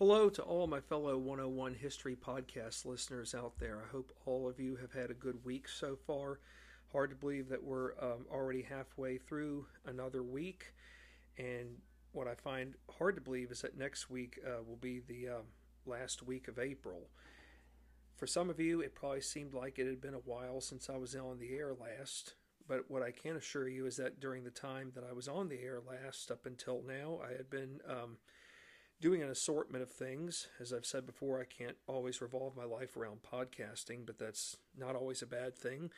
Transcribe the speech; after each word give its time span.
Hello 0.00 0.30
to 0.30 0.40
all 0.40 0.66
my 0.66 0.80
fellow 0.80 1.18
101 1.18 1.74
History 1.74 2.16
Podcast 2.16 2.86
listeners 2.86 3.34
out 3.34 3.58
there. 3.58 3.82
I 3.84 3.92
hope 3.92 4.14
all 4.24 4.48
of 4.48 4.58
you 4.58 4.76
have 4.76 4.94
had 4.94 5.10
a 5.10 5.14
good 5.14 5.44
week 5.44 5.68
so 5.68 5.94
far. 6.06 6.40
Hard 6.90 7.10
to 7.10 7.16
believe 7.16 7.50
that 7.50 7.62
we're 7.62 7.92
um, 8.00 8.24
already 8.32 8.62
halfway 8.62 9.18
through 9.18 9.66
another 9.84 10.22
week. 10.22 10.72
And 11.36 11.76
what 12.12 12.26
I 12.26 12.34
find 12.34 12.76
hard 12.96 13.16
to 13.16 13.20
believe 13.20 13.50
is 13.50 13.60
that 13.60 13.76
next 13.76 14.08
week 14.08 14.38
uh, 14.42 14.62
will 14.66 14.78
be 14.80 15.02
the 15.06 15.28
uh, 15.28 15.42
last 15.84 16.22
week 16.22 16.48
of 16.48 16.58
April. 16.58 17.10
For 18.16 18.26
some 18.26 18.48
of 18.48 18.58
you, 18.58 18.80
it 18.80 18.94
probably 18.94 19.20
seemed 19.20 19.52
like 19.52 19.78
it 19.78 19.86
had 19.86 20.00
been 20.00 20.14
a 20.14 20.24
while 20.24 20.62
since 20.62 20.88
I 20.88 20.96
was 20.96 21.14
on 21.14 21.38
the 21.38 21.54
air 21.54 21.74
last. 21.78 22.36
But 22.66 22.90
what 22.90 23.02
I 23.02 23.10
can 23.10 23.36
assure 23.36 23.68
you 23.68 23.84
is 23.84 23.98
that 23.98 24.18
during 24.18 24.44
the 24.44 24.50
time 24.50 24.92
that 24.94 25.04
I 25.04 25.12
was 25.12 25.28
on 25.28 25.50
the 25.50 25.60
air 25.60 25.82
last, 25.86 26.30
up 26.30 26.46
until 26.46 26.82
now, 26.88 27.18
I 27.22 27.36
had 27.36 27.50
been. 27.50 27.80
Um, 27.86 28.16
doing 29.00 29.22
an 29.22 29.30
assortment 29.30 29.82
of 29.82 29.90
things. 29.90 30.48
As 30.60 30.72
I've 30.72 30.86
said 30.86 31.06
before, 31.06 31.40
I 31.40 31.44
can't 31.44 31.76
always 31.86 32.20
revolve 32.20 32.56
my 32.56 32.64
life 32.64 32.96
around 32.96 33.20
podcasting, 33.22 34.04
but 34.04 34.18
that's 34.18 34.56
not 34.76 34.94
always 34.94 35.22
a 35.22 35.26
bad 35.26 35.56
thing. 35.56 35.90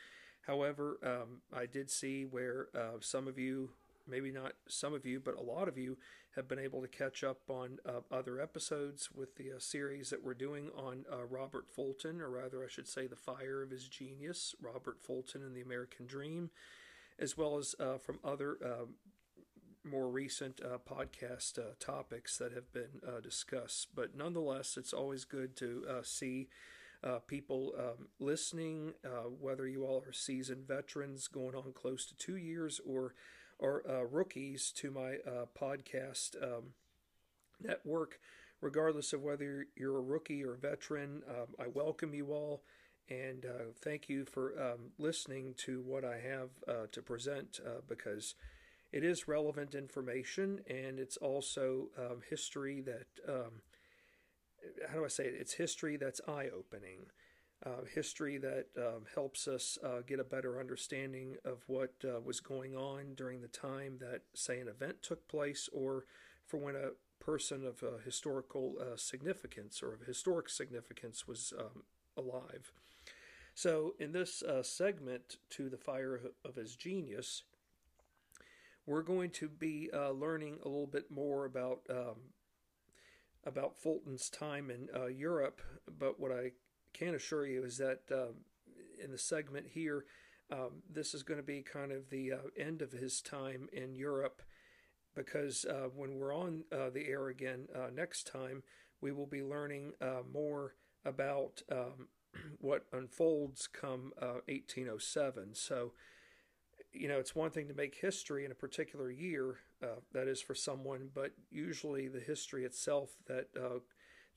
However, 0.47 0.97
um, 1.03 1.41
I 1.53 1.65
did 1.65 1.89
see 1.89 2.23
where 2.25 2.67
uh, 2.75 2.99
some 2.99 3.27
of 3.27 3.37
you, 3.37 3.69
maybe 4.07 4.31
not 4.31 4.53
some 4.67 4.93
of 4.93 5.05
you, 5.05 5.19
but 5.19 5.37
a 5.37 5.41
lot 5.41 5.67
of 5.67 5.77
you, 5.77 5.97
have 6.35 6.47
been 6.47 6.59
able 6.59 6.81
to 6.81 6.87
catch 6.87 7.23
up 7.23 7.41
on 7.47 7.77
uh, 7.85 7.99
other 8.11 8.41
episodes 8.41 9.09
with 9.13 9.35
the 9.35 9.51
uh, 9.51 9.59
series 9.59 10.09
that 10.09 10.23
we're 10.23 10.33
doing 10.33 10.69
on 10.75 11.05
uh, 11.11 11.23
Robert 11.29 11.69
Fulton, 11.69 12.21
or 12.21 12.29
rather, 12.29 12.63
I 12.63 12.67
should 12.67 12.87
say, 12.87 13.05
The 13.05 13.15
Fire 13.15 13.61
of 13.61 13.69
His 13.69 13.87
Genius, 13.87 14.55
Robert 14.59 14.97
Fulton 14.99 15.43
and 15.43 15.55
the 15.55 15.61
American 15.61 16.07
Dream, 16.07 16.49
as 17.19 17.37
well 17.37 17.57
as 17.57 17.75
uh, 17.79 17.99
from 17.99 18.19
other 18.23 18.57
um, 18.65 18.95
more 19.85 20.09
recent 20.09 20.61
uh, 20.63 20.77
podcast 20.77 21.59
uh, 21.59 21.73
topics 21.79 22.37
that 22.37 22.53
have 22.53 22.71
been 22.71 23.01
uh, 23.07 23.19
discussed. 23.19 23.89
But 23.95 24.15
nonetheless, 24.15 24.77
it's 24.77 24.93
always 24.93 25.25
good 25.25 25.55
to 25.57 25.85
uh, 25.89 26.01
see 26.03 26.47
uh, 27.03 27.19
people 27.27 27.73
um, 27.77 28.07
listening, 28.19 28.93
uh, 29.05 29.29
whether 29.39 29.67
you 29.67 29.85
all 29.85 30.03
are 30.07 30.13
seasoned 30.13 30.67
veterans 30.67 31.27
going 31.27 31.55
on 31.55 31.73
close 31.73 32.05
to 32.05 32.15
two 32.15 32.37
years 32.37 32.79
or 32.85 33.13
or 33.59 33.83
rookies 34.11 34.71
to 34.75 34.91
my 34.91 35.15
podcast 35.57 36.35
um, 36.43 36.73
network. 37.61 38.19
Regardless 38.61 39.11
of 39.13 39.21
whether 39.21 39.67
you're 39.75 39.97
a 39.97 40.01
rookie 40.01 40.43
or 40.43 40.53
a 40.53 40.57
veteran, 40.57 41.21
um, 41.29 41.47
I 41.59 41.67
welcome 41.67 42.13
you 42.13 42.27
all 42.31 42.63
and 43.09 43.45
thank 43.81 44.07
you 44.07 44.25
for 44.25 44.53
um, 44.61 44.91
listening 44.97 45.53
to 45.57 45.81
what 45.81 46.05
I 46.05 46.19
have 46.19 46.91
to 46.91 47.01
present 47.01 47.59
because 47.87 48.35
it 48.93 49.03
is 49.03 49.27
relevant 49.27 49.75
information 49.75 50.61
and 50.67 50.99
it's 50.99 51.17
also 51.17 51.89
um, 51.97 52.21
history 52.29 52.81
that 52.81 53.07
um, 53.27 53.61
how 54.89 54.95
do 54.99 55.05
I 55.05 55.09
say 55.09 55.25
it? 55.25 55.35
It's 55.39 55.53
history 55.53 55.97
that's 55.97 56.21
eye 56.27 56.49
opening. 56.55 57.07
Uh, 57.65 57.85
history 57.93 58.37
that 58.37 58.65
um, 58.77 59.05
helps 59.15 59.47
us 59.47 59.77
uh, 59.83 60.01
get 60.05 60.19
a 60.19 60.23
better 60.23 60.59
understanding 60.59 61.35
of 61.45 61.63
what 61.67 61.93
uh, 62.03 62.19
was 62.19 62.41
going 62.41 62.75
on 62.75 63.13
during 63.15 63.41
the 63.41 63.47
time 63.47 63.97
that, 64.01 64.21
say, 64.33 64.59
an 64.59 64.67
event 64.67 65.01
took 65.01 65.29
place, 65.29 65.69
or 65.71 66.03
for 66.45 66.57
when 66.57 66.75
a 66.75 66.89
person 67.23 67.65
of 67.65 67.81
historical 68.03 68.75
uh, 68.81 68.97
significance 68.97 69.81
or 69.81 69.93
of 69.93 70.01
historic 70.01 70.49
significance 70.49 71.25
was 71.25 71.53
um, 71.57 71.83
alive. 72.17 72.73
So, 73.55 73.93
in 73.97 74.11
this 74.11 74.43
uh, 74.43 74.63
segment 74.63 75.37
to 75.51 75.69
the 75.69 75.77
fire 75.77 76.19
of 76.43 76.55
his 76.55 76.75
genius, 76.75 77.43
we're 78.85 79.03
going 79.03 79.29
to 79.31 79.47
be 79.47 79.89
uh, 79.93 80.11
learning 80.11 80.59
a 80.63 80.67
little 80.67 80.87
bit 80.87 81.09
more 81.09 81.45
about 81.45 81.81
um, 81.89 82.33
about 83.45 83.77
Fulton's 83.77 84.29
time 84.29 84.69
in 84.69 84.87
uh, 84.95 85.07
Europe. 85.07 85.61
But 85.87 86.19
what 86.19 86.31
I 86.31 86.51
can 86.93 87.15
assure 87.15 87.45
you 87.45 87.63
is 87.63 87.77
that 87.77 88.01
um, 88.11 88.35
in 89.03 89.11
the 89.11 89.17
segment 89.17 89.67
here, 89.73 90.05
um, 90.51 90.83
this 90.89 91.13
is 91.13 91.23
going 91.23 91.39
to 91.39 91.45
be 91.45 91.61
kind 91.61 91.91
of 91.91 92.09
the 92.09 92.31
uh, 92.33 92.37
end 92.57 92.81
of 92.81 92.91
his 92.91 93.21
time 93.21 93.67
in 93.73 93.95
Europe. 93.95 94.41
Because 95.15 95.65
uh, 95.65 95.89
when 95.95 96.15
we're 96.15 96.35
on 96.35 96.63
uh, 96.71 96.89
the 96.89 97.07
air 97.07 97.27
again 97.27 97.67
uh, 97.75 97.89
next 97.93 98.25
time, 98.25 98.63
we 98.99 99.11
will 99.11 99.27
be 99.27 99.43
learning 99.43 99.93
more 100.31 100.75
about 101.05 101.61
um, 101.71 102.07
what 102.59 102.85
unfolds 102.91 103.67
come 103.67 104.13
1807. 104.19 105.53
So 105.53 105.91
you 106.93 107.07
know, 107.07 107.19
it's 107.19 107.35
one 107.35 107.51
thing 107.51 107.67
to 107.67 107.73
make 107.73 107.95
history 107.95 108.45
in 108.45 108.51
a 108.51 108.55
particular 108.55 109.11
year, 109.11 109.57
uh, 109.81 109.99
that 110.13 110.27
is 110.27 110.41
for 110.41 110.55
someone, 110.55 111.09
but 111.13 111.31
usually 111.51 112.07
the 112.07 112.19
history 112.19 112.63
itself 112.63 113.11
that 113.27 113.47
uh, 113.57 113.79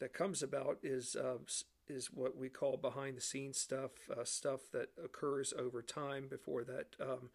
that 0.00 0.12
comes 0.12 0.42
about 0.42 0.78
is 0.82 1.16
uh, 1.16 1.38
is 1.88 2.06
what 2.12 2.36
we 2.36 2.48
call 2.48 2.76
behind 2.76 3.16
the 3.16 3.20
scenes 3.20 3.58
stuff, 3.58 3.92
uh, 4.10 4.24
stuff 4.24 4.60
that 4.72 4.88
occurs 5.02 5.54
over 5.58 5.82
time 5.82 6.26
before 6.28 6.64
that 6.64 6.96
um, 7.00 7.30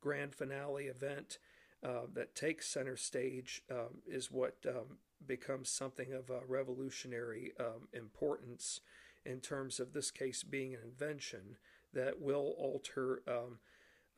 grand 0.00 0.34
finale 0.34 0.84
event 0.84 1.38
uh, 1.82 2.02
that 2.12 2.34
takes 2.34 2.68
center 2.68 2.96
stage 2.96 3.62
um, 3.70 4.02
is 4.06 4.30
what 4.30 4.56
um, 4.68 4.98
becomes 5.26 5.70
something 5.70 6.12
of 6.12 6.30
a 6.30 6.40
revolutionary 6.46 7.52
um, 7.58 7.88
importance 7.92 8.80
in 9.24 9.40
terms 9.40 9.80
of 9.80 9.92
this 9.92 10.10
case 10.10 10.42
being 10.42 10.74
an 10.74 10.80
invention 10.84 11.56
that 11.94 12.20
will 12.20 12.54
alter 12.58 13.22
um, 13.26 13.58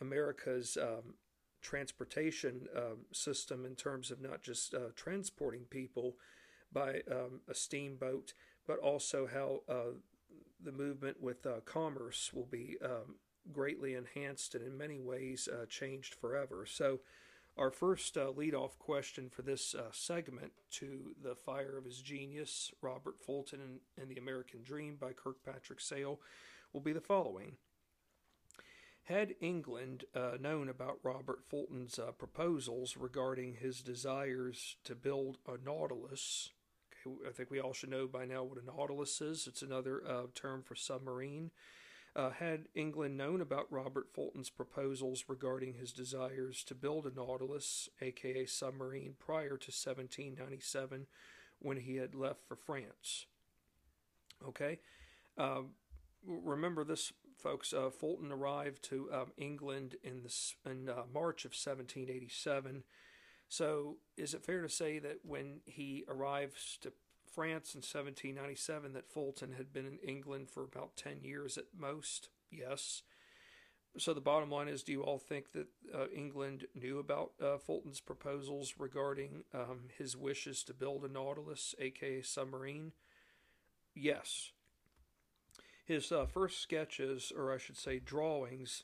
America's 0.01 0.77
um, 0.81 1.15
transportation 1.63 2.67
um, 2.77 3.07
system 3.13 3.65
in 3.65 3.75
terms 3.75 4.11
of 4.11 4.21
not 4.21 4.43
just 4.43 4.75
uh, 4.75 4.91
transporting 4.95 5.65
people 5.71 6.17
by 6.73 7.01
um, 7.11 7.41
a 7.49 7.55
steamboat, 7.55 8.33
but 8.67 8.79
also 8.79 9.27
how 9.27 9.61
uh, 9.69 9.95
the 10.63 10.73
movement 10.73 11.21
with 11.21 11.47
uh, 11.47 11.61
commerce 11.65 12.31
will 12.35 12.47
be 12.47 12.77
um, 12.85 13.17
greatly 13.53 13.95
enhanced 13.95 14.55
and 14.55 14.67
in 14.67 14.77
many 14.77 15.01
ways 15.01 15.49
uh, 15.53 15.67
changed 15.67 16.15
forever. 16.15 16.67
So, 16.69 17.01
our 17.59 17.71
first 17.71 18.19
uh, 18.19 18.31
lead-off 18.37 18.79
question 18.79 19.31
for 19.31 19.41
this 19.41 19.75
uh, 19.75 19.85
segment 19.91 20.53
to 20.73 21.15
the 21.23 21.35
fire 21.35 21.79
of 21.79 21.87
his 21.87 22.03
genius, 22.03 22.71
Robert 22.83 23.19
Fulton 23.19 23.61
and, 23.63 23.81
and 23.99 24.11
the 24.11 24.21
American 24.21 24.63
Dream 24.63 24.97
by 25.01 25.13
Kirkpatrick 25.15 25.81
Sale, 25.81 26.21
will 26.75 26.83
be 26.83 26.93
the 26.93 27.01
following. 27.01 27.57
Had 29.07 29.37
England 29.41 30.05
uh, 30.17 30.33
known 30.41 30.69
about 30.69 30.99
Robert 31.05 31.45
Fulton's 31.49 31.97
uh, 31.97 32.11
proposals 32.11 32.97
regarding 32.97 33.55
his 33.55 33.81
desires 33.81 34.79
to 34.83 34.97
build 34.97 35.39
a 35.47 35.57
Nautilus, 35.65 36.51
okay, 37.07 37.17
I 37.29 37.31
think 37.31 37.49
we 37.49 37.61
all 37.61 37.73
should 37.73 37.91
know 37.91 38.09
by 38.09 38.25
now 38.25 38.43
what 38.43 38.61
a 38.61 38.67
Nautilus 38.67 39.21
is. 39.21 39.47
It's 39.47 39.63
another 39.63 40.03
uh, 40.05 40.23
term 40.35 40.65
for 40.65 40.75
submarine. 40.75 41.53
Uh, 42.17 42.31
had 42.31 42.65
England 42.75 43.17
known 43.17 43.41
about 43.41 43.71
Robert 43.71 44.09
Fulton's 44.13 44.51
proposals 44.51 45.27
regarding 45.29 45.75
his 45.75 45.93
desires 45.93 46.65
to 46.65 46.75
build 46.75 47.07
a 47.07 47.15
Nautilus, 47.15 47.89
aka 48.01 48.45
submarine, 48.45 49.15
prior 49.21 49.51
to 49.51 49.71
1797 49.71 51.07
when 51.61 51.77
he 51.77 51.95
had 51.95 52.17
left 52.17 52.41
for 52.49 52.57
France. 52.57 53.27
Okay? 54.45 54.81
Um, 55.39 55.75
remember 56.27 56.83
this 56.83 57.13
folks. 57.37 57.73
Uh, 57.73 57.91
Fulton 57.91 58.33
arrived 58.33 58.83
to 58.85 59.09
um, 59.13 59.33
England 59.37 59.97
in 60.03 60.23
the 60.23 60.71
in 60.71 60.89
uh, 60.89 61.03
March 61.13 61.45
of 61.45 61.51
1787. 61.51 62.85
So, 63.49 63.99
is 64.17 64.35
it 64.35 64.45
fair 64.45 64.63
to 64.63 64.69
say 64.69 64.99
that 64.99 65.21
when 65.23 65.61
he 65.65 66.05
arrives 66.09 66.79
to 66.83 66.93
France 67.33 67.75
in 67.75 67.79
1797, 67.79 68.93
that 68.95 69.11
Fulton 69.11 69.53
had 69.53 69.73
been 69.73 69.87
in 69.87 69.99
England 69.99 70.51
for 70.51 70.65
about 70.65 70.97
10 70.97 71.23
years 71.23 71.57
at 71.57 71.67
most? 71.79 72.31
Yes. 72.51 73.03
So 73.99 74.13
the 74.13 74.21
bottom 74.21 74.51
line 74.51 74.69
is, 74.69 74.83
do 74.83 74.93
you 74.93 75.03
all 75.03 75.19
think 75.19 75.53
that 75.53 75.69
uh, 75.95 76.07
England 76.15 76.67
knew 76.75 76.99
about 76.99 77.33
uh, 77.43 77.57
Fulton's 77.57 78.01
proposals 78.01 78.75
regarding 78.79 79.45
um, 79.55 79.85
his 79.97 80.17
wishes 80.17 80.63
to 80.65 80.75
build 80.75 81.05
a 81.05 81.09
Nautilus, 81.09 81.75
aka 81.79 82.21
submarine? 82.21 82.93
Yes. 83.95 84.53
His 85.87 86.11
uh, 86.11 86.27
first 86.27 86.61
sketches, 86.61 87.33
or 87.35 87.55
I 87.55 87.59
should 87.59 87.77
say 87.77 88.01
drawings, 88.01 88.83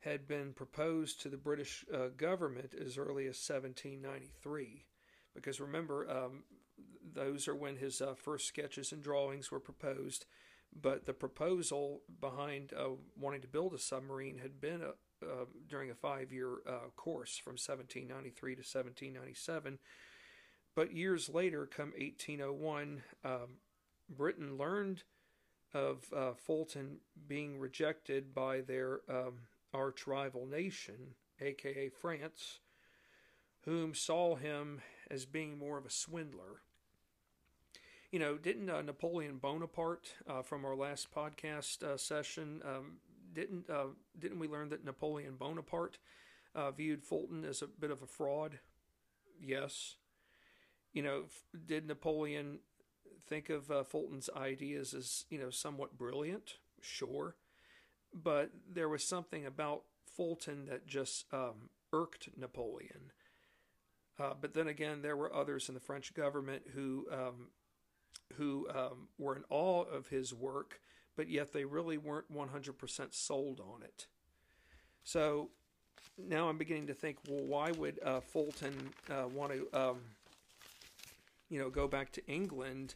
had 0.00 0.28
been 0.28 0.52
proposed 0.52 1.20
to 1.20 1.28
the 1.28 1.36
British 1.36 1.84
uh, 1.92 2.08
government 2.16 2.74
as 2.74 2.96
early 2.96 3.24
as 3.24 3.36
1793. 3.36 4.84
Because 5.34 5.60
remember, 5.60 6.08
um, 6.08 6.44
those 7.12 7.48
are 7.48 7.56
when 7.56 7.76
his 7.76 8.00
uh, 8.00 8.14
first 8.14 8.46
sketches 8.46 8.92
and 8.92 9.02
drawings 9.02 9.50
were 9.50 9.58
proposed. 9.58 10.26
But 10.80 11.06
the 11.06 11.12
proposal 11.12 12.02
behind 12.20 12.72
uh, 12.72 12.90
wanting 13.18 13.42
to 13.42 13.48
build 13.48 13.74
a 13.74 13.78
submarine 13.78 14.38
had 14.38 14.60
been 14.60 14.80
a, 14.80 15.26
uh, 15.26 15.44
during 15.68 15.90
a 15.90 15.94
five 15.94 16.32
year 16.32 16.58
uh, 16.68 16.88
course 16.94 17.36
from 17.36 17.54
1793 17.54 18.54
to 18.54 18.60
1797. 18.60 19.78
But 20.76 20.94
years 20.94 21.28
later, 21.28 21.66
come 21.66 21.92
1801, 21.98 23.02
um, 23.24 23.58
Britain 24.08 24.56
learned 24.56 25.02
of 25.74 26.12
uh, 26.14 26.32
Fulton 26.34 26.98
being 27.26 27.58
rejected 27.58 28.34
by 28.34 28.60
their 28.60 29.00
um, 29.08 29.38
arch 29.72 30.06
rival 30.06 30.46
nation, 30.46 31.14
aka 31.40 31.88
France, 31.88 32.60
whom 33.64 33.94
saw 33.94 34.34
him 34.36 34.80
as 35.10 35.24
being 35.24 35.58
more 35.58 35.78
of 35.78 35.86
a 35.86 35.90
swindler. 35.90 36.62
you 38.10 38.18
know, 38.18 38.36
didn't 38.36 38.68
uh, 38.68 38.82
Napoleon 38.82 39.38
Bonaparte 39.38 40.14
uh, 40.28 40.42
from 40.42 40.64
our 40.64 40.76
last 40.76 41.12
podcast 41.14 41.82
uh, 41.82 41.96
session 41.96 42.60
um, 42.64 42.98
didn't 43.34 43.68
uh, 43.70 43.86
didn't 44.18 44.38
we 44.38 44.48
learn 44.48 44.68
that 44.68 44.84
Napoleon 44.84 45.36
Bonaparte 45.38 45.98
uh, 46.54 46.70
viewed 46.70 47.02
Fulton 47.02 47.44
as 47.44 47.62
a 47.62 47.66
bit 47.66 47.90
of 47.90 48.02
a 48.02 48.06
fraud? 48.06 48.58
Yes. 49.40 49.96
You 50.92 51.02
know, 51.02 51.24
did 51.66 51.86
Napoleon 51.86 52.58
think 53.28 53.50
of 53.50 53.70
uh, 53.70 53.84
Fulton's 53.84 54.28
ideas 54.36 54.94
as 54.94 55.24
you 55.30 55.38
know 55.38 55.50
somewhat 55.50 55.98
brilliant? 55.98 56.54
Sure, 56.80 57.36
but 58.12 58.50
there 58.70 58.88
was 58.88 59.04
something 59.04 59.46
about 59.46 59.82
Fulton 60.06 60.66
that 60.66 60.86
just 60.86 61.26
um, 61.32 61.70
irked 61.92 62.28
Napoleon. 62.36 63.12
Uh, 64.18 64.34
but 64.40 64.54
then 64.54 64.68
again, 64.68 65.02
there 65.02 65.16
were 65.16 65.34
others 65.34 65.68
in 65.68 65.74
the 65.74 65.80
French 65.80 66.14
government 66.14 66.62
who 66.74 67.06
um, 67.10 67.48
who 68.34 68.68
um, 68.74 69.08
were 69.18 69.36
in 69.36 69.44
awe 69.50 69.82
of 69.82 70.08
his 70.08 70.34
work, 70.34 70.80
but 71.16 71.28
yet 71.28 71.52
they 71.52 71.64
really 71.64 71.98
weren't 71.98 72.32
100% 72.32 73.14
sold 73.14 73.60
on 73.60 73.82
it. 73.82 74.06
So 75.04 75.50
now 76.18 76.48
I'm 76.48 76.58
beginning 76.58 76.86
to 76.86 76.94
think, 76.94 77.18
well, 77.28 77.44
why 77.44 77.72
would 77.72 77.98
uh, 78.04 78.20
Fulton 78.20 78.90
uh, 79.10 79.28
want 79.28 79.52
to, 79.52 79.78
um, 79.78 79.98
you 81.50 81.58
know, 81.58 81.70
go 81.70 81.88
back 81.88 82.12
to 82.12 82.26
England 82.26 82.94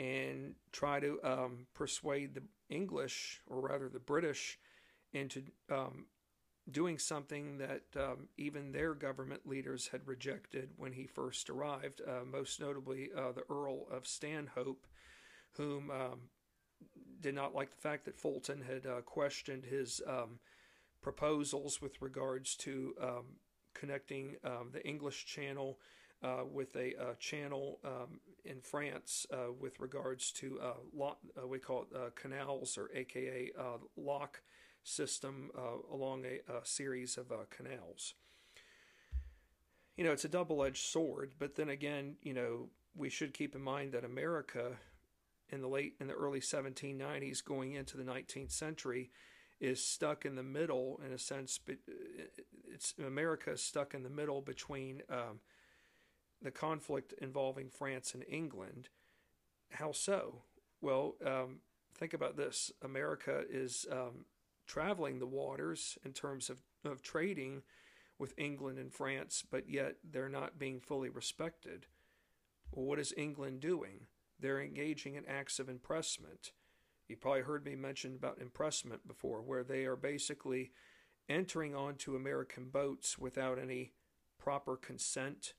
and 0.00 0.54
try 0.72 0.98
to 0.98 1.20
um, 1.22 1.66
persuade 1.74 2.34
the 2.34 2.42
English, 2.70 3.42
or 3.46 3.60
rather 3.60 3.88
the 3.90 3.98
British, 3.98 4.58
into 5.12 5.42
um, 5.70 6.06
doing 6.70 6.98
something 6.98 7.58
that 7.58 7.82
um, 7.96 8.28
even 8.38 8.72
their 8.72 8.94
government 8.94 9.46
leaders 9.46 9.88
had 9.88 10.06
rejected 10.06 10.70
when 10.78 10.92
he 10.94 11.06
first 11.06 11.50
arrived, 11.50 12.00
uh, 12.08 12.24
most 12.24 12.60
notably 12.60 13.10
uh, 13.14 13.32
the 13.32 13.44
Earl 13.50 13.86
of 13.90 14.06
Stanhope, 14.06 14.86
whom 15.52 15.90
um, 15.90 16.20
did 17.20 17.34
not 17.34 17.54
like 17.54 17.70
the 17.70 17.76
fact 17.76 18.06
that 18.06 18.18
Fulton 18.18 18.62
had 18.62 18.86
uh, 18.86 19.02
questioned 19.02 19.66
his 19.66 20.00
um, 20.06 20.38
proposals 21.02 21.82
with 21.82 22.00
regards 22.00 22.56
to 22.56 22.94
um, 23.02 23.24
connecting 23.74 24.36
the 24.72 24.86
English 24.86 25.26
Channel 25.26 25.78
uh, 26.22 26.44
with 26.50 26.76
a 26.76 27.00
uh, 27.00 27.14
channel 27.18 27.78
um, 27.84 28.20
in 28.44 28.60
France 28.60 29.26
uh, 29.32 29.52
with 29.58 29.80
regards 29.80 30.32
to 30.32 30.60
lock, 30.94 31.18
we 31.46 31.58
call 31.58 31.86
it 31.90 32.16
canals 32.16 32.76
or 32.78 32.90
AKA 32.94 33.52
lock 33.96 34.42
system 34.82 35.50
uh, 35.56 35.94
along 35.94 36.24
a, 36.24 36.52
a, 36.52 36.64
series 36.64 37.16
of 37.16 37.30
uh, 37.32 37.44
canals. 37.50 38.14
You 39.96 40.04
know, 40.04 40.12
it's 40.12 40.24
a 40.24 40.28
double 40.28 40.64
edged 40.64 40.84
sword, 40.84 41.34
but 41.38 41.56
then 41.56 41.68
again, 41.68 42.16
you 42.22 42.32
know, 42.32 42.68
we 42.96 43.10
should 43.10 43.34
keep 43.34 43.54
in 43.54 43.60
mind 43.60 43.92
that 43.92 44.04
America 44.04 44.72
in 45.50 45.60
the 45.60 45.68
late, 45.68 45.94
in 46.00 46.06
the 46.06 46.14
early 46.14 46.40
1790s, 46.40 47.44
going 47.44 47.74
into 47.74 47.96
the 47.96 48.04
19th 48.04 48.52
century, 48.52 49.10
is 49.60 49.84
stuck 49.84 50.24
in 50.24 50.36
the 50.36 50.42
middle 50.42 51.00
in 51.04 51.12
a 51.12 51.18
sense. 51.18 51.58
but 51.58 51.76
It's 52.72 52.94
America 53.04 53.52
is 53.52 53.62
stuck 53.62 53.94
in 53.94 54.02
the 54.02 54.10
middle 54.10 54.40
between 54.40 55.02
um, 55.10 55.40
the 56.42 56.50
conflict 56.50 57.14
involving 57.20 57.68
France 57.68 58.14
and 58.14 58.24
England. 58.28 58.88
How 59.70 59.92
so? 59.92 60.42
Well, 60.80 61.16
um, 61.24 61.58
think 61.94 62.14
about 62.14 62.36
this: 62.36 62.72
America 62.82 63.44
is 63.48 63.86
um, 63.90 64.24
traveling 64.66 65.18
the 65.18 65.26
waters 65.26 65.98
in 66.04 66.12
terms 66.12 66.50
of, 66.50 66.62
of 66.84 67.02
trading 67.02 67.62
with 68.18 68.34
England 68.36 68.78
and 68.78 68.92
France, 68.92 69.42
but 69.50 69.68
yet 69.68 69.96
they're 70.04 70.28
not 70.28 70.58
being 70.58 70.78
fully 70.78 71.08
respected. 71.08 71.86
Well, 72.70 72.84
what 72.84 72.98
is 72.98 73.14
England 73.16 73.60
doing? 73.60 74.06
They're 74.38 74.62
engaging 74.62 75.16
in 75.16 75.26
acts 75.26 75.58
of 75.58 75.68
impressment. 75.68 76.52
You 77.08 77.16
probably 77.16 77.42
heard 77.42 77.64
me 77.64 77.74
mention 77.74 78.14
about 78.14 78.40
impressment 78.40 79.08
before, 79.08 79.42
where 79.42 79.64
they 79.64 79.84
are 79.84 79.96
basically 79.96 80.70
entering 81.28 81.74
onto 81.74 82.14
American 82.14 82.68
boats 82.68 83.18
without 83.18 83.58
any 83.58 83.92
proper 84.38 84.76
consent, 84.76 85.54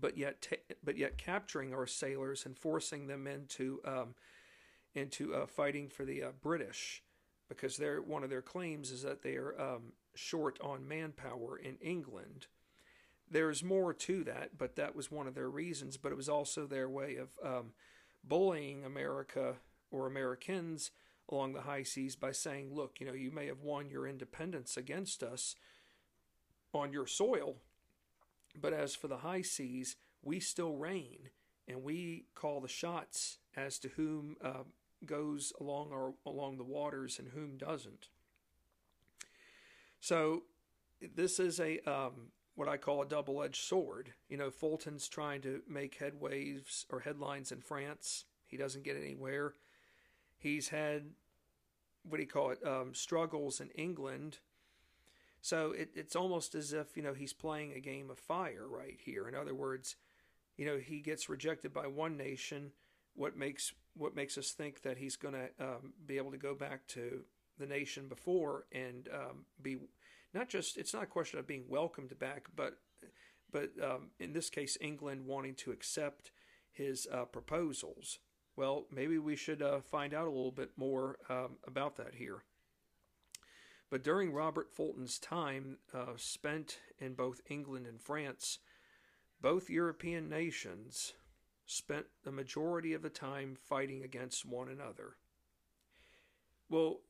but 0.00 0.16
yet 0.16 0.46
but 0.82 0.96
yet 0.96 1.18
capturing 1.18 1.74
our 1.74 1.86
sailors 1.86 2.46
and 2.46 2.56
forcing 2.56 3.06
them 3.06 3.26
into 3.26 3.80
um, 3.84 4.14
into 4.94 5.34
uh, 5.34 5.46
fighting 5.46 5.88
for 5.88 6.04
the 6.04 6.22
uh, 6.22 6.30
British 6.42 7.02
because 7.48 7.76
their 7.76 8.00
one 8.00 8.24
of 8.24 8.30
their 8.30 8.42
claims 8.42 8.90
is 8.90 9.02
that 9.02 9.22
they 9.22 9.36
are 9.36 9.58
um, 9.60 9.92
short 10.14 10.58
on 10.60 10.86
manpower 10.86 11.56
in 11.56 11.76
England. 11.80 12.46
There's 13.28 13.62
more 13.62 13.92
to 13.92 14.24
that, 14.24 14.56
but 14.56 14.76
that 14.76 14.94
was 14.94 15.10
one 15.10 15.26
of 15.26 15.34
their 15.34 15.50
reasons. 15.50 15.96
But 15.96 16.12
it 16.12 16.16
was 16.16 16.28
also 16.28 16.66
their 16.66 16.88
way 16.88 17.16
of 17.16 17.28
um, 17.44 17.72
bullying 18.24 18.84
America 18.84 19.56
or 19.90 20.06
Americans 20.06 20.90
along 21.28 21.52
the 21.52 21.62
high 21.62 21.82
seas 21.82 22.16
by 22.16 22.32
saying, 22.32 22.72
"Look, 22.72 23.00
you 23.00 23.06
know, 23.06 23.12
you 23.12 23.30
may 23.30 23.46
have 23.46 23.62
won 23.62 23.90
your 23.90 24.06
independence 24.06 24.76
against 24.76 25.22
us 25.22 25.54
on 26.72 26.92
your 26.92 27.06
soil, 27.06 27.56
but 28.60 28.72
as 28.72 28.94
for 28.94 29.08
the 29.08 29.18
high 29.18 29.42
seas, 29.42 29.96
we 30.22 30.40
still 30.40 30.74
reign, 30.74 31.30
and 31.68 31.82
we 31.82 32.26
call 32.34 32.60
the 32.60 32.68
shots 32.68 33.38
as 33.56 33.78
to 33.80 33.88
whom 33.90 34.36
uh, 34.42 34.64
goes 35.04 35.52
along 35.60 35.90
our 35.92 36.14
along 36.24 36.58
the 36.58 36.64
waters 36.64 37.18
and 37.18 37.28
whom 37.28 37.56
doesn't. 37.56 38.08
So 40.00 40.42
this 41.14 41.38
is 41.38 41.60
a 41.60 41.80
um, 41.90 42.30
what 42.54 42.68
I 42.68 42.76
call 42.76 43.02
a 43.02 43.06
double-edged 43.06 43.62
sword. 43.62 44.12
You 44.28 44.36
know, 44.36 44.50
Fulton's 44.50 45.08
trying 45.08 45.42
to 45.42 45.62
make 45.68 45.98
headwaves 45.98 46.86
or 46.90 47.00
headlines 47.00 47.52
in 47.52 47.60
France. 47.60 48.24
He 48.46 48.56
doesn't 48.56 48.84
get 48.84 48.96
anywhere. 48.96 49.54
He's 50.38 50.68
had 50.68 51.10
what 52.08 52.18
do 52.18 52.22
you 52.22 52.28
call 52.28 52.50
it? 52.50 52.64
Um, 52.64 52.94
struggles 52.94 53.60
in 53.60 53.70
England. 53.70 54.38
So 55.46 55.70
it, 55.70 55.90
it's 55.94 56.16
almost 56.16 56.56
as 56.56 56.72
if 56.72 56.96
you 56.96 57.04
know 57.04 57.14
he's 57.14 57.32
playing 57.32 57.72
a 57.72 57.80
game 57.80 58.10
of 58.10 58.18
fire 58.18 58.66
right 58.68 58.98
here. 59.00 59.28
In 59.28 59.36
other 59.36 59.54
words, 59.54 59.94
you 60.56 60.66
know 60.66 60.76
he 60.76 60.98
gets 60.98 61.28
rejected 61.28 61.72
by 61.72 61.86
one 61.86 62.16
nation. 62.16 62.72
What 63.14 63.36
makes 63.36 63.72
what 63.94 64.16
makes 64.16 64.36
us 64.36 64.50
think 64.50 64.82
that 64.82 64.98
he's 64.98 65.14
going 65.14 65.34
to 65.34 65.64
um, 65.64 65.92
be 66.04 66.16
able 66.16 66.32
to 66.32 66.36
go 66.36 66.56
back 66.56 66.88
to 66.88 67.20
the 67.60 67.66
nation 67.66 68.08
before 68.08 68.64
and 68.72 69.08
um, 69.14 69.44
be 69.62 69.76
not 70.34 70.48
just 70.48 70.78
it's 70.78 70.92
not 70.92 71.04
a 71.04 71.06
question 71.06 71.38
of 71.38 71.46
being 71.46 71.66
welcomed 71.68 72.18
back, 72.18 72.46
but 72.56 72.78
but 73.52 73.70
um, 73.80 74.10
in 74.18 74.32
this 74.32 74.50
case, 74.50 74.76
England 74.80 75.26
wanting 75.26 75.54
to 75.54 75.70
accept 75.70 76.32
his 76.72 77.06
uh, 77.12 77.24
proposals. 77.24 78.18
Well, 78.56 78.86
maybe 78.90 79.16
we 79.18 79.36
should 79.36 79.62
uh, 79.62 79.78
find 79.80 80.12
out 80.12 80.26
a 80.26 80.30
little 80.30 80.50
bit 80.50 80.72
more 80.76 81.18
um, 81.30 81.58
about 81.64 81.98
that 81.98 82.16
here. 82.16 82.42
But 83.90 84.02
during 84.02 84.32
Robert 84.32 84.72
Fulton's 84.72 85.18
time 85.18 85.78
uh, 85.94 86.14
spent 86.16 86.78
in 86.98 87.14
both 87.14 87.40
England 87.48 87.86
and 87.86 88.00
France, 88.00 88.58
both 89.40 89.70
European 89.70 90.28
nations 90.28 91.12
spent 91.66 92.06
the 92.24 92.32
majority 92.32 92.94
of 92.94 93.02
the 93.02 93.10
time 93.10 93.56
fighting 93.56 94.02
against 94.02 94.44
one 94.44 94.68
another. 94.68 95.16
Well, 96.68 97.00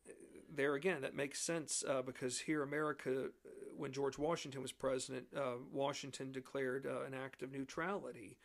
there 0.54 0.74
again, 0.74 1.02
that 1.02 1.14
makes 1.14 1.40
sense 1.40 1.82
uh, 1.86 2.02
because 2.02 2.40
here, 2.40 2.62
America, 2.62 3.28
when 3.76 3.92
George 3.92 4.18
Washington 4.18 4.62
was 4.62 4.72
president, 4.72 5.26
uh, 5.36 5.54
Washington 5.72 6.32
declared 6.32 6.86
uh, 6.86 7.04
an 7.06 7.14
act 7.14 7.42
of 7.42 7.52
neutrality. 7.52 8.36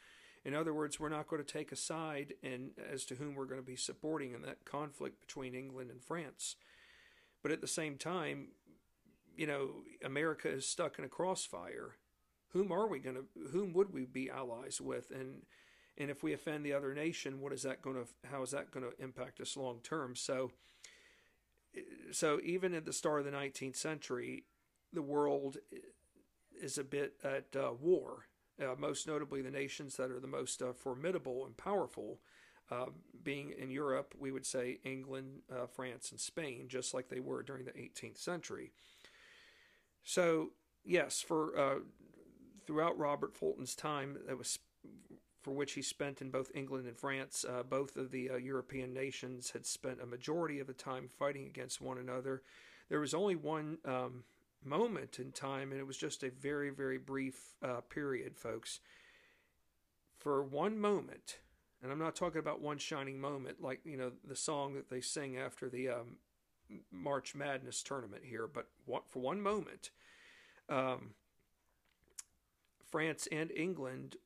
In 0.43 0.53
other 0.53 0.73
words, 0.73 0.99
we're 0.99 1.09
not 1.09 1.27
going 1.27 1.43
to 1.43 1.53
take 1.53 1.71
a 1.71 1.75
side 1.75 2.33
in 2.41 2.71
as 2.91 3.05
to 3.05 3.15
whom 3.15 3.35
we're 3.35 3.45
going 3.45 3.61
to 3.61 3.65
be 3.65 3.75
supporting 3.75 4.33
in 4.33 4.41
that 4.41 4.65
conflict 4.65 5.21
between 5.21 5.53
England 5.53 5.91
and 5.91 6.01
France. 6.01 6.55
But 7.41 7.51
at 7.51 7.61
the 7.61 7.67
same 7.67 7.97
time, 7.97 8.49
you 9.35 9.47
know, 9.47 9.69
America 10.03 10.49
is 10.49 10.67
stuck 10.67 10.99
in 10.99 11.05
a 11.05 11.09
crossfire. 11.09 11.95
Whom 12.49 12.71
are 12.71 12.87
we 12.87 12.99
going 12.99 13.15
to? 13.15 13.25
Whom 13.51 13.73
would 13.73 13.93
we 13.93 14.05
be 14.05 14.29
allies 14.29 14.81
with? 14.81 15.11
And 15.11 15.43
and 15.97 16.09
if 16.09 16.23
we 16.23 16.33
offend 16.33 16.65
the 16.65 16.73
other 16.73 16.93
nation, 16.93 17.41
what 17.41 17.53
is 17.53 17.63
that 17.63 17.81
going 17.81 17.95
to? 17.95 18.29
How 18.29 18.41
is 18.41 18.51
that 18.51 18.71
going 18.71 18.85
to 18.85 19.03
impact 19.03 19.39
us 19.39 19.57
long 19.57 19.79
term? 19.83 20.15
So, 20.15 20.51
so 22.11 22.39
even 22.43 22.73
at 22.73 22.85
the 22.85 22.93
start 22.93 23.19
of 23.19 23.25
the 23.25 23.37
19th 23.37 23.75
century, 23.75 24.45
the 24.91 25.01
world 25.01 25.57
is 26.61 26.77
a 26.77 26.83
bit 26.83 27.13
at 27.23 27.55
uh, 27.55 27.71
war. 27.79 28.27
Uh, 28.61 28.75
most 28.77 29.07
notably, 29.07 29.41
the 29.41 29.51
nations 29.51 29.95
that 29.97 30.11
are 30.11 30.19
the 30.19 30.27
most 30.27 30.61
uh, 30.61 30.73
formidable 30.73 31.45
and 31.45 31.57
powerful, 31.57 32.19
uh, 32.69 32.87
being 33.23 33.53
in 33.57 33.69
Europe, 33.69 34.13
we 34.17 34.31
would 34.31 34.45
say 34.45 34.79
England, 34.83 35.41
uh, 35.51 35.65
France, 35.67 36.11
and 36.11 36.19
Spain, 36.19 36.67
just 36.67 36.93
like 36.93 37.09
they 37.09 37.19
were 37.19 37.43
during 37.43 37.65
the 37.65 37.71
18th 37.71 38.17
century. 38.17 38.71
So, 40.03 40.51
yes, 40.83 41.21
for 41.21 41.57
uh, 41.57 41.79
throughout 42.65 42.97
Robert 42.97 43.35
Fulton's 43.35 43.75
time, 43.75 44.17
that 44.27 44.37
was 44.37 44.59
for 45.41 45.51
which 45.51 45.73
he 45.73 45.81
spent 45.81 46.21
in 46.21 46.29
both 46.29 46.51
England 46.53 46.87
and 46.87 46.97
France. 46.97 47.45
Uh, 47.47 47.63
both 47.63 47.97
of 47.97 48.11
the 48.11 48.29
uh, 48.29 48.35
European 48.35 48.93
nations 48.93 49.51
had 49.51 49.65
spent 49.65 50.01
a 50.01 50.05
majority 50.05 50.59
of 50.59 50.67
the 50.67 50.73
time 50.73 51.07
fighting 51.07 51.45
against 51.47 51.81
one 51.81 51.97
another. 51.97 52.43
There 52.89 52.99
was 52.99 53.13
only 53.13 53.35
one 53.35 53.79
um, 53.85 54.23
moment 54.63 55.19
in 55.19 55.31
time, 55.31 55.71
and 55.71 55.79
it 55.79 55.87
was 55.87 55.97
just 55.97 56.23
a 56.23 56.29
very, 56.29 56.69
very 56.69 56.97
brief 56.97 57.55
uh, 57.63 57.81
period, 57.81 58.37
folks. 58.37 58.79
For 60.17 60.43
one 60.43 60.77
moment, 60.79 61.37
And 61.81 61.91
I'm 61.91 61.99
not 61.99 62.15
talking 62.15 62.39
about 62.39 62.61
one 62.61 62.77
shining 62.77 63.19
moment 63.19 63.61
like, 63.61 63.81
you 63.83 63.97
know, 63.97 64.11
the 64.27 64.35
song 64.35 64.75
that 64.75 64.89
they 64.89 65.01
sing 65.01 65.37
after 65.37 65.67
the 65.67 65.89
um, 65.89 66.17
March 66.91 67.33
Madness 67.33 67.81
tournament 67.81 68.23
here, 68.25 68.47
but 68.47 68.67
for 69.07 69.19
one 69.19 69.41
moment, 69.41 69.89
um, 70.69 71.15
France 72.89 73.27
and 73.31 73.51
England 73.51 74.17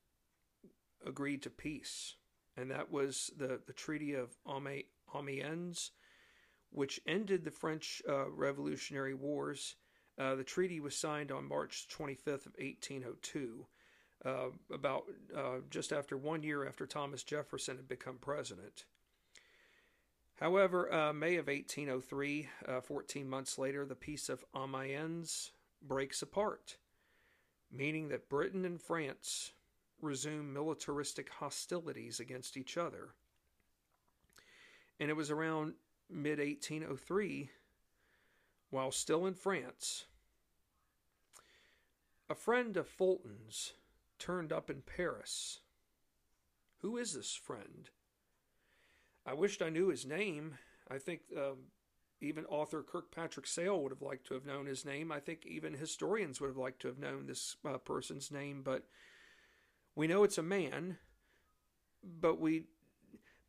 agreed 1.05 1.41
to 1.43 1.49
peace. 1.49 2.15
And 2.57 2.71
that 2.71 2.91
was 2.91 3.31
the, 3.37 3.59
the 3.65 3.73
Treaty 3.73 4.13
of 4.13 4.37
Amiens, 5.13 5.91
which 6.71 6.99
ended 7.05 7.43
the 7.43 7.51
French 7.51 8.01
uh, 8.07 8.29
Revolutionary 8.29 9.13
Wars. 9.13 9.75
Uh, 10.17 10.35
the 10.35 10.43
treaty 10.43 10.79
was 10.79 10.95
signed 10.95 11.31
on 11.31 11.47
March 11.47 11.87
25th 11.89 12.45
of 12.45 12.55
1802, 12.57 13.65
uh, 14.25 14.47
about 14.73 15.03
uh, 15.35 15.57
just 15.69 15.93
after 15.93 16.17
one 16.17 16.43
year 16.43 16.67
after 16.67 16.85
Thomas 16.85 17.23
Jefferson 17.23 17.77
had 17.77 17.87
become 17.87 18.17
president. 18.17 18.85
However, 20.39 20.91
uh, 20.91 21.13
May 21.13 21.35
of 21.35 21.47
1803, 21.47 22.49
uh, 22.67 22.81
14 22.81 23.29
months 23.29 23.57
later, 23.57 23.85
the 23.85 23.95
Peace 23.95 24.27
of 24.27 24.43
Amiens 24.53 25.51
breaks 25.81 26.21
apart, 26.21 26.77
meaning 27.71 28.09
that 28.09 28.27
Britain 28.27 28.65
and 28.65 28.81
France 28.81 29.53
resume 30.01 30.51
militaristic 30.51 31.29
hostilities 31.29 32.19
against 32.19 32.57
each 32.57 32.77
other. 32.77 33.09
And 34.99 35.09
it 35.09 35.15
was 35.15 35.31
around 35.31 35.73
mid 36.09 36.39
1803, 36.39 37.49
while 38.71 38.91
still 38.91 39.25
in 39.25 39.35
France, 39.35 40.05
a 42.29 42.35
friend 42.35 42.75
of 42.75 42.87
Fulton's 42.87 43.73
turned 44.19 44.51
up 44.51 44.69
in 44.69 44.81
Paris. 44.81 45.59
Who 46.79 46.97
is 46.97 47.13
this 47.13 47.35
friend? 47.35 47.89
I 49.25 49.33
wished 49.33 49.61
I 49.61 49.69
knew 49.69 49.87
his 49.87 50.05
name. 50.05 50.57
I 50.89 50.99
think 50.99 51.21
um, 51.35 51.71
even 52.21 52.45
author 52.45 52.83
Kirkpatrick 52.83 53.47
Sale 53.47 53.81
would 53.81 53.91
have 53.91 54.01
liked 54.01 54.27
to 54.27 54.33
have 54.33 54.45
known 54.45 54.65
his 54.65 54.85
name. 54.85 55.11
I 55.11 55.19
think 55.19 55.45
even 55.45 55.73
historians 55.73 56.39
would 56.39 56.47
have 56.47 56.57
liked 56.57 56.81
to 56.81 56.87
have 56.87 56.99
known 56.99 57.25
this 57.25 57.55
uh, 57.67 57.77
person's 57.77 58.31
name, 58.31 58.61
but 58.63 58.83
we 59.95 60.07
know 60.07 60.23
it's 60.23 60.37
a 60.37 60.43
man, 60.43 60.97
but 62.03 62.39
we 62.39 62.65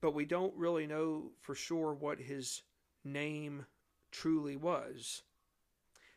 but 0.00 0.14
we 0.14 0.24
don't 0.24 0.54
really 0.56 0.86
know 0.86 1.32
for 1.40 1.54
sure 1.54 1.94
what 1.94 2.20
his 2.20 2.62
name 3.04 3.66
truly 4.10 4.56
was. 4.56 5.22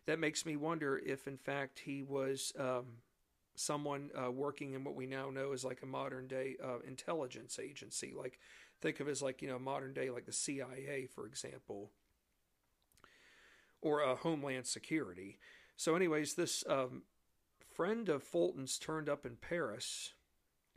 That 0.06 0.20
makes 0.20 0.46
me 0.46 0.56
wonder 0.56 0.98
if, 0.98 1.28
in 1.28 1.38
fact, 1.38 1.80
he 1.80 2.04
was 2.04 2.52
um, 2.60 2.98
someone 3.60 4.10
uh, 4.18 4.32
working 4.32 4.74
in 4.74 4.86
what 4.86 4.96
we 4.96 5.06
now 5.06 5.30
know 5.30 5.52
as 5.52 5.66
like 5.66 5.82
a 5.84 5.86
modern 5.86 6.28
day 6.28 6.56
uh, 6.64 6.80
intelligence 6.88 7.60
agency. 7.62 8.14
Like, 8.16 8.40
think 8.80 9.00
of 9.02 9.10
as 9.10 9.22
like, 9.22 9.42
you 9.42 9.50
know, 9.50 9.60
modern 9.60 9.94
day, 9.94 10.10
like 10.10 10.26
the 10.26 10.32
CIA, 10.32 11.08
for 11.14 11.28
example, 11.28 11.92
or 13.82 14.04
uh, 14.04 14.16
Homeland 14.16 14.66
Security. 14.66 15.40
So, 15.76 15.96
anyways, 15.96 16.36
this 16.36 16.64
um, 16.70 17.04
friend 17.70 18.08
of 18.08 18.24
Fulton's 18.24 18.78
turned 18.78 19.10
up 19.10 19.26
in 19.26 19.36
Paris 19.36 20.14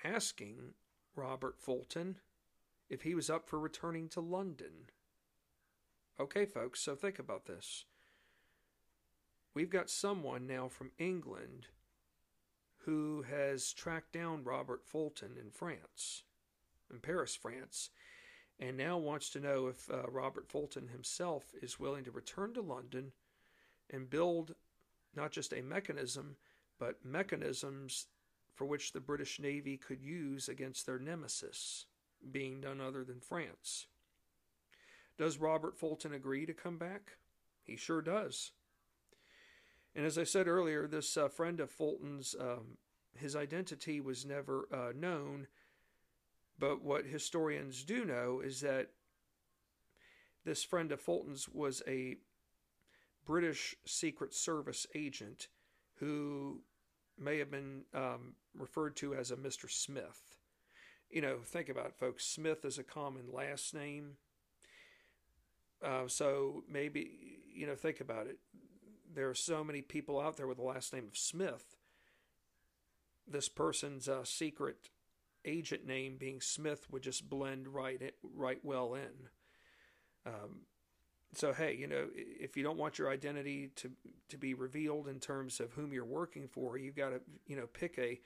asking 0.04 0.74
Robert 1.14 1.60
Fulton 1.60 2.16
if 2.90 3.02
he 3.02 3.14
was 3.14 3.30
up 3.30 3.48
for 3.48 3.60
returning 3.60 4.08
to 4.08 4.20
London. 4.20 4.88
Okay, 6.18 6.46
folks, 6.46 6.80
so 6.80 6.96
think 6.96 7.20
about 7.20 7.46
this. 7.46 7.84
We've 9.54 9.70
got 9.70 9.88
someone 9.88 10.46
now 10.46 10.68
from 10.68 10.90
England 10.98 11.68
who 12.84 13.24
has 13.30 13.72
tracked 13.72 14.12
down 14.12 14.44
Robert 14.44 14.84
Fulton 14.84 15.36
in 15.40 15.50
France, 15.50 16.24
in 16.90 16.98
Paris, 16.98 17.36
France, 17.36 17.90
and 18.58 18.76
now 18.76 18.98
wants 18.98 19.30
to 19.30 19.40
know 19.40 19.66
if 19.66 19.90
uh, 19.90 20.02
Robert 20.08 20.48
Fulton 20.48 20.88
himself 20.88 21.52
is 21.60 21.80
willing 21.80 22.04
to 22.04 22.10
return 22.10 22.52
to 22.54 22.60
London 22.60 23.12
and 23.90 24.10
build 24.10 24.54
not 25.14 25.30
just 25.30 25.52
a 25.52 25.62
mechanism, 25.62 26.36
but 26.78 27.04
mechanisms 27.04 28.06
for 28.54 28.64
which 28.64 28.92
the 28.92 29.00
British 29.00 29.40
Navy 29.40 29.76
could 29.76 30.02
use 30.02 30.48
against 30.48 30.86
their 30.86 30.98
nemesis, 30.98 31.86
being 32.30 32.60
none 32.60 32.80
other 32.80 33.04
than 33.04 33.20
France. 33.20 33.86
Does 35.18 35.38
Robert 35.38 35.78
Fulton 35.78 36.12
agree 36.12 36.46
to 36.46 36.54
come 36.54 36.78
back? 36.78 37.12
He 37.62 37.76
sure 37.76 38.02
does. 38.02 38.52
And 39.94 40.06
as 40.06 40.16
I 40.16 40.24
said 40.24 40.48
earlier, 40.48 40.86
this 40.86 41.16
uh, 41.16 41.28
friend 41.28 41.60
of 41.60 41.70
Fulton's, 41.70 42.34
um, 42.40 42.78
his 43.16 43.36
identity 43.36 44.00
was 44.00 44.24
never 44.24 44.66
uh, 44.72 44.92
known, 44.96 45.46
but 46.58 46.82
what 46.82 47.04
historians 47.04 47.84
do 47.84 48.04
know 48.04 48.40
is 48.40 48.60
that 48.62 48.88
this 50.44 50.64
friend 50.64 50.92
of 50.92 51.00
Fulton's 51.00 51.48
was 51.48 51.82
a 51.86 52.16
British 53.24 53.76
Secret 53.84 54.34
Service 54.34 54.86
agent 54.94 55.48
who 55.96 56.60
may 57.18 57.38
have 57.38 57.50
been 57.50 57.82
um, 57.94 58.34
referred 58.54 58.96
to 58.96 59.14
as 59.14 59.30
a 59.30 59.36
Mr. 59.36 59.70
Smith. 59.70 60.36
You 61.10 61.20
know, 61.20 61.38
think 61.44 61.68
about 61.68 61.86
it, 61.86 61.94
folks. 61.98 62.24
Smith 62.24 62.64
is 62.64 62.78
a 62.78 62.82
common 62.82 63.26
last 63.32 63.74
name. 63.74 64.16
Uh, 65.84 66.06
so 66.06 66.64
maybe, 66.68 67.40
you 67.52 67.66
know, 67.66 67.74
think 67.74 68.00
about 68.00 68.26
it. 68.26 68.38
There 69.14 69.28
are 69.28 69.34
so 69.34 69.62
many 69.62 69.82
people 69.82 70.20
out 70.20 70.36
there 70.36 70.46
with 70.46 70.56
the 70.56 70.62
last 70.62 70.92
name 70.92 71.06
of 71.06 71.16
Smith. 71.16 71.76
This 73.26 73.48
person's 73.48 74.08
uh, 74.08 74.24
secret 74.24 74.90
agent 75.44 75.86
name 75.86 76.16
being 76.18 76.40
Smith 76.40 76.86
would 76.90 77.02
just 77.02 77.28
blend 77.28 77.68
right 77.68 78.14
right 78.34 78.60
well 78.62 78.94
in. 78.94 79.28
Um, 80.24 80.60
so 81.34 81.52
hey, 81.52 81.74
you 81.74 81.86
know, 81.86 82.08
if 82.14 82.56
you 82.56 82.62
don't 82.62 82.78
want 82.78 82.98
your 82.98 83.10
identity 83.10 83.70
to 83.76 83.90
to 84.28 84.38
be 84.38 84.54
revealed 84.54 85.08
in 85.08 85.20
terms 85.20 85.60
of 85.60 85.72
whom 85.72 85.92
you're 85.92 86.04
working 86.04 86.48
for, 86.48 86.76
you've 86.76 86.96
got 86.96 87.10
to 87.10 87.20
you 87.46 87.56
know 87.56 87.66
pick 87.66 87.98
a 87.98 88.20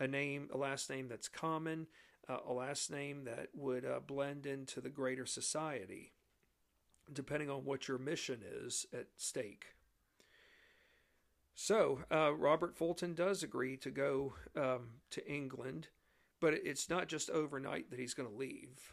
a 0.00 0.06
name, 0.06 0.48
a 0.52 0.56
last 0.56 0.88
name 0.90 1.08
that's 1.08 1.28
common, 1.28 1.86
uh, 2.28 2.38
a 2.46 2.52
last 2.52 2.90
name 2.90 3.24
that 3.24 3.48
would 3.54 3.84
uh, 3.84 4.00
blend 4.06 4.46
into 4.46 4.80
the 4.80 4.90
greater 4.90 5.26
society, 5.26 6.12
depending 7.12 7.50
on 7.50 7.64
what 7.64 7.88
your 7.88 7.98
mission 7.98 8.40
is 8.64 8.86
at 8.92 9.06
stake. 9.16 9.66
So 11.60 12.02
uh, 12.08 12.34
Robert 12.36 12.76
Fulton 12.76 13.14
does 13.14 13.42
agree 13.42 13.76
to 13.78 13.90
go 13.90 14.34
um, 14.54 14.90
to 15.10 15.28
England, 15.28 15.88
but 16.38 16.54
it's 16.54 16.88
not 16.88 17.08
just 17.08 17.30
overnight 17.30 17.90
that 17.90 17.98
he's 17.98 18.14
going 18.14 18.28
to 18.28 18.34
leave. 18.34 18.92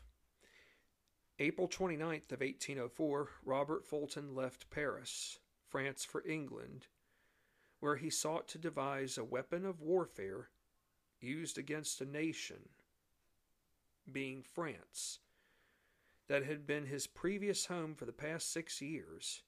April 1.38 1.67
29th 1.67 2.31
of 2.31 2.41
1804, 2.41 3.29
Robert 3.45 3.86
Fulton 3.86 4.34
left 4.34 4.72
Paris, 4.72 5.38
France 5.69 6.03
for 6.03 6.27
England, 6.27 6.88
where 7.81 7.98
he 7.98 8.10
sought 8.10 8.48
to 8.48 8.57
devise 8.57 9.19
a 9.19 9.24
weapon 9.24 9.63
of 9.63 9.79
warfare 9.79 10.50
used 11.22 11.60
against 11.60 12.01
a 12.01 12.05
nation, 12.05 12.69
being 14.12 14.41
France, 14.41 15.19
that 16.27 16.43
had 16.43 16.65
been 16.65 16.88
his 16.88 17.05
previous 17.05 17.67
home 17.67 17.93
for 17.93 18.05
the 18.05 18.12
past 18.12 18.51
six 18.51 18.81
years. 18.81 19.43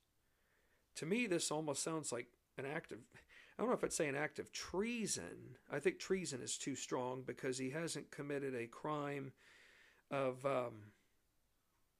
To 0.97 1.07
me, 1.07 1.25
this 1.25 1.49
almost 1.49 1.81
sounds 1.81 2.11
like 2.11 2.27
an 2.57 2.65
act 2.65 2.91
of, 2.91 2.99
I 3.57 3.61
don't 3.61 3.69
know 3.69 3.75
if 3.75 3.83
I'd 3.83 3.93
say 3.93 4.07
an 4.07 4.15
act 4.15 4.39
of 4.39 4.51
treason. 4.51 5.57
I 5.71 5.79
think 5.79 5.99
treason 5.99 6.41
is 6.41 6.57
too 6.57 6.75
strong 6.75 7.23
because 7.25 7.57
he 7.57 7.71
hasn't 7.71 8.11
committed 8.11 8.55
a 8.55 8.67
crime 8.67 9.31
of 10.11 10.45
um, 10.45 10.91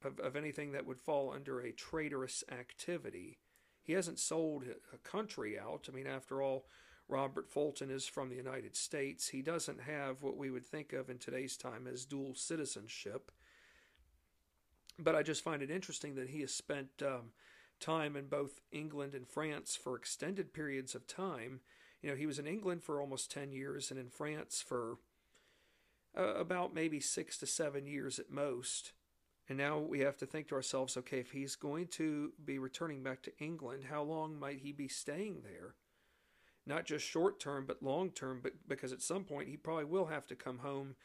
of, 0.04 0.20
of 0.20 0.36
anything 0.36 0.72
that 0.72 0.86
would 0.86 1.00
fall 1.00 1.32
under 1.34 1.60
a 1.60 1.72
traitorous 1.72 2.44
activity. 2.52 3.40
He 3.82 3.94
hasn't 3.94 4.20
sold 4.20 4.66
a 4.94 4.98
country 4.98 5.58
out. 5.58 5.88
I 5.90 5.96
mean, 5.96 6.08
after 6.08 6.42
all, 6.42 6.66
Robert 7.08 7.50
Fulton 7.50 7.90
is 7.90 8.06
from 8.06 8.30
the 8.30 8.36
United 8.36 8.76
States. 8.76 9.30
He 9.30 9.42
doesn't 9.42 9.82
have 9.82 10.22
what 10.22 10.38
we 10.38 10.52
would 10.52 10.68
think 10.68 10.92
of 10.94 11.10
in 11.10 11.18
today's 11.18 11.56
time 11.56 11.88
as 11.88 12.06
dual 12.06 12.36
citizenship. 12.36 13.32
But 15.00 15.16
I 15.16 15.24
just 15.24 15.44
find 15.44 15.62
it 15.62 15.72
interesting 15.72 16.16
that 16.16 16.30
he 16.30 16.42
has 16.42 16.54
spent 16.54 16.90
um, 17.02 17.32
time 17.80 18.16
in 18.16 18.28
both 18.28 18.62
England 18.72 19.14
and 19.14 19.28
France 19.28 19.76
for 19.76 19.96
extended 19.96 20.54
periods 20.54 20.96
of 20.96 21.08
time. 21.08 21.62
You 22.02 22.10
know, 22.10 22.16
he 22.16 22.26
was 22.26 22.40
in 22.40 22.48
England 22.48 22.84
for 22.84 23.02
almost 23.02 23.32
10 23.32 23.52
years 23.52 23.92
and 23.92 24.00
in 24.00 24.10
France 24.10 24.64
for 24.66 24.98
uh, 26.18 26.36
about 26.36 26.74
maybe 26.74 27.00
six 27.00 27.38
to 27.40 27.46
seven 27.46 27.86
years 27.86 28.20
at 28.20 28.32
most. 28.32 28.94
And 29.50 29.58
now 29.58 29.80
we 29.80 30.00
have 30.00 30.18
to 30.18 30.26
think 30.26 30.50
to 30.50 30.56
ourselves 30.56 30.98
okay, 30.98 31.20
if 31.20 31.32
he's 31.32 31.56
going 31.56 31.88
to 31.88 32.34
be 32.44 32.60
returning 32.60 33.04
back 33.04 33.22
to 33.24 33.40
England, 33.40 33.86
how 33.90 34.04
long 34.04 34.38
might 34.38 34.60
he 34.60 34.72
be 34.72 34.88
staying 34.88 35.42
there? 35.44 35.76
Not 36.66 36.86
just 36.86 37.06
short 37.06 37.40
term, 37.40 37.66
but 37.66 37.82
long 37.82 38.12
term, 38.12 38.42
but 38.44 38.54
because 38.68 38.92
at 38.92 39.02
some 39.02 39.24
point 39.24 39.48
he 39.48 39.56
probably 39.56 39.86
will 39.86 40.08
have 40.08 40.28
to 40.28 40.36
come 40.36 40.60
home 40.60 40.96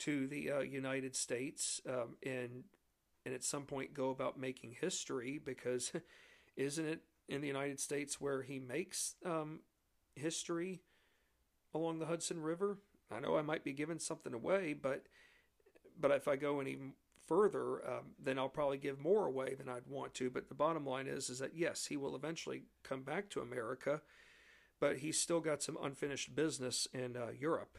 to 0.00 0.26
the 0.26 0.50
uh, 0.50 0.60
United 0.60 1.16
States 1.16 1.80
um, 1.88 2.16
and 2.24 2.64
and 3.24 3.34
at 3.34 3.44
some 3.44 3.64
point 3.64 3.94
go 3.94 4.10
about 4.10 4.38
making 4.38 4.76
history 4.80 5.40
because 5.42 5.92
isn't 6.56 6.86
it 6.86 7.00
in 7.28 7.40
the 7.40 7.46
United 7.46 7.80
States 7.80 8.20
where 8.20 8.42
he 8.42 8.58
makes 8.58 9.14
um, 9.24 9.60
history 10.14 10.80
along 11.74 11.98
the 11.98 12.06
Hudson 12.06 12.42
River? 12.42 12.78
I 13.10 13.20
know 13.20 13.36
I 13.36 13.42
might 13.42 13.64
be 13.64 13.72
giving 13.72 13.98
something 13.98 14.34
away, 14.34 14.74
but 14.74 15.06
but 16.00 16.10
if 16.12 16.28
I 16.28 16.36
go 16.36 16.60
any 16.60 16.76
further, 17.26 17.86
um, 17.86 18.14
then 18.22 18.38
I'll 18.38 18.48
probably 18.48 18.78
give 18.78 18.98
more 18.98 19.26
away 19.26 19.54
than 19.54 19.68
I'd 19.68 19.86
want 19.86 20.14
to. 20.14 20.30
But 20.30 20.48
the 20.48 20.54
bottom 20.54 20.86
line 20.86 21.06
is, 21.06 21.28
is 21.28 21.38
that 21.40 21.56
yes, 21.56 21.86
he 21.86 21.96
will 21.96 22.16
eventually 22.16 22.62
come 22.82 23.02
back 23.02 23.28
to 23.30 23.40
America, 23.40 24.00
but 24.80 24.98
he's 24.98 25.20
still 25.20 25.40
got 25.40 25.62
some 25.62 25.76
unfinished 25.82 26.34
business 26.34 26.86
in 26.94 27.16
uh, 27.16 27.28
Europe. 27.38 27.78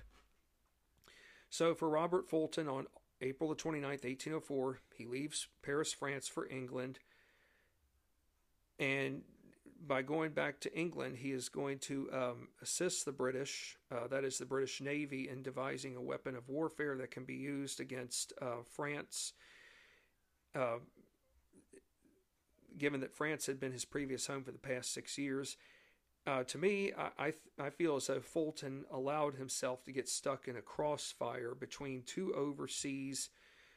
So 1.49 1.73
for 1.73 1.89
Robert 1.89 2.29
Fulton 2.29 2.67
on 2.67 2.85
April 3.21 3.49
the 3.49 3.55
29th, 3.55 4.03
1804, 4.03 4.79
he 4.95 5.05
leaves 5.05 5.47
Paris, 5.61 5.91
France 5.91 6.27
for 6.27 6.47
England. 6.47 6.99
And 8.79 9.23
by 9.85 10.01
going 10.01 10.31
back 10.31 10.59
to 10.61 10.77
England, 10.77 11.17
he 11.17 11.31
is 11.31 11.49
going 11.49 11.79
to 11.79 12.09
um, 12.13 12.47
assist 12.61 13.05
the 13.05 13.11
British, 13.11 13.77
uh, 13.91 14.07
that 14.07 14.23
is 14.23 14.37
the 14.37 14.45
British 14.45 14.81
Navy, 14.81 15.27
in 15.29 15.41
devising 15.41 15.95
a 15.95 16.01
weapon 16.01 16.35
of 16.35 16.47
warfare 16.47 16.95
that 16.97 17.11
can 17.11 17.25
be 17.25 17.35
used 17.35 17.79
against 17.79 18.33
uh, 18.41 18.63
France. 18.63 19.33
Uh, 20.55 20.77
given 22.77 23.01
that 23.01 23.13
France 23.13 23.45
had 23.45 23.59
been 23.59 23.71
his 23.71 23.85
previous 23.85 24.27
home 24.27 24.43
for 24.43 24.51
the 24.51 24.57
past 24.57 24.93
six 24.93 25.17
years, 25.17 25.57
uh, 26.29 26.43
to 26.43 26.57
me, 26.57 26.91
I, 26.97 27.09
I, 27.27 27.33
I 27.59 27.69
feel 27.69 27.95
as 27.95 28.07
though 28.07 28.19
Fulton 28.19 28.85
allowed 28.91 29.35
himself 29.35 29.83
to 29.85 29.91
get 29.91 30.07
stuck 30.07 30.47
in 30.47 30.55
a 30.55 30.61
crossfire 30.61 31.55
between 31.55 32.03
two 32.03 32.33
overseas, 32.35 33.29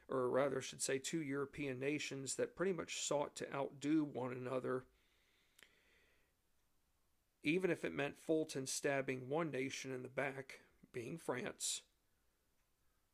or 0.08 0.28
rather, 0.28 0.58
I 0.58 0.60
should 0.60 0.82
say, 0.82 0.98
two 0.98 1.22
European 1.22 1.80
nations 1.80 2.34
that 2.36 2.56
pretty 2.56 2.72
much 2.72 3.06
sought 3.06 3.34
to 3.36 3.54
outdo 3.54 4.04
one 4.04 4.32
another 4.32 4.84
even 7.42 7.70
if 7.70 7.84
it 7.84 7.94
meant 7.94 8.20
Fulton 8.20 8.66
stabbing 8.66 9.28
one 9.28 9.50
nation 9.50 9.92
in 9.92 10.02
the 10.02 10.08
back, 10.08 10.60
being 10.92 11.18
France, 11.18 11.82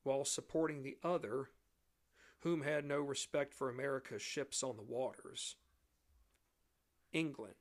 while 0.03 0.25
supporting 0.25 0.83
the 0.83 0.99
other, 1.03 1.49
whom 2.41 2.63
had 2.63 2.85
no 2.85 3.01
respect 3.01 3.55
for 3.55 3.71
America's 3.71 4.23
ships 4.23 4.63
on 4.63 4.77
the 4.77 4.83
waters. 4.83 5.57
England. 7.13 7.55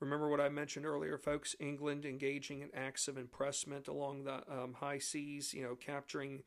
Remember 0.00 0.28
what 0.28 0.40
I 0.40 0.48
mentioned 0.48 0.86
earlier, 0.86 1.18
folks? 1.18 1.56
England 1.58 2.04
engaging 2.04 2.60
in 2.60 2.68
acts 2.74 3.08
of 3.08 3.18
impressment 3.18 3.88
along 3.88 4.24
the 4.24 4.42
um, 4.50 4.74
high 4.74 4.98
seas, 4.98 5.52
you 5.52 5.62
know, 5.62 5.74
capturing 5.74 6.42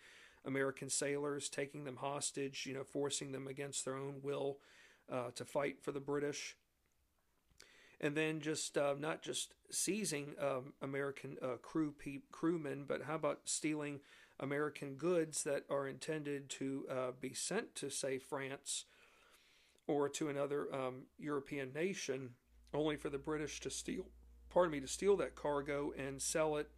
American 0.46 0.90
sailors, 0.90 1.50
taking 1.50 1.84
them 1.84 1.98
hostage, 1.98 2.66
you 2.66 2.74
know, 2.74 2.84
forcing 2.84 3.32
them 3.32 3.48
against 3.48 3.84
their 3.84 3.96
own 3.96 4.22
will 4.24 4.58
uh, 5.12 5.32
to 5.36 5.44
fight 5.44 5.82
for 5.82 5.92
the 5.92 6.00
British 6.00 6.56
and 8.02 8.18
then 8.18 8.42
just 8.42 8.78
uh, 8.78 8.96
not 9.00 9.22
just 9.22 9.54
seizing 9.70 10.34
um, 10.42 10.74
American 10.82 11.38
uh, 11.42 11.58
crew 11.62 11.94
pe- 11.98 12.24
crewmen, 12.32 12.84
but 12.88 13.04
how 13.04 13.16
about 13.16 13.42
stealing 13.46 14.00
American 14.40 14.96
goods 14.96 15.44
that 15.44 15.64
are 15.70 15.88
intended 15.88 16.50
to 16.50 16.86
uh, 16.90 17.12
be 17.20 17.34
sent 17.34 17.76
to, 17.76 17.90
say, 17.90 18.18
France 18.18 18.86
or 19.88 20.10
to 20.10 20.30
another 20.30 20.74
um, 20.74 21.04
European 21.20 21.72
nation, 21.74 22.32
only 22.74 22.96
for 22.96 23.10
the 23.10 23.18
British 23.18 23.60
to 23.62 23.70
steal, 23.70 24.06
pardon 24.50 24.72
me, 24.72 24.80
to 24.80 24.88
steal 24.88 25.18
that 25.18 25.36
cargo 25.36 25.94
and 25.98 26.22
sell 26.22 26.58
it 26.58 26.70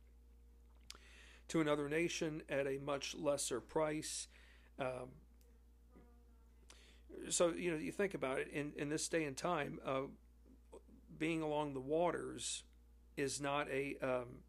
to 1.49 1.61
another 1.61 1.89
nation 1.89 2.41
at 2.49 2.65
a 2.65 2.79
much 2.83 3.15
lesser 3.15 3.59
price. 3.59 4.27
Um, 4.79 5.09
so 7.29 7.49
you 7.49 7.71
know, 7.71 7.77
you 7.77 7.91
think 7.91 8.13
about 8.13 8.39
it 8.39 8.47
in 8.49 8.73
in 8.75 8.89
this 8.89 9.07
day 9.07 9.23
and 9.25 9.37
time. 9.37 9.79
Uh, 9.85 10.03
being 11.17 11.41
along 11.41 11.73
the 11.73 11.79
waters 11.79 12.63
is 13.15 13.39
not 13.39 13.69
a 13.69 13.95
um, 14.01 14.39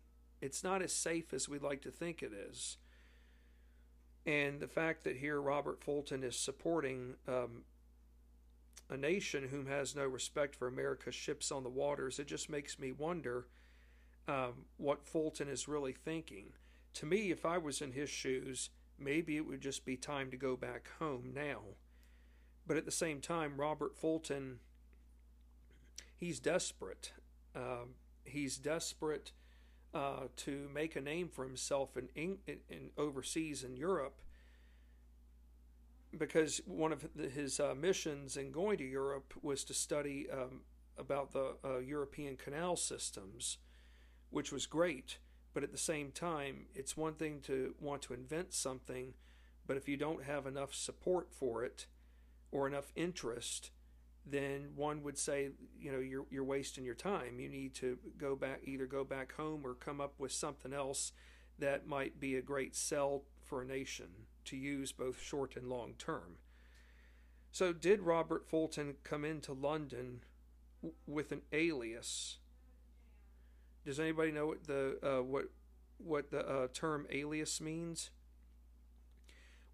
it's 0.40 0.64
not 0.64 0.82
as 0.82 0.92
safe 0.92 1.32
as 1.32 1.48
we'd 1.48 1.62
like 1.62 1.82
to 1.82 1.90
think 1.90 2.22
it 2.22 2.32
is. 2.32 2.78
And 4.26 4.60
the 4.60 4.68
fact 4.68 5.04
that 5.04 5.16
here 5.16 5.40
Robert 5.40 5.82
Fulton 5.82 6.22
is 6.22 6.36
supporting 6.38 7.16
um, 7.28 7.64
a 8.94 8.98
nation 8.98 9.48
whom 9.50 9.66
has 9.66 9.94
no 9.94 10.06
respect 10.06 10.56
for 10.56 10.66
America's 10.66 11.14
ships 11.14 11.52
on 11.52 11.62
the 11.62 11.68
waters, 11.68 12.18
it 12.18 12.26
just 12.26 12.48
makes 12.48 12.78
me 12.78 12.92
wonder 12.92 13.46
um, 14.26 14.66
what 14.78 15.06
Fulton 15.06 15.48
is 15.48 15.68
really 15.68 15.92
thinking. 15.92 16.52
To 16.94 17.06
me, 17.06 17.30
if 17.30 17.44
I 17.44 17.58
was 17.58 17.82
in 17.82 17.92
his 17.92 18.08
shoes, 18.08 18.70
maybe 18.98 19.36
it 19.36 19.46
would 19.46 19.60
just 19.60 19.84
be 19.84 19.96
time 19.96 20.30
to 20.30 20.36
go 20.36 20.56
back 20.56 20.90
home 20.98 21.32
now. 21.34 21.60
But 22.66 22.76
at 22.76 22.86
the 22.86 22.90
same 22.90 23.20
time, 23.20 23.54
Robert 23.58 23.94
Fulton 23.96 24.60
he's 26.16 26.40
desperate. 26.40 27.12
Uh, 27.54 27.86
he's 28.24 28.56
desperate 28.56 29.32
uh, 29.92 30.24
to 30.36 30.68
make 30.72 30.96
a 30.96 31.00
name 31.00 31.28
for 31.28 31.44
himself 31.44 31.96
in, 31.96 32.08
in, 32.14 32.38
in, 32.46 32.90
overseas 32.98 33.62
in 33.62 33.76
Europe 33.76 34.20
because 36.18 36.60
one 36.66 36.92
of 36.92 37.06
his 37.34 37.60
uh, 37.60 37.74
missions 37.74 38.36
in 38.36 38.52
going 38.52 38.78
to 38.78 38.84
Europe 38.84 39.34
was 39.42 39.64
to 39.64 39.74
study 39.74 40.26
um, 40.30 40.62
about 40.98 41.32
the 41.32 41.56
uh, 41.64 41.78
European 41.78 42.36
canal 42.36 42.76
systems, 42.76 43.58
which 44.30 44.52
was 44.52 44.66
great. 44.66 45.18
But 45.52 45.62
at 45.62 45.72
the 45.72 45.78
same 45.78 46.10
time, 46.10 46.66
it's 46.74 46.96
one 46.96 47.14
thing 47.14 47.40
to 47.42 47.74
want 47.80 48.02
to 48.02 48.14
invent 48.14 48.52
something, 48.52 49.14
but 49.66 49.76
if 49.76 49.88
you 49.88 49.96
don't 49.96 50.24
have 50.24 50.46
enough 50.46 50.74
support 50.74 51.32
for 51.32 51.64
it 51.64 51.86
or 52.50 52.66
enough 52.66 52.92
interest, 52.96 53.70
then 54.26 54.70
one 54.74 55.02
would 55.02 55.18
say, 55.18 55.50
you 55.78 55.92
know, 55.92 56.00
you're 56.00 56.26
you're 56.30 56.44
wasting 56.44 56.84
your 56.84 56.94
time. 56.94 57.38
You 57.38 57.48
need 57.48 57.74
to 57.76 57.98
go 58.18 58.34
back, 58.34 58.62
either 58.64 58.86
go 58.86 59.04
back 59.04 59.34
home 59.34 59.62
or 59.64 59.74
come 59.74 60.00
up 60.00 60.14
with 60.18 60.32
something 60.32 60.72
else 60.72 61.12
that 61.58 61.86
might 61.86 62.18
be 62.18 62.36
a 62.36 62.42
great 62.42 62.74
sell 62.74 63.22
for 63.44 63.62
a 63.62 63.66
nation 63.66 64.26
to 64.46 64.56
use 64.56 64.92
both 64.92 65.20
short 65.20 65.56
and 65.56 65.68
long 65.68 65.94
term. 65.98 66.38
So, 67.50 67.72
did 67.72 68.00
Robert 68.00 68.48
Fulton 68.48 68.96
come 69.04 69.24
into 69.24 69.52
London 69.52 70.22
w- 70.82 70.96
with 71.06 71.30
an 71.30 71.42
alias? 71.52 72.38
Does 73.84 74.00
anybody 74.00 74.32
know 74.32 74.46
what 74.46 74.64
the 74.64 74.98
uh, 75.02 75.22
what 75.22 75.46
what 75.98 76.30
the 76.30 76.46
uh, 76.46 76.68
term 76.72 77.06
alias 77.10 77.60
means? 77.60 78.10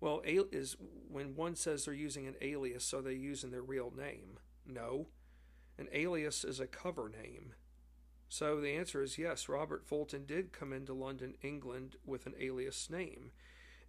Well, 0.00 0.22
is 0.24 0.76
when 1.08 1.36
one 1.36 1.56
says 1.56 1.84
they're 1.84 1.94
using 1.94 2.26
an 2.26 2.36
alias, 2.40 2.92
are 2.94 3.02
they 3.02 3.14
using 3.14 3.50
their 3.50 3.62
real 3.62 3.92
name? 3.94 4.38
No. 4.66 5.08
An 5.78 5.88
alias 5.92 6.44
is 6.44 6.58
a 6.58 6.66
cover 6.66 7.10
name. 7.10 7.54
So 8.28 8.60
the 8.60 8.70
answer 8.70 9.02
is 9.02 9.18
yes, 9.18 9.48
Robert 9.48 9.84
Fulton 9.84 10.24
did 10.24 10.52
come 10.52 10.72
into 10.72 10.92
London, 10.94 11.34
England 11.42 11.96
with 12.04 12.26
an 12.26 12.34
alias 12.38 12.88
name, 12.88 13.32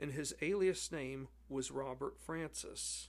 and 0.01 0.11
his 0.11 0.33
alias 0.41 0.91
name 0.91 1.29
was 1.47 1.71
Robert 1.71 2.19
Francis. 2.19 3.07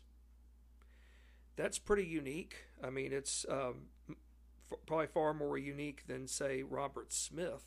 That's 1.56 1.78
pretty 1.78 2.06
unique. 2.06 2.66
I 2.82 2.90
mean, 2.90 3.12
it's 3.12 3.44
um, 3.48 3.86
f- 4.08 4.78
probably 4.86 5.08
far 5.08 5.34
more 5.34 5.58
unique 5.58 6.06
than, 6.06 6.28
say, 6.28 6.62
Robert 6.62 7.12
Smith 7.12 7.64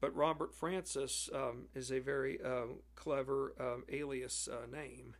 but 0.00 0.16
Robert 0.16 0.54
Francis 0.54 1.28
um, 1.34 1.66
is 1.74 1.90
a 1.90 2.00
very 2.00 2.40
uh, 2.42 2.66
clever 2.96 3.54
um, 3.60 3.84
alias 3.90 4.48
uh, 4.50 4.66
name. 4.66 5.14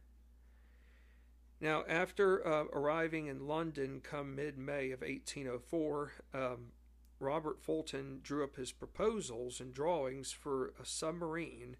Now, 1.60 1.84
after 1.86 2.46
uh, 2.46 2.64
arriving 2.72 3.26
in 3.26 3.46
London 3.46 4.00
come 4.02 4.34
mid 4.34 4.56
May 4.56 4.90
of 4.92 5.02
1804, 5.02 6.12
um, 6.32 6.72
Robert 7.18 7.60
Fulton 7.60 8.20
drew 8.22 8.42
up 8.42 8.56
his 8.56 8.72
proposals 8.72 9.60
and 9.60 9.74
drawings 9.74 10.32
for 10.32 10.72
a 10.80 10.86
submarine. 10.86 11.76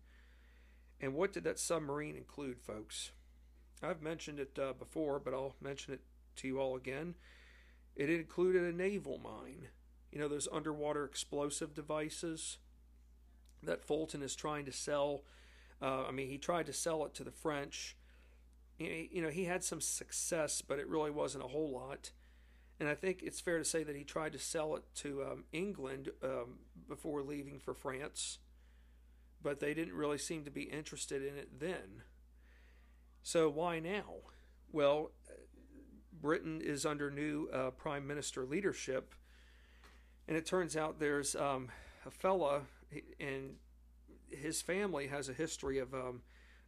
And 1.01 1.15
what 1.15 1.33
did 1.33 1.45
that 1.45 1.59
submarine 1.59 2.17
include, 2.17 2.61
folks? 2.61 3.13
I've 3.83 4.03
mentioned 4.03 4.39
it 4.39 4.59
uh, 4.59 4.75
before, 4.75 5.19
but 5.19 5.33
I'll 5.33 5.57
mention 5.61 5.95
it 5.95 6.01
to 6.37 6.49
you 6.49 6.61
all 6.61 6.77
again. 6.77 7.15
It 7.97 8.11
included 8.11 8.63
a 8.63 8.77
naval 8.77 9.19
mine. 9.19 9.69
You 10.13 10.19
know, 10.19 10.29
those 10.29 10.49
underwater 10.53 11.05
explosive 11.05 11.75
devices 11.75 12.59
that 13.63 13.85
Fulton 13.85 14.23
is 14.23 14.35
trying 14.35 14.65
to 14.67 14.73
sell. 14.73 15.23
Uh, 15.81 16.05
I 16.07 16.11
mean, 16.11 16.29
he 16.29 16.39
tried 16.39 16.67
to 16.67 16.73
sell 16.73 17.05
it 17.07 17.15
to 17.15 17.25
the 17.25 17.31
French. 17.31 17.97
You 18.79 19.23
know, 19.23 19.29
he 19.29 19.45
had 19.45 19.63
some 19.63 19.81
success, 19.81 20.63
but 20.63 20.79
it 20.79 20.89
really 20.89 21.11
wasn't 21.11 21.45
a 21.45 21.49
whole 21.49 21.71
lot. 21.71 22.13
And 22.79 22.89
I 22.89 22.95
think 22.95 23.23
it's 23.23 23.41
fair 23.41 23.59
to 23.59 23.65
say 23.65 23.85
that 23.85 23.95
he 23.95 24.05
tried 24.05 24.33
to 24.33 24.39
sell 24.39 24.75
it 24.75 24.85
to 24.97 25.23
um, 25.23 25.45
England 25.53 26.09
um, 26.23 26.61
before 26.89 27.23
leaving 27.23 27.59
for 27.59 27.75
France, 27.75 28.39
but 29.43 29.61
they 29.61 29.75
didn't 29.75 29.95
really 29.95 30.19
seem 30.19 30.45
to 30.45 30.51
be 30.51 30.63
interested 30.63 31.23
in 31.23 31.37
it 31.37 31.61
then. 31.61 32.03
So 33.23 33.49
why 33.49 33.81
now? 33.81 34.05
Well, 34.73 35.13
Britain 36.13 36.61
is 36.63 36.85
under 36.85 37.11
new 37.11 37.49
uh, 37.53 37.71
prime 37.71 38.07
minister 38.07 38.45
leadership, 38.45 39.15
and 40.29 40.37
it 40.37 40.47
turns 40.47 40.77
out 40.77 41.01
there's 41.01 41.35
um, 41.35 41.69
a 42.07 42.11
fella 42.11 42.63
and 43.19 43.57
his 44.31 44.63
family 44.63 45.09
has 45.09 45.29
a 45.29 45.33
history 45.33 45.79
of 45.79 45.95
um, 45.95 46.23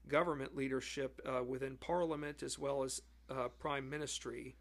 government 0.09 0.57
leadership 0.57 1.21
uh, 1.27 1.43
within 1.43 1.77
Parliament 1.77 2.43
as 2.43 2.59
well 2.59 2.83
as 2.83 3.01
uh, 3.31 3.49
prime 3.59 3.89
ministry. 3.89 4.57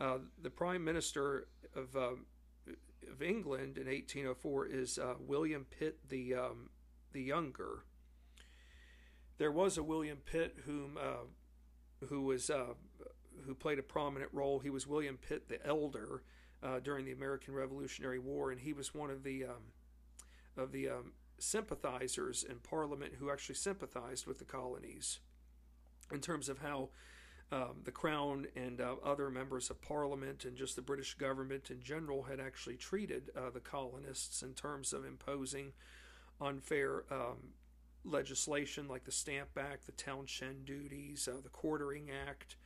Uh, 0.00 0.18
the 0.40 0.50
prime 0.50 0.84
minister 0.84 1.48
of 1.74 1.96
um, 1.96 2.26
of 3.10 3.22
England 3.22 3.78
in 3.78 3.86
1804 3.86 4.66
is 4.66 4.98
uh, 4.98 5.14
William 5.18 5.66
Pitt 5.78 5.98
the 6.08 6.34
um, 6.34 6.70
the 7.12 7.22
younger. 7.22 7.84
there 9.38 9.52
was 9.52 9.78
a 9.78 9.82
William 9.82 10.18
Pitt 10.18 10.56
whom 10.64 10.98
uh, 11.00 11.26
who 12.08 12.22
was 12.22 12.50
uh, 12.50 12.74
who 13.46 13.54
played 13.54 13.78
a 13.78 13.82
prominent 13.82 14.30
role. 14.32 14.58
He 14.58 14.70
was 14.70 14.86
William 14.86 15.16
Pitt 15.16 15.48
the 15.48 15.64
Elder 15.66 16.22
uh, 16.62 16.80
during 16.80 17.04
the 17.04 17.12
American 17.12 17.54
Revolutionary 17.54 18.18
War, 18.18 18.50
and 18.50 18.60
he 18.60 18.72
was 18.72 18.94
one 18.94 19.10
of 19.10 19.22
the 19.22 19.44
um, 19.44 19.72
of 20.56 20.72
the 20.72 20.88
um, 20.88 21.12
sympathizers 21.38 22.44
in 22.44 22.56
Parliament 22.58 23.14
who 23.18 23.30
actually 23.30 23.54
sympathized 23.54 24.26
with 24.26 24.38
the 24.38 24.44
colonies 24.44 25.20
in 26.12 26.20
terms 26.20 26.48
of 26.48 26.58
how 26.58 26.88
um, 27.50 27.80
the 27.84 27.92
Crown 27.92 28.46
and 28.56 28.80
uh, 28.80 28.96
other 29.04 29.30
members 29.30 29.70
of 29.70 29.80
Parliament 29.80 30.44
and 30.44 30.56
just 30.56 30.76
the 30.76 30.82
British 30.82 31.14
government 31.14 31.70
in 31.70 31.80
general 31.80 32.24
had 32.24 32.40
actually 32.40 32.76
treated 32.76 33.30
uh, 33.36 33.50
the 33.50 33.60
colonists 33.60 34.42
in 34.42 34.52
terms 34.52 34.92
of 34.92 35.04
imposing 35.04 35.72
unfair 36.40 37.04
um, 37.10 37.54
legislation 38.04 38.88
like 38.88 39.04
the 39.04 39.12
Stamp 39.12 39.50
Act, 39.58 39.86
the 39.86 39.92
Townshend 39.92 40.64
duties, 40.64 41.28
uh, 41.30 41.40
the 41.42 41.48
Quartering 41.48 42.10
Act, 42.28 42.56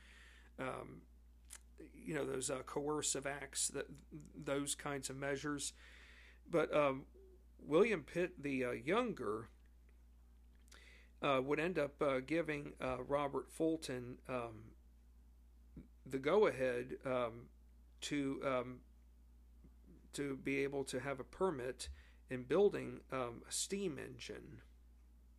um, 0.59 1.01
you 1.93 2.13
know 2.13 2.25
those 2.25 2.49
uh, 2.49 2.59
coercive 2.65 3.25
acts, 3.25 3.67
that 3.69 3.87
those 4.35 4.75
kinds 4.75 5.09
of 5.09 5.17
measures. 5.17 5.73
But 6.49 6.73
um, 6.75 7.03
William 7.59 8.03
Pitt 8.03 8.41
the 8.41 8.65
uh, 8.65 8.71
younger 8.71 9.49
uh, 11.21 11.41
would 11.43 11.59
end 11.59 11.79
up 11.79 12.01
uh, 12.01 12.19
giving 12.19 12.73
uh, 12.81 13.01
Robert 13.07 13.49
Fulton 13.49 14.17
um, 14.27 14.71
the 16.05 16.17
go 16.17 16.47
ahead 16.47 16.97
um, 17.05 17.47
to 18.01 18.41
um, 18.45 18.79
to 20.13 20.37
be 20.43 20.63
able 20.63 20.83
to 20.83 20.99
have 20.99 21.19
a 21.19 21.23
permit 21.23 21.89
in 22.29 22.43
building 22.43 23.01
um, 23.11 23.43
a 23.47 23.51
steam 23.51 23.97
engine. 23.97 24.61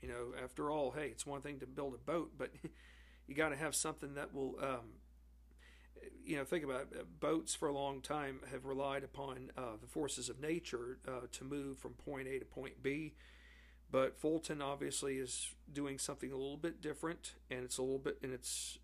You 0.01 0.09
know, 0.09 0.42
after 0.42 0.70
all, 0.70 0.90
hey, 0.92 1.07
it's 1.07 1.27
one 1.27 1.40
thing 1.40 1.61
to 1.61 1.66
build 1.66 1.94
a 1.94 1.99
boat, 1.99 2.33
but 2.37 2.51
you 3.27 3.35
got 3.35 3.51
to 3.51 3.57
have 3.57 3.75
something 3.75 4.14
that 4.14 4.35
will. 4.35 4.57
Um, 4.61 5.01
you 6.23 6.37
know, 6.37 6.44
think 6.44 6.64
about 6.64 6.88
it. 6.92 7.20
Boats 7.20 7.55
for 7.55 7.68
a 7.68 7.73
long 7.73 8.03
time 8.03 8.40
have 8.51 8.66
relied 8.66 9.05
upon 9.05 9.51
uh, 9.57 9.77
the 9.81 9.87
forces 9.87 10.29
of 10.29 10.40
nature 10.40 10.99
uh, 11.09 11.27
to 11.33 11.44
move 11.44 11.79
from 11.79 11.92
point 11.92 12.29
A 12.29 12.38
to 12.38 12.44
point 12.44 12.83
B 12.83 13.14
but 13.94 14.16
Fulton 14.16 14.61
obviously 14.61 15.18
is 15.18 15.55
doing 15.73 16.01
something 16.01 16.33
a 16.33 16.37
little 16.37 16.57
bit 16.57 16.81
different, 16.81 17.35
and 17.49 17.62
it's 17.62 17.79
a 17.79 17.83
little 17.83 18.01
bit, 18.01 18.18
and 18.25 18.33
it's 18.33 18.77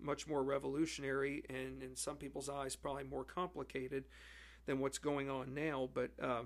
much 0.00 0.28
more 0.28 0.44
revolutionary, 0.44 1.42
and 1.48 1.82
in 1.82 1.96
some 1.96 2.14
people's 2.14 2.48
eyes, 2.48 2.76
probably 2.76 3.02
more 3.02 3.24
complicated 3.24 4.04
than 4.66 4.78
what's 4.78 4.98
going 4.98 5.28
on 5.28 5.52
now. 5.52 5.88
But 5.92 6.12
uh, 6.22 6.42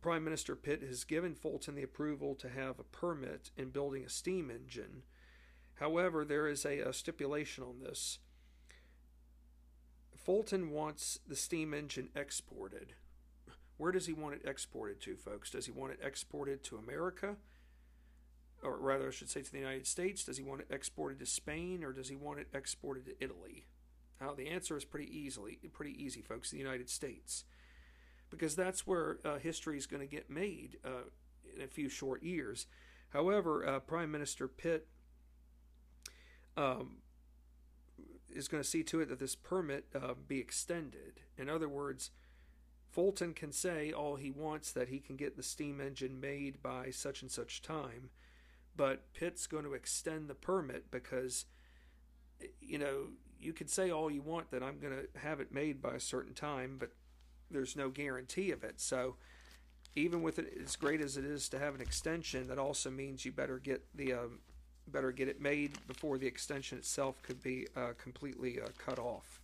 Prime 0.00 0.24
Minister 0.24 0.56
Pitt 0.56 0.82
has 0.82 1.04
given 1.04 1.34
Fulton 1.34 1.74
the 1.74 1.82
approval 1.82 2.34
to 2.36 2.48
have 2.48 2.78
a 2.78 2.84
permit 2.84 3.50
in 3.56 3.70
building 3.70 4.04
a 4.04 4.08
steam 4.08 4.50
engine. 4.50 5.02
However, 5.74 6.24
there 6.24 6.46
is 6.46 6.64
a, 6.64 6.78
a 6.78 6.92
stipulation 6.92 7.64
on 7.64 7.80
this. 7.80 8.18
Fulton 10.16 10.70
wants 10.70 11.18
the 11.26 11.36
steam 11.36 11.74
engine 11.74 12.08
exported. 12.14 12.94
Where 13.76 13.92
does 13.92 14.06
he 14.06 14.12
want 14.12 14.36
it 14.36 14.48
exported 14.48 15.00
to, 15.02 15.16
folks? 15.16 15.50
Does 15.50 15.66
he 15.66 15.72
want 15.72 15.92
it 15.92 16.00
exported 16.02 16.62
to 16.64 16.76
America? 16.76 17.36
Or 18.62 18.78
rather, 18.78 19.08
I 19.08 19.10
should 19.10 19.28
say 19.28 19.42
to 19.42 19.52
the 19.52 19.58
United 19.58 19.86
States? 19.86 20.24
Does 20.24 20.38
he 20.38 20.42
want 20.42 20.62
it 20.62 20.68
exported 20.70 21.18
to 21.18 21.26
Spain 21.26 21.84
or 21.84 21.92
does 21.92 22.08
he 22.08 22.16
want 22.16 22.38
it 22.38 22.48
exported 22.54 23.04
to 23.06 23.22
Italy? 23.22 23.66
Now, 24.20 24.32
the 24.32 24.48
answer 24.48 24.76
is 24.76 24.84
pretty 24.84 25.14
easily, 25.14 25.58
pretty 25.72 26.02
easy, 26.02 26.22
folks. 26.22 26.50
The 26.50 26.58
United 26.58 26.88
States, 26.88 27.44
because 28.34 28.56
that's 28.56 28.86
where 28.86 29.18
uh, 29.24 29.38
history 29.38 29.76
is 29.76 29.86
going 29.86 30.00
to 30.00 30.06
get 30.06 30.30
made 30.30 30.78
uh, 30.84 31.08
in 31.56 31.62
a 31.62 31.68
few 31.68 31.88
short 31.88 32.22
years. 32.22 32.66
However, 33.10 33.66
uh, 33.66 33.80
Prime 33.80 34.10
Minister 34.10 34.48
Pitt 34.48 34.88
um, 36.56 36.98
is 38.34 38.48
going 38.48 38.62
to 38.62 38.68
see 38.68 38.82
to 38.84 39.00
it 39.00 39.08
that 39.08 39.18
this 39.18 39.36
permit 39.36 39.86
uh, 39.94 40.14
be 40.26 40.38
extended. 40.38 41.20
In 41.38 41.48
other 41.48 41.68
words, 41.68 42.10
Fulton 42.90 43.34
can 43.34 43.52
say 43.52 43.92
all 43.92 44.16
he 44.16 44.30
wants 44.30 44.72
that 44.72 44.88
he 44.88 44.98
can 44.98 45.16
get 45.16 45.36
the 45.36 45.42
steam 45.42 45.80
engine 45.80 46.20
made 46.20 46.62
by 46.62 46.90
such 46.90 47.22
and 47.22 47.30
such 47.30 47.62
time, 47.62 48.10
but 48.76 49.12
Pitt's 49.12 49.46
going 49.46 49.64
to 49.64 49.74
extend 49.74 50.28
the 50.28 50.34
permit 50.34 50.90
because, 50.90 51.46
you 52.60 52.78
know, 52.78 53.08
you 53.40 53.52
can 53.52 53.68
say 53.68 53.90
all 53.90 54.10
you 54.10 54.22
want 54.22 54.50
that 54.50 54.62
I'm 54.62 54.78
going 54.78 54.94
to 54.94 55.18
have 55.18 55.40
it 55.40 55.52
made 55.52 55.82
by 55.82 55.94
a 55.94 56.00
certain 56.00 56.34
time, 56.34 56.76
but 56.78 56.90
there's 57.50 57.76
no 57.76 57.88
guarantee 57.88 58.50
of 58.50 58.64
it. 58.64 58.80
So, 58.80 59.16
even 59.96 60.22
with 60.22 60.38
it 60.38 60.52
as 60.64 60.76
great 60.76 61.00
as 61.00 61.16
it 61.16 61.24
is 61.24 61.48
to 61.50 61.58
have 61.58 61.74
an 61.74 61.80
extension, 61.80 62.48
that 62.48 62.58
also 62.58 62.90
means 62.90 63.24
you 63.24 63.32
better 63.32 63.58
get 63.58 63.84
the 63.94 64.12
um, 64.14 64.40
better 64.88 65.12
get 65.12 65.28
it 65.28 65.40
made 65.40 65.72
before 65.86 66.18
the 66.18 66.26
extension 66.26 66.78
itself 66.78 67.22
could 67.22 67.42
be 67.42 67.66
uh, 67.76 67.92
completely 67.96 68.60
uh, 68.60 68.68
cut 68.78 68.98
off. 68.98 69.40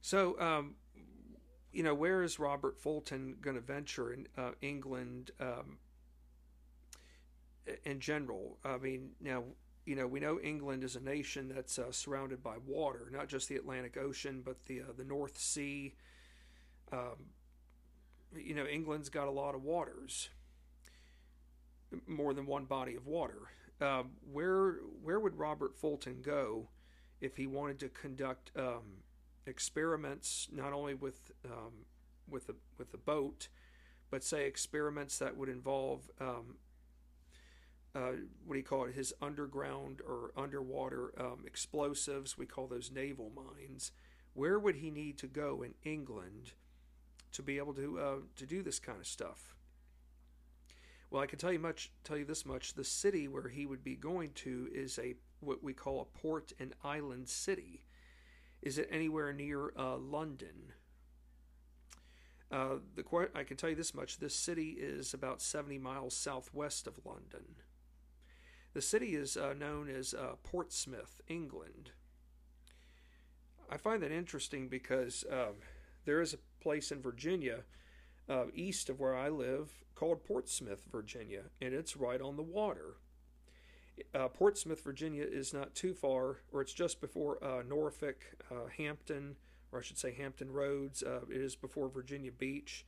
So, 0.00 0.40
um, 0.40 0.76
you 1.72 1.82
know, 1.82 1.94
where 1.94 2.22
is 2.22 2.38
Robert 2.38 2.78
Fulton 2.78 3.36
going 3.40 3.56
to 3.56 3.62
venture 3.62 4.12
in 4.12 4.26
uh, 4.36 4.52
England 4.60 5.30
um, 5.38 5.78
in 7.84 8.00
general? 8.00 8.58
I 8.64 8.78
mean, 8.78 9.10
now, 9.20 9.44
you 9.90 9.96
know, 9.96 10.06
we 10.06 10.20
know 10.20 10.38
England 10.38 10.84
is 10.84 10.94
a 10.94 11.00
nation 11.00 11.50
that's 11.52 11.76
uh, 11.76 11.90
surrounded 11.90 12.44
by 12.44 12.54
water, 12.64 13.10
not 13.12 13.26
just 13.26 13.48
the 13.48 13.56
Atlantic 13.56 13.96
Ocean, 13.96 14.40
but 14.44 14.66
the 14.66 14.82
uh, 14.82 14.92
the 14.96 15.02
North 15.02 15.36
Sea. 15.36 15.94
Um, 16.92 17.32
you 18.36 18.54
know, 18.54 18.66
England's 18.66 19.08
got 19.08 19.26
a 19.26 19.32
lot 19.32 19.56
of 19.56 19.64
waters, 19.64 20.28
more 22.06 22.32
than 22.34 22.46
one 22.46 22.66
body 22.66 22.94
of 22.94 23.08
water. 23.08 23.50
Um, 23.80 24.10
where 24.32 24.74
where 25.02 25.18
would 25.18 25.36
Robert 25.36 25.76
Fulton 25.76 26.22
go 26.22 26.68
if 27.20 27.36
he 27.36 27.48
wanted 27.48 27.80
to 27.80 27.88
conduct 27.88 28.52
um, 28.56 29.02
experiments 29.44 30.46
not 30.52 30.72
only 30.72 30.94
with 30.94 31.32
um, 31.44 31.86
with 32.28 32.46
the 32.46 32.54
with 32.78 32.92
the 32.92 32.98
boat, 32.98 33.48
but 34.08 34.22
say 34.22 34.46
experiments 34.46 35.18
that 35.18 35.36
would 35.36 35.48
involve 35.48 36.12
um, 36.20 36.58
uh, 37.94 38.12
what 38.44 38.54
do 38.54 38.58
you 38.58 38.64
call 38.64 38.84
it? 38.84 38.94
His 38.94 39.12
underground 39.20 40.00
or 40.06 40.32
underwater 40.36 41.12
um, 41.18 41.44
explosives. 41.46 42.38
We 42.38 42.46
call 42.46 42.66
those 42.66 42.90
naval 42.90 43.32
mines. 43.34 43.90
Where 44.34 44.58
would 44.58 44.76
he 44.76 44.90
need 44.90 45.18
to 45.18 45.26
go 45.26 45.62
in 45.62 45.74
England 45.82 46.52
to 47.32 47.42
be 47.42 47.58
able 47.58 47.74
to 47.74 47.98
uh, 47.98 48.16
to 48.36 48.46
do 48.46 48.62
this 48.62 48.78
kind 48.78 49.00
of 49.00 49.06
stuff? 49.06 49.56
Well, 51.10 51.22
I 51.22 51.26
can 51.26 51.40
tell 51.40 51.52
you 51.52 51.58
much. 51.58 51.90
Tell 52.04 52.16
you 52.16 52.24
this 52.24 52.46
much: 52.46 52.74
the 52.74 52.84
city 52.84 53.26
where 53.26 53.48
he 53.48 53.66
would 53.66 53.82
be 53.82 53.96
going 53.96 54.30
to 54.36 54.68
is 54.72 54.98
a 54.98 55.14
what 55.40 55.62
we 55.62 55.72
call 55.72 56.00
a 56.00 56.18
port 56.18 56.52
and 56.60 56.74
island 56.84 57.28
city. 57.28 57.86
Is 58.62 58.78
it 58.78 58.88
anywhere 58.92 59.32
near 59.32 59.72
uh, 59.76 59.96
London? 59.96 60.74
Uh, 62.52 62.76
the 62.94 63.28
I 63.34 63.42
can 63.42 63.56
tell 63.56 63.70
you 63.70 63.76
this 63.76 63.94
much: 63.94 64.18
this 64.18 64.36
city 64.36 64.76
is 64.78 65.12
about 65.12 65.42
70 65.42 65.78
miles 65.78 66.16
southwest 66.16 66.86
of 66.86 66.94
London. 67.04 67.56
The 68.72 68.82
city 68.82 69.16
is 69.16 69.36
uh, 69.36 69.54
known 69.58 69.88
as 69.88 70.14
uh, 70.14 70.36
Portsmouth, 70.44 71.20
England. 71.26 71.90
I 73.68 73.76
find 73.76 74.02
that 74.02 74.12
interesting 74.12 74.68
because 74.68 75.24
um, 75.30 75.54
there 76.04 76.20
is 76.20 76.34
a 76.34 76.62
place 76.62 76.92
in 76.92 77.02
Virginia, 77.02 77.64
uh, 78.28 78.44
east 78.54 78.88
of 78.88 79.00
where 79.00 79.16
I 79.16 79.28
live, 79.28 79.70
called 79.96 80.24
Portsmouth, 80.24 80.84
Virginia, 80.90 81.44
and 81.60 81.74
it's 81.74 81.96
right 81.96 82.20
on 82.20 82.36
the 82.36 82.42
water. 82.42 82.96
Uh, 84.14 84.28
Portsmouth, 84.28 84.82
Virginia 84.82 85.24
is 85.28 85.52
not 85.52 85.74
too 85.74 85.92
far, 85.92 86.38
or 86.52 86.60
it's 86.62 86.72
just 86.72 87.00
before 87.00 87.42
uh, 87.44 87.62
Norfolk, 87.68 88.24
uh, 88.50 88.68
Hampton, 88.78 89.36
or 89.72 89.80
I 89.80 89.82
should 89.82 89.98
say 89.98 90.14
Hampton 90.14 90.50
Roads. 90.50 91.02
It 91.02 91.36
is 91.36 91.54
before 91.54 91.88
Virginia 91.88 92.32
Beach. 92.32 92.86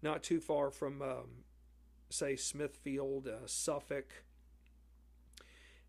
Not 0.00 0.22
too 0.22 0.40
far 0.40 0.70
from, 0.70 1.02
um, 1.02 1.44
say, 2.08 2.34
Smithfield, 2.34 3.28
Suffolk. 3.46 4.24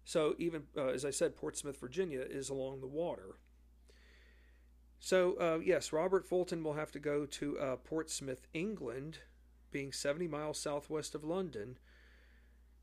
So, 0.10 0.34
even 0.40 0.64
uh, 0.76 0.88
as 0.88 1.06
I 1.06 1.12
said, 1.12 1.36
Portsmouth, 1.36 1.80
Virginia 1.80 2.22
is 2.22 2.50
along 2.50 2.82
the 2.82 2.88
water. 2.88 3.36
So, 5.00 5.62
yes, 5.64 5.94
Robert 5.94 6.26
Fulton 6.26 6.64
will 6.64 6.74
have 6.74 6.92
to 6.94 7.00
go 7.00 7.26
to 7.26 7.78
Portsmouth, 7.86 8.48
England, 8.54 9.20
being 9.72 9.94
70 9.94 10.28
miles 10.28 10.60
southwest 10.60 11.14
of 11.16 11.24
London 11.24 11.78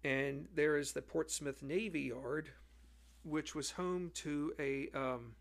and 0.07 0.47
there 0.55 0.77
is 0.77 0.93
the 0.93 1.03
Portsmouth 1.03 1.65
Navy 1.65 2.03
Yard, 2.03 2.51
which 3.25 3.57
was 3.57 3.73
home 3.73 4.13
to 4.15 4.53
a 4.57 4.89
um, 4.95 5.35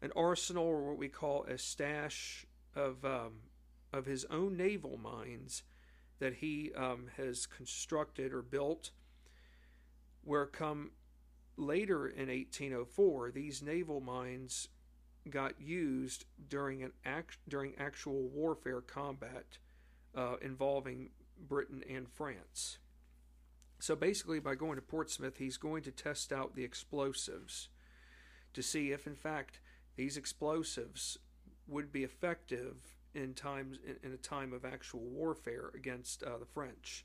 an 0.00 0.10
arsenal 0.16 0.64
or 0.64 0.88
what 0.88 0.96
we 0.96 1.08
call 1.08 1.44
a 1.44 1.58
stash 1.58 2.46
of 2.74 3.04
um, 3.04 3.40
of 3.92 4.06
his 4.06 4.24
own 4.30 4.56
naval 4.56 4.96
mines 4.96 5.62
that 6.20 6.36
he 6.36 6.72
um, 6.74 7.08
has 7.18 7.44
constructed 7.46 8.32
or 8.32 8.40
built. 8.40 8.92
Where 10.24 10.46
come 10.46 10.92
later 11.56 12.06
in 12.06 12.28
1804, 12.28 13.30
these 13.32 13.62
naval 13.62 14.00
mines 14.00 14.68
got 15.28 15.60
used 15.60 16.24
during 16.48 16.82
an 16.82 16.92
act 17.04 17.38
during 17.48 17.74
actual 17.78 18.28
warfare 18.28 18.80
combat 18.80 19.58
uh, 20.16 20.36
involving 20.42 21.10
Britain 21.38 21.82
and 21.88 22.08
France. 22.08 22.78
So 23.78 23.96
basically, 23.96 24.38
by 24.38 24.54
going 24.54 24.76
to 24.76 24.82
Portsmouth, 24.82 25.38
he's 25.38 25.56
going 25.56 25.82
to 25.82 25.90
test 25.90 26.32
out 26.32 26.54
the 26.54 26.64
explosives 26.64 27.68
to 28.54 28.62
see 28.62 28.92
if, 28.92 29.06
in 29.06 29.16
fact, 29.16 29.60
these 29.96 30.16
explosives 30.16 31.18
would 31.66 31.92
be 31.92 32.04
effective 32.04 32.76
in 33.14 33.34
times 33.34 33.78
in, 34.02 34.12
a 34.12 34.16
time 34.16 34.52
of 34.52 34.64
actual 34.64 35.00
warfare 35.00 35.70
against 35.74 36.22
uh, 36.22 36.38
the 36.38 36.46
French. 36.46 37.04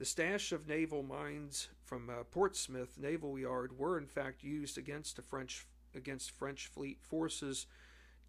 The 0.00 0.06
stash 0.06 0.50
of 0.52 0.66
naval 0.66 1.02
mines 1.02 1.68
from 1.84 2.08
uh, 2.08 2.24
Portsmouth 2.30 2.96
Naval 2.96 3.38
Yard 3.38 3.78
were 3.78 3.98
in 3.98 4.06
fact 4.06 4.42
used 4.42 4.78
against 4.78 5.16
the 5.16 5.22
French 5.22 5.66
against 5.94 6.30
French 6.30 6.68
fleet 6.68 7.02
forces 7.02 7.66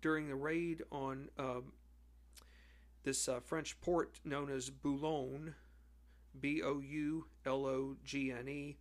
during 0.02 0.28
the 0.28 0.36
raid 0.36 0.84
on 0.92 1.30
um, 1.40 1.72
this 3.04 3.30
uh, 3.30 3.40
French 3.40 3.80
port 3.80 4.20
known 4.26 4.52
as 4.52 4.70
Boulogne, 4.70 5.56
B 6.38 6.62
O 6.62 6.82
U 6.82 7.28
L 7.46 7.66
O 7.66 7.96
G 8.04 8.34
N 8.34 8.50
E. 8.50 8.76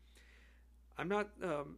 I'm 0.99 1.07
not. 1.07 1.29
Um, 1.45 1.77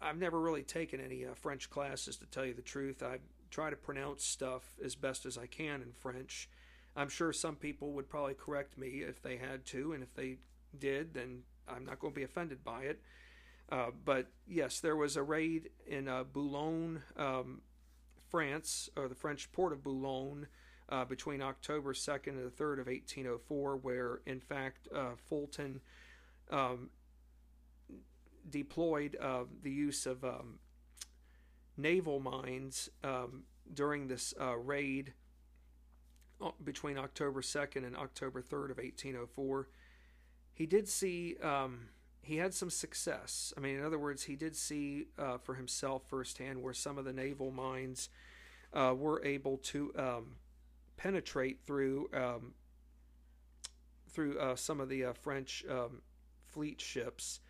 I've 0.00 0.18
never 0.18 0.40
really 0.40 0.64
taken 0.64 1.00
any 1.00 1.24
uh, 1.24 1.34
French 1.34 1.70
classes 1.70 2.16
to 2.16 2.26
tell 2.26 2.44
you 2.44 2.54
the 2.54 2.62
truth. 2.62 3.00
I 3.04 3.18
try 3.52 3.70
to 3.70 3.76
pronounce 3.76 4.24
stuff 4.24 4.64
as 4.84 4.96
best 4.96 5.24
as 5.24 5.38
I 5.38 5.46
can 5.46 5.82
in 5.82 5.92
French. 5.92 6.48
I'm 6.96 7.08
sure 7.08 7.32
some 7.32 7.56
people 7.56 7.92
would 7.92 8.08
probably 8.08 8.34
correct 8.34 8.76
me 8.76 9.02
if 9.06 9.22
they 9.22 9.36
had 9.36 9.64
to, 9.66 9.92
and 9.92 10.02
if 10.02 10.14
they 10.14 10.36
did, 10.78 11.14
then 11.14 11.42
I'm 11.68 11.84
not 11.84 11.98
going 11.98 12.12
to 12.12 12.20
be 12.20 12.24
offended 12.24 12.62
by 12.62 12.82
it. 12.82 13.00
Uh, 13.70 13.90
but 14.04 14.26
yes, 14.46 14.80
there 14.80 14.96
was 14.96 15.16
a 15.16 15.22
raid 15.22 15.70
in 15.86 16.08
uh, 16.08 16.24
Boulogne, 16.24 17.02
um, 17.16 17.62
France, 18.28 18.90
or 18.96 19.08
the 19.08 19.14
French 19.14 19.50
port 19.52 19.72
of 19.72 19.82
Boulogne, 19.82 20.46
uh, 20.90 21.04
between 21.06 21.40
October 21.40 21.94
2nd 21.94 22.28
and 22.28 22.44
the 22.44 22.50
3rd 22.50 22.80
of 22.80 22.86
1804, 22.86 23.76
where 23.76 24.20
in 24.26 24.40
fact 24.40 24.88
uh, 24.94 25.12
Fulton 25.16 25.80
um, 26.50 26.90
deployed 28.50 29.16
uh, 29.20 29.44
the 29.62 29.70
use 29.70 30.04
of 30.04 30.22
um, 30.22 30.58
naval 31.78 32.20
mines 32.20 32.90
um, 33.02 33.44
during 33.72 34.08
this 34.08 34.34
uh, 34.38 34.56
raid 34.56 35.14
between 36.62 36.98
October 36.98 37.42
2nd 37.42 37.86
and 37.86 37.96
October 37.96 38.40
3rd 38.42 38.70
of 38.70 38.78
1804. 38.78 39.68
He 40.54 40.66
did 40.66 40.88
see 40.88 41.36
um, 41.42 41.88
he 42.22 42.36
had 42.36 42.54
some 42.54 42.70
success. 42.70 43.52
I 43.56 43.60
mean, 43.60 43.76
in 43.76 43.84
other 43.84 43.98
words, 43.98 44.24
he 44.24 44.36
did 44.36 44.54
see 44.54 45.06
uh, 45.18 45.38
for 45.38 45.54
himself 45.54 46.02
firsthand 46.08 46.62
where 46.62 46.74
some 46.74 46.98
of 46.98 47.04
the 47.04 47.12
naval 47.12 47.50
mines 47.50 48.08
uh, 48.72 48.94
were 48.96 49.24
able 49.24 49.58
to 49.58 49.92
um, 49.98 50.36
penetrate 50.96 51.60
through 51.66 52.08
um, 52.14 52.54
through 54.08 54.38
uh, 54.38 54.54
some 54.54 54.78
of 54.78 54.88
the 54.88 55.06
uh, 55.06 55.12
French 55.14 55.64
um, 55.68 56.02
fleet 56.46 56.80
ships. 56.80 57.40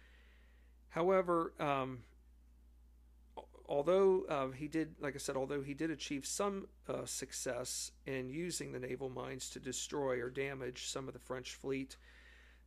However, 0.91 1.53
um, 1.59 2.01
although 3.73 4.25
uh, 4.29 4.49
he 4.51 4.69
did, 4.69 4.95
like 5.01 5.15
I 5.15 5.19
said, 5.19 5.37
although 5.37 5.63
he 5.63 5.73
did 5.73 5.91
achieve 5.91 6.27
some 6.27 6.69
uh, 6.89 7.07
success 7.07 7.91
in 8.07 8.29
using 8.29 8.73
the 8.73 8.79
naval 8.79 9.09
mines 9.09 9.49
to 9.51 9.59
destroy 9.59 10.21
or 10.21 10.29
damage 10.29 10.89
some 10.89 11.09
of 11.09 11.15
the 11.15 11.21
French 11.21 11.55
fleet 11.55 11.97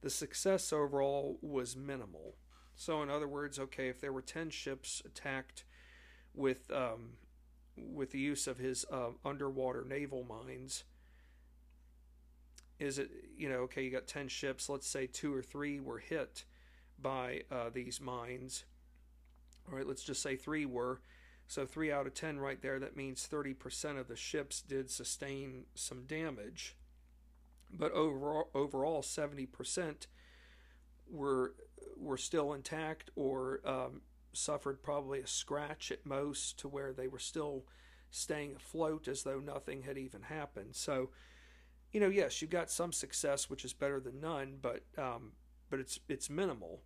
the 0.05 0.09
success 0.11 0.71
overall 0.71 1.39
was 1.41 1.75
minimal. 1.75 2.35
So, 2.75 3.01
in 3.01 3.09
other 3.09 3.27
words, 3.27 3.57
okay, 3.57 3.87
if 3.89 3.99
there 3.99 4.13
were 4.13 4.21
10 4.21 4.51
ships 4.51 5.01
attacked 5.03 5.63
with, 6.35 6.69
um, 6.71 7.13
with 7.75 8.11
the 8.11 8.19
use 8.19 8.45
of 8.45 8.59
his 8.59 8.85
uh, 8.91 9.09
underwater 9.25 9.83
naval 9.83 10.23
mines, 10.23 10.83
is 12.77 12.99
it, 12.99 13.09
you 13.35 13.49
know, 13.49 13.61
okay, 13.61 13.83
you 13.83 13.89
got 13.89 14.05
10 14.05 14.27
ships, 14.27 14.69
let's 14.69 14.87
say 14.87 15.07
two 15.07 15.33
or 15.33 15.41
three 15.41 15.79
were 15.79 15.97
hit 15.97 16.43
by 17.01 17.41
uh, 17.49 17.69
these 17.73 17.99
mines. 17.99 18.65
All 19.69 19.77
right, 19.77 19.87
let's 19.87 20.03
just 20.03 20.21
say 20.21 20.35
three 20.35 20.65
were. 20.65 21.01
So, 21.47 21.65
three 21.65 21.91
out 21.91 22.07
of 22.07 22.15
10 22.15 22.39
right 22.39 22.59
there, 22.59 22.79
that 22.79 22.97
means 22.97 23.27
30% 23.31 23.99
of 23.99 24.07
the 24.07 24.15
ships 24.15 24.61
did 24.61 24.89
sustain 24.89 25.65
some 25.75 26.05
damage 26.05 26.75
but 27.77 27.91
overall, 27.91 28.49
overall 28.53 29.01
70% 29.01 30.07
were 31.09 31.53
were 31.97 32.17
still 32.17 32.53
intact 32.53 33.09
or 33.15 33.61
um, 33.65 34.01
suffered 34.33 34.83
probably 34.83 35.21
a 35.21 35.27
scratch 35.27 35.91
at 35.91 36.05
most 36.05 36.59
to 36.59 36.67
where 36.67 36.91
they 36.91 37.07
were 37.07 37.19
still 37.19 37.63
staying 38.11 38.55
afloat 38.55 39.07
as 39.07 39.23
though 39.23 39.39
nothing 39.39 39.83
had 39.83 39.97
even 39.97 40.23
happened. 40.23 40.75
So, 40.75 41.09
you 41.93 42.01
know, 42.01 42.09
yes, 42.09 42.41
you've 42.41 42.51
got 42.51 42.69
some 42.69 42.91
success, 42.91 43.49
which 43.49 43.63
is 43.63 43.71
better 43.71 43.99
than 43.99 44.19
none, 44.19 44.57
but 44.61 44.83
um, 44.97 45.33
but 45.69 45.79
it's 45.79 45.99
it's 46.09 46.29
minimal. 46.29 46.81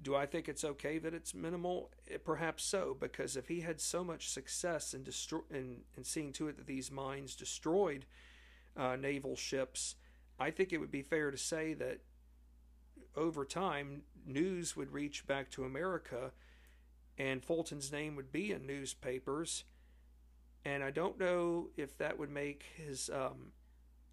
Do 0.00 0.14
I 0.14 0.26
think 0.26 0.48
it's 0.48 0.64
okay 0.64 0.98
that 0.98 1.14
it's 1.14 1.34
minimal? 1.34 1.90
It, 2.06 2.14
eh, 2.14 2.18
perhaps 2.24 2.64
so, 2.64 2.96
because 2.98 3.36
if 3.36 3.48
he 3.48 3.60
had 3.60 3.80
so 3.80 4.04
much 4.04 4.28
success 4.28 4.94
in, 4.94 5.02
destroy, 5.02 5.40
in, 5.50 5.78
in 5.96 6.04
seeing 6.04 6.32
to 6.34 6.48
it 6.48 6.56
that 6.56 6.66
these 6.66 6.90
mines 6.90 7.34
destroyed 7.34 8.06
uh, 8.76 8.96
naval 8.96 9.34
ships, 9.36 9.96
I 10.38 10.50
think 10.50 10.72
it 10.72 10.78
would 10.78 10.92
be 10.92 11.02
fair 11.02 11.30
to 11.30 11.36
say 11.36 11.74
that 11.74 12.00
over 13.16 13.44
time, 13.44 14.02
news 14.24 14.76
would 14.76 14.92
reach 14.92 15.26
back 15.26 15.50
to 15.50 15.64
America 15.64 16.32
and 17.18 17.44
Fulton's 17.44 17.90
name 17.90 18.14
would 18.14 18.30
be 18.30 18.52
in 18.52 18.66
newspapers. 18.66 19.64
And 20.64 20.84
I 20.84 20.90
don't 20.90 21.18
know 21.18 21.70
if 21.76 21.98
that 21.98 22.18
would 22.18 22.30
make 22.30 22.64
his 22.76 23.10
um, 23.12 23.52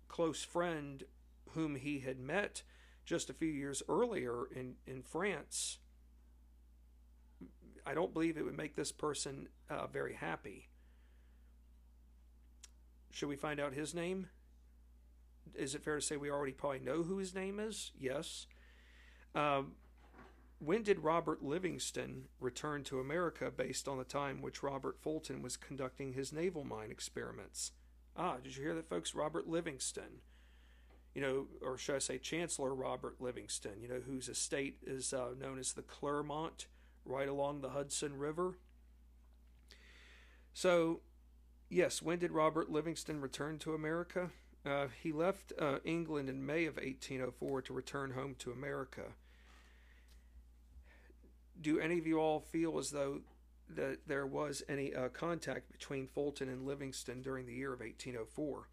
close 0.07 0.43
friend, 0.43 1.03
whom 1.51 1.75
he 1.75 1.99
had 1.99 2.19
met 2.19 2.63
just 3.05 3.29
a 3.29 3.33
few 3.33 3.47
years 3.47 3.83
earlier 3.87 4.45
in, 4.55 4.75
in 4.87 5.01
France, 5.01 5.79
I 7.85 7.93
don't 7.93 8.13
believe 8.13 8.37
it 8.37 8.45
would 8.45 8.57
make 8.57 8.75
this 8.75 8.91
person 8.91 9.47
uh, 9.69 9.87
very 9.87 10.13
happy. 10.13 10.69
Should 13.11 13.29
we 13.29 13.35
find 13.35 13.59
out 13.59 13.73
his 13.73 13.93
name? 13.93 14.27
is 15.57 15.75
it 15.75 15.83
fair 15.83 15.95
to 15.95 16.01
say 16.01 16.17
we 16.17 16.31
already 16.31 16.53
probably 16.53 16.79
know 16.79 17.03
who 17.03 17.17
his 17.17 17.35
name 17.35 17.59
is? 17.59 17.91
Yes. 17.99 18.47
Um, 19.33 19.73
when 20.59 20.83
did 20.83 20.99
Robert 20.99 21.43
Livingston 21.43 22.25
return 22.39 22.83
to 22.85 22.99
America 22.99 23.51
based 23.55 23.87
on 23.87 23.97
the 23.97 24.03
time 24.03 24.41
which 24.41 24.63
Robert 24.63 24.97
Fulton 25.01 25.41
was 25.41 25.57
conducting 25.57 26.13
his 26.13 26.33
naval 26.33 26.63
mine 26.63 26.91
experiments? 26.91 27.71
Ah, 28.15 28.37
did 28.41 28.55
you 28.55 28.63
hear 28.63 28.73
that, 28.75 28.89
folks? 28.89 29.13
Robert 29.13 29.47
Livingston. 29.47 30.21
You 31.15 31.21
know, 31.21 31.47
or 31.61 31.77
should 31.77 31.95
I 31.95 31.99
say 31.99 32.17
Chancellor 32.19 32.75
Robert 32.75 33.15
Livingston, 33.19 33.81
you 33.81 33.87
know, 33.87 34.01
whose 34.05 34.29
estate 34.29 34.77
is 34.85 35.13
uh, 35.13 35.29
known 35.39 35.57
as 35.57 35.73
the 35.73 35.81
Clermont, 35.81 36.67
right 37.05 37.29
along 37.29 37.61
the 37.61 37.69
Hudson 37.69 38.17
River. 38.17 38.57
So, 40.53 41.01
yes, 41.69 42.01
when 42.01 42.19
did 42.19 42.31
Robert 42.31 42.69
Livingston 42.69 43.21
return 43.21 43.59
to 43.59 43.73
America? 43.73 44.31
Uh, 44.65 44.87
he 45.01 45.11
left 45.11 45.53
uh, 45.59 45.77
England 45.83 46.27
in 46.27 46.45
May 46.45 46.65
of 46.65 46.77
1804 46.77 47.61
to 47.63 47.73
return 47.73 48.11
home 48.11 48.35
to 48.39 48.51
America. 48.51 49.13
Do 51.61 51.79
any 51.79 51.99
of 51.99 52.07
you 52.07 52.19
all 52.19 52.39
feel 52.39 52.77
as 52.79 52.89
though 52.91 53.21
that 53.69 54.07
there 54.07 54.25
was 54.25 54.63
any 54.67 54.93
uh, 54.93 55.09
contact 55.09 55.71
between 55.71 56.07
Fulton 56.07 56.49
and 56.49 56.65
Livingston 56.65 57.21
during 57.21 57.45
the 57.45 57.53
year 57.53 57.73
of 57.73 57.79
1804? 57.79 58.67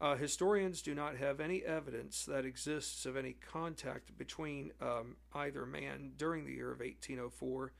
Uh, 0.00 0.16
historians 0.16 0.80
do 0.80 0.94
not 0.94 1.16
have 1.16 1.40
any 1.40 1.62
evidence 1.62 2.24
that 2.24 2.46
exists 2.46 3.04
of 3.04 3.16
any 3.16 3.34
contact 3.34 4.16
between 4.16 4.72
um, 4.80 5.16
either 5.34 5.66
man 5.66 6.12
during 6.16 6.46
the 6.46 6.52
year 6.52 6.72
of 6.72 6.80
1804. 6.80 7.72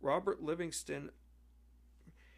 Robert 0.00 0.40
Livingston 0.42 1.10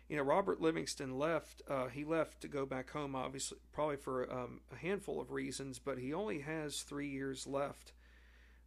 you 0.09 0.17
know, 0.17 0.23
Robert 0.23 0.61
Livingston 0.61 1.19
left. 1.19 1.63
Uh, 1.69 1.87
he 1.87 2.05
left 2.05 2.41
to 2.43 2.49
go 2.49 2.67
back 2.67 2.91
home, 2.91 3.17
obviously, 3.17 3.59
probably 3.73 3.97
for 3.97 4.31
um, 4.31 4.61
a 4.73 4.77
handful 4.77 5.21
of 5.21 5.31
reasons, 5.31 5.79
but 5.79 5.99
he 5.99 6.13
only 6.13 6.41
has 6.41 6.83
three 6.83 7.09
years 7.09 7.47
left 7.47 7.93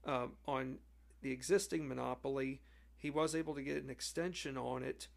uh, 0.06 0.28
on 0.48 0.80
the 1.22 1.32
existing 1.32 1.88
monopoly. 1.88 2.62
He 2.98 3.12
was 3.12 3.36
able 3.36 3.54
to 3.54 3.62
get 3.62 3.84
an 3.84 3.90
extension 3.90 4.58
on 4.58 4.82
it 4.82 5.08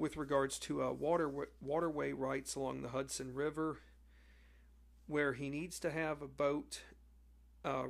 with 0.00 0.16
regards 0.16 0.58
to 0.58 0.82
uh, 0.82 0.90
water 0.90 1.30
waterway 1.60 2.12
rights 2.12 2.54
along 2.54 2.80
the 2.80 2.88
Hudson 2.88 3.34
River, 3.34 3.80
where 5.06 5.34
he 5.34 5.50
needs 5.50 5.78
to 5.80 5.90
have 5.90 6.22
a 6.22 6.26
boat 6.26 6.80
uh, 7.66 7.88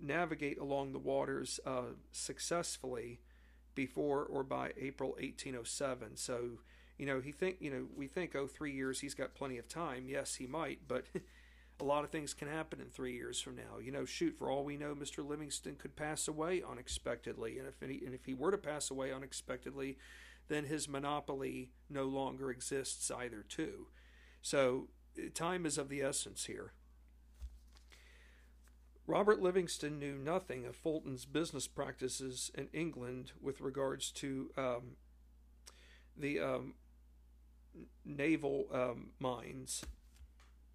navigate 0.00 0.58
along 0.58 0.92
the 0.92 0.98
waters 0.98 1.60
uh, 1.64 1.94
successfully 2.10 3.20
before 3.76 4.24
or 4.24 4.42
by 4.42 4.72
April 4.76 5.10
1807. 5.10 6.16
So, 6.16 6.58
you 6.98 7.06
know, 7.06 7.20
he 7.20 7.30
think, 7.30 7.58
you 7.60 7.70
know, 7.70 7.86
we 7.96 8.08
think, 8.08 8.34
oh, 8.34 8.48
three 8.48 8.72
years, 8.72 9.00
he's 9.00 9.14
got 9.14 9.36
plenty 9.36 9.58
of 9.58 9.68
time. 9.68 10.08
Yes, 10.08 10.34
he 10.34 10.46
might, 10.48 10.80
but 10.88 11.04
a 11.80 11.84
lot 11.84 12.04
of 12.04 12.10
things 12.10 12.34
can 12.34 12.48
happen 12.48 12.80
in 12.80 12.88
three 12.88 13.14
years 13.14 13.40
from 13.40 13.56
now. 13.56 13.78
You 13.82 13.92
know, 13.92 14.04
shoot, 14.04 14.36
for 14.38 14.50
all 14.50 14.64
we 14.64 14.76
know, 14.76 14.94
Mr. 14.94 15.26
Livingston 15.26 15.76
could 15.76 15.96
pass 15.96 16.28
away 16.28 16.62
unexpectedly, 16.68 17.58
and 17.58 17.66
if 17.66 17.82
any, 17.82 18.02
and 18.04 18.14
if 18.14 18.24
he 18.24 18.34
were 18.34 18.50
to 18.50 18.58
pass 18.58 18.90
away 18.90 19.12
unexpectedly, 19.12 19.98
then 20.48 20.64
his 20.64 20.88
monopoly 20.88 21.70
no 21.88 22.04
longer 22.04 22.50
exists 22.50 23.10
either, 23.10 23.44
too. 23.48 23.86
So, 24.42 24.88
time 25.34 25.66
is 25.66 25.78
of 25.78 25.88
the 25.88 26.02
essence 26.02 26.44
here. 26.44 26.72
Robert 29.06 29.40
Livingston 29.40 29.98
knew 29.98 30.16
nothing 30.16 30.66
of 30.66 30.76
Fulton's 30.76 31.24
business 31.24 31.66
practices 31.66 32.50
in 32.54 32.68
England 32.72 33.32
with 33.40 33.60
regards 33.60 34.12
to 34.12 34.50
um, 34.56 34.96
the 36.16 36.38
um, 36.38 36.74
naval 38.04 38.66
um, 38.72 39.10
mines. 39.18 39.82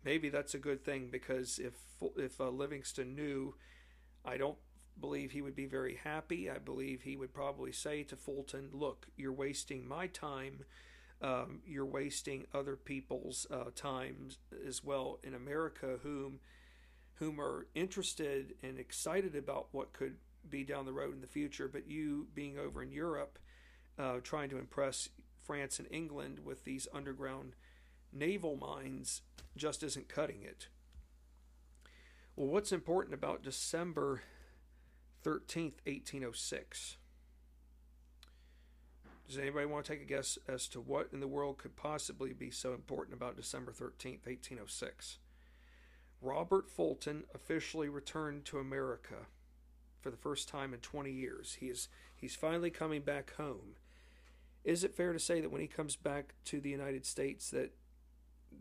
Maybe 0.06 0.30
that's 0.30 0.54
a 0.54 0.60
good 0.60 0.86
thing 0.86 1.10
because 1.12 1.60
if 1.60 1.74
if 2.16 2.40
uh, 2.40 2.50
Livingston 2.50 3.16
knew, 3.16 3.56
I 4.24 4.38
don't 4.38 4.58
believe 5.02 5.32
he 5.32 5.42
would 5.42 5.56
be 5.56 5.66
very 5.66 6.00
happy. 6.04 6.50
I 6.50 6.60
believe 6.60 7.02
he 7.02 7.18
would 7.18 7.34
probably 7.34 7.72
say 7.72 8.04
to 8.04 8.16
Fulton, 8.16 8.70
"Look, 8.72 9.08
you're 9.18 9.34
wasting 9.34 9.88
my 9.88 10.06
time. 10.08 10.64
Um, 11.22 11.62
you're 11.66 11.86
wasting 11.86 12.46
other 12.54 12.76
people's 12.76 13.48
uh, 13.50 13.72
time 13.76 14.30
as 14.68 14.84
well 14.84 15.20
in 15.24 15.34
America, 15.34 15.98
whom 16.04 16.40
whom 17.16 17.42
are 17.42 17.66
interested 17.74 18.54
and 18.62 18.78
excited 18.78 19.36
about 19.36 19.70
what 19.72 19.94
could 19.94 20.18
be 20.48 20.64
down 20.64 20.86
the 20.86 20.94
road 20.94 21.16
in 21.16 21.22
the 21.22 21.28
future. 21.28 21.68
But 21.68 21.90
you 21.90 22.28
being 22.36 22.60
over 22.60 22.84
in 22.84 22.92
Europe, 22.92 23.40
uh, 23.98 24.18
trying 24.22 24.50
to 24.50 24.60
impress 24.60 25.10
France 25.42 25.80
and 25.80 25.88
England 25.90 26.42
with 26.44 26.64
these 26.64 26.88
underground 26.94 27.56
naval 28.14 28.56
mines 28.56 29.22
just 29.56 29.84
isn't 29.84 30.10
cutting 30.10 30.44
it. 30.44 30.68
Well, 32.36 32.48
what's 32.48 32.72
important 32.72 33.14
about 33.14 33.44
December 33.44 34.22
13th, 35.24 35.80
1806? 35.86 36.98
Does 39.28 39.38
anybody 39.40 39.66
want 39.66 39.86
to 39.86 39.92
take 39.92 40.02
a 40.02 40.06
guess 40.06 40.38
as 40.48 40.68
to 40.68 40.80
what 40.80 41.10
in 41.12 41.20
the 41.20 41.28
world 41.28 41.58
could 41.58 41.76
possibly 41.76 42.34
be 42.34 42.52
so 42.52 42.74
important 42.74 43.16
about 43.16 43.38
December 43.38 43.72
13th, 43.72 44.26
1806? 44.26 45.18
Robert 46.22 46.70
Fulton 46.70 47.24
officially 47.34 47.90
returned 47.90 48.46
to 48.46 48.60
America 48.60 49.28
for 50.02 50.12
the 50.12 50.18
first 50.18 50.48
time 50.48 50.74
in 50.74 50.80
20 50.80 51.12
years. 51.12 51.58
He 51.60 51.68
is 51.68 51.88
he's 52.16 52.36
finally 52.36 52.70
coming 52.70 53.02
back 53.02 53.36
home. 53.36 53.76
Is 54.64 54.84
it 54.84 54.96
fair 54.96 55.14
to 55.14 55.20
say 55.20 55.42
that 55.42 55.52
when 55.52 55.62
he 55.62 55.68
comes 55.68 55.96
back 55.96 56.36
to 56.46 56.60
the 56.60 56.70
United 56.70 57.06
States 57.06 57.50
that 57.50 57.74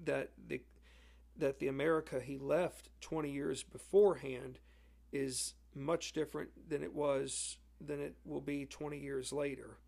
that 0.05 0.31
the 0.49 0.63
that 1.37 1.59
the 1.59 1.69
America 1.69 2.21
he 2.21 2.39
left 2.39 2.91
20 3.01 3.31
years 3.31 3.63
beforehand 3.63 4.59
is 5.13 5.55
much 5.75 6.13
different 6.13 6.51
than 6.69 6.83
it 6.83 6.95
was 6.95 7.59
than 7.81 8.01
it 8.01 8.15
will 8.25 8.41
be 8.41 8.65
20 8.65 8.99
years 8.99 9.33
later? 9.33 9.79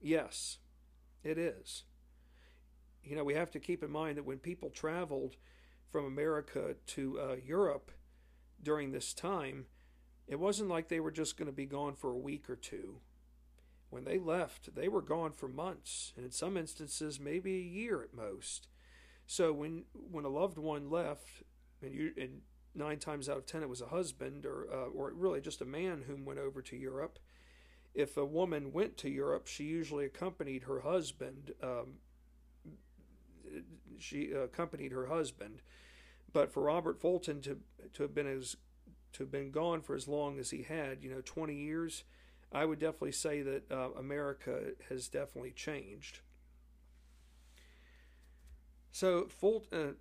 Yes, 0.00 0.58
it 1.22 1.38
is. 1.38 1.84
You 3.04 3.16
know, 3.16 3.24
we 3.24 3.34
have 3.34 3.50
to 3.52 3.60
keep 3.60 3.82
in 3.82 3.90
mind 3.90 4.16
that 4.16 4.24
when 4.24 4.38
people 4.38 4.70
traveled 4.70 5.36
from 5.90 6.04
America 6.04 6.74
to 6.86 7.20
uh, 7.20 7.36
Europe 7.44 7.90
during 8.62 8.90
this 8.90 9.14
time, 9.14 9.66
it 10.26 10.40
wasn't 10.40 10.70
like 10.70 10.88
they 10.88 11.00
were 11.00 11.12
just 11.12 11.36
going 11.36 11.46
to 11.46 11.52
be 11.52 11.66
gone 11.66 11.94
for 11.94 12.10
a 12.10 12.18
week 12.18 12.50
or 12.50 12.56
two. 12.56 12.96
When 13.90 14.04
they 14.04 14.18
left, 14.18 14.74
they 14.74 14.88
were 14.88 15.02
gone 15.02 15.32
for 15.32 15.48
months, 15.48 16.12
and 16.16 16.24
in 16.24 16.32
some 16.32 16.56
instances, 16.56 17.20
maybe 17.20 17.54
a 17.56 17.60
year 17.60 18.02
at 18.02 18.14
most. 18.14 18.66
So 19.26 19.52
when 19.52 19.84
when 19.92 20.24
a 20.24 20.28
loved 20.28 20.58
one 20.58 20.90
left, 20.90 21.28
and 21.82 21.94
you 21.94 22.12
and 22.16 22.42
nine 22.74 22.98
times 22.98 23.28
out 23.28 23.38
of 23.38 23.46
ten 23.46 23.62
it 23.62 23.68
was 23.68 23.80
a 23.80 23.86
husband 23.86 24.46
or 24.46 24.68
uh, 24.72 24.86
or 24.86 25.12
really 25.12 25.40
just 25.40 25.60
a 25.60 25.64
man 25.64 26.04
whom 26.06 26.24
went 26.24 26.38
over 26.38 26.62
to 26.62 26.76
Europe. 26.76 27.18
If 27.94 28.16
a 28.16 28.24
woman 28.24 28.72
went 28.72 28.96
to 28.98 29.08
Europe, 29.08 29.46
she 29.46 29.64
usually 29.64 30.04
accompanied 30.04 30.64
her 30.64 30.80
husband. 30.80 31.52
Um, 31.62 31.94
she 33.98 34.30
accompanied 34.32 34.92
her 34.92 35.06
husband, 35.06 35.62
but 36.32 36.52
for 36.52 36.64
Robert 36.64 37.00
Fulton 37.00 37.40
to 37.42 37.58
to 37.94 38.02
have 38.02 38.14
been 38.14 38.26
as 38.26 38.56
to 39.14 39.22
have 39.22 39.32
been 39.32 39.50
gone 39.50 39.80
for 39.80 39.96
as 39.96 40.06
long 40.06 40.38
as 40.38 40.50
he 40.50 40.62
had, 40.62 41.02
you 41.02 41.10
know, 41.10 41.22
twenty 41.24 41.56
years, 41.56 42.04
I 42.52 42.64
would 42.66 42.78
definitely 42.78 43.12
say 43.12 43.42
that 43.42 43.72
uh, 43.72 43.90
America 43.98 44.72
has 44.88 45.08
definitely 45.08 45.52
changed. 45.52 46.20
So 48.96 49.26
Fulton, 49.28 49.94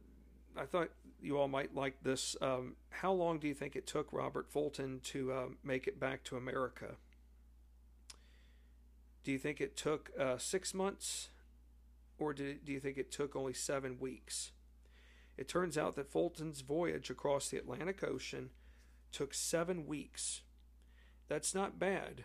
uh, 0.55 0.61
I 0.61 0.65
thought 0.65 0.89
you 1.21 1.37
all 1.37 1.49
might 1.49 1.75
like 1.75 2.01
this. 2.01 2.37
Um, 2.41 2.77
how 2.91 3.11
long 3.11 3.39
do 3.39 3.47
you 3.49 3.53
think 3.53 3.75
it 3.75 3.85
took 3.85 4.07
Robert 4.13 4.49
Fulton 4.49 5.01
to 5.03 5.33
um, 5.33 5.57
make 5.65 5.85
it 5.85 5.99
back 5.99 6.23
to 6.23 6.37
America? 6.37 6.95
Do 9.25 9.33
you 9.33 9.37
think 9.37 9.59
it 9.59 9.75
took 9.75 10.11
uh, 10.17 10.37
six 10.37 10.73
months, 10.73 11.27
or 12.17 12.33
do, 12.33 12.53
do 12.53 12.71
you 12.71 12.79
think 12.79 12.97
it 12.97 13.11
took 13.11 13.35
only 13.35 13.51
seven 13.51 13.99
weeks? 13.99 14.53
It 15.35 15.49
turns 15.49 15.77
out 15.77 15.97
that 15.97 16.09
Fulton's 16.09 16.61
voyage 16.61 17.09
across 17.09 17.49
the 17.49 17.57
Atlantic 17.57 18.01
Ocean 18.01 18.51
took 19.11 19.33
seven 19.33 19.87
weeks. 19.87 20.39
That's 21.27 21.53
not 21.53 21.77
bad, 21.77 22.23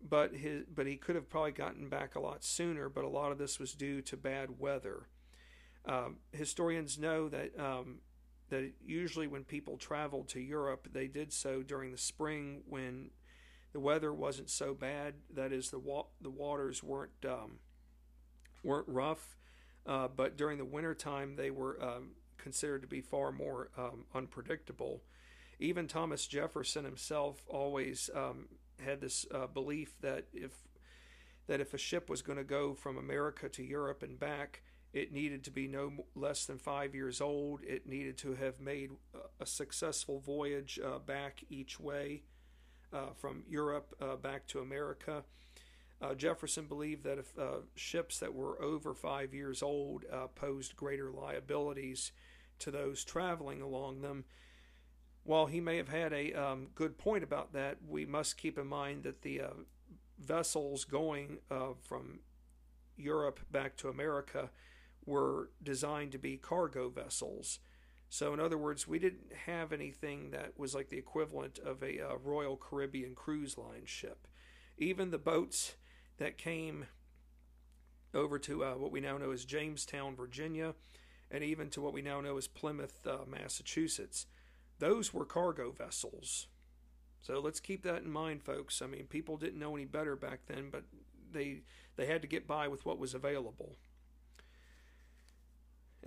but 0.00 0.36
his 0.36 0.64
but 0.74 0.86
he 0.86 0.96
could 0.96 1.16
have 1.16 1.28
probably 1.28 1.52
gotten 1.52 1.90
back 1.90 2.14
a 2.14 2.20
lot 2.20 2.44
sooner. 2.44 2.88
But 2.88 3.04
a 3.04 3.08
lot 3.08 3.30
of 3.30 3.36
this 3.36 3.60
was 3.60 3.74
due 3.74 4.00
to 4.00 4.16
bad 4.16 4.58
weather. 4.58 5.08
Um, 5.86 6.16
historians 6.32 6.98
know 6.98 7.28
that 7.28 7.58
um, 7.58 8.00
that 8.48 8.72
usually 8.84 9.26
when 9.26 9.44
people 9.44 9.76
traveled 9.76 10.28
to 10.28 10.40
Europe, 10.40 10.88
they 10.92 11.06
did 11.06 11.32
so 11.32 11.62
during 11.62 11.92
the 11.92 11.98
spring 11.98 12.62
when 12.68 13.10
the 13.72 13.80
weather 13.80 14.12
wasn't 14.12 14.50
so 14.50 14.74
bad. 14.74 15.14
That 15.34 15.52
is, 15.52 15.70
the 15.70 15.78
wa- 15.78 16.06
the 16.20 16.30
waters 16.30 16.82
weren't 16.82 17.24
um, 17.24 17.58
weren't 18.62 18.88
rough, 18.88 19.36
uh, 19.86 20.08
but 20.08 20.36
during 20.36 20.58
the 20.58 20.64
winter 20.64 20.94
time 20.94 21.36
they 21.36 21.50
were 21.50 21.82
um, 21.82 22.10
considered 22.38 22.82
to 22.82 22.88
be 22.88 23.00
far 23.00 23.32
more 23.32 23.70
um, 23.76 24.04
unpredictable. 24.14 25.02
Even 25.58 25.86
Thomas 25.86 26.26
Jefferson 26.26 26.84
himself 26.84 27.42
always 27.48 28.10
um, 28.14 28.46
had 28.84 29.00
this 29.00 29.24
uh, 29.34 29.46
belief 29.46 29.94
that 30.00 30.26
if 30.32 30.52
that 31.46 31.60
if 31.60 31.74
a 31.74 31.78
ship 31.78 32.10
was 32.10 32.22
going 32.22 32.38
to 32.38 32.44
go 32.44 32.74
from 32.74 32.98
America 32.98 33.48
to 33.48 33.62
Europe 33.62 34.02
and 34.02 34.18
back, 34.18 34.62
it 34.96 35.12
needed 35.12 35.44
to 35.44 35.50
be 35.50 35.68
no 35.68 35.92
less 36.14 36.46
than 36.46 36.58
five 36.58 36.94
years 36.94 37.20
old. 37.20 37.60
It 37.62 37.86
needed 37.86 38.16
to 38.18 38.34
have 38.34 38.60
made 38.60 38.92
a 39.38 39.44
successful 39.44 40.20
voyage 40.20 40.80
uh, 40.82 40.98
back 41.00 41.44
each 41.50 41.78
way 41.78 42.22
uh, 42.94 43.10
from 43.14 43.42
Europe 43.46 43.94
uh, 44.00 44.16
back 44.16 44.46
to 44.48 44.60
America. 44.60 45.22
Uh, 46.00 46.14
Jefferson 46.14 46.64
believed 46.64 47.04
that 47.04 47.18
if 47.18 47.38
uh, 47.38 47.58
ships 47.74 48.18
that 48.20 48.32
were 48.32 48.60
over 48.62 48.94
five 48.94 49.34
years 49.34 49.62
old 49.62 50.06
uh, 50.10 50.28
posed 50.28 50.76
greater 50.76 51.10
liabilities 51.10 52.12
to 52.58 52.70
those 52.70 53.04
traveling 53.04 53.60
along 53.60 54.00
them. 54.00 54.24
While 55.24 55.44
he 55.44 55.60
may 55.60 55.76
have 55.76 55.90
had 55.90 56.14
a 56.14 56.32
um, 56.32 56.68
good 56.74 56.96
point 56.96 57.22
about 57.22 57.52
that, 57.52 57.78
we 57.86 58.06
must 58.06 58.38
keep 58.38 58.56
in 58.56 58.66
mind 58.66 59.02
that 59.02 59.20
the 59.20 59.42
vessels 60.18 60.84
going 60.84 61.38
from 61.82 62.20
Europe 62.96 63.40
back 63.50 63.76
to 63.78 63.88
America 63.88 64.48
were 65.06 65.50
designed 65.62 66.12
to 66.12 66.18
be 66.18 66.36
cargo 66.36 66.88
vessels. 66.88 67.60
So, 68.08 68.32
in 68.34 68.40
other 68.40 68.58
words, 68.58 68.86
we 68.86 68.98
didn't 68.98 69.32
have 69.46 69.72
anything 69.72 70.30
that 70.30 70.52
was 70.56 70.74
like 70.74 70.90
the 70.90 70.98
equivalent 70.98 71.58
of 71.58 71.82
a 71.82 72.00
uh, 72.00 72.16
Royal 72.22 72.56
Caribbean 72.56 73.14
cruise 73.14 73.56
line 73.56 73.86
ship. 73.86 74.26
Even 74.78 75.10
the 75.10 75.18
boats 75.18 75.76
that 76.18 76.38
came 76.38 76.86
over 78.14 78.38
to 78.38 78.64
uh, 78.64 78.74
what 78.74 78.92
we 78.92 79.00
now 79.00 79.18
know 79.18 79.32
as 79.32 79.44
Jamestown, 79.44 80.14
Virginia, 80.14 80.74
and 81.30 81.42
even 81.42 81.68
to 81.70 81.80
what 81.80 81.92
we 81.92 82.02
now 82.02 82.20
know 82.20 82.36
as 82.36 82.46
Plymouth, 82.46 83.06
uh, 83.06 83.18
Massachusetts, 83.28 84.26
those 84.78 85.12
were 85.12 85.24
cargo 85.24 85.72
vessels. 85.72 86.46
So 87.20 87.40
let's 87.40 87.60
keep 87.60 87.82
that 87.82 88.02
in 88.02 88.10
mind, 88.10 88.42
folks. 88.42 88.80
I 88.80 88.86
mean, 88.86 89.06
people 89.06 89.36
didn't 89.36 89.58
know 89.58 89.74
any 89.74 89.84
better 89.84 90.14
back 90.14 90.40
then, 90.46 90.68
but 90.70 90.84
they 91.32 91.62
they 91.96 92.06
had 92.06 92.22
to 92.22 92.28
get 92.28 92.46
by 92.46 92.68
with 92.68 92.86
what 92.86 92.98
was 92.98 93.14
available. 93.14 93.76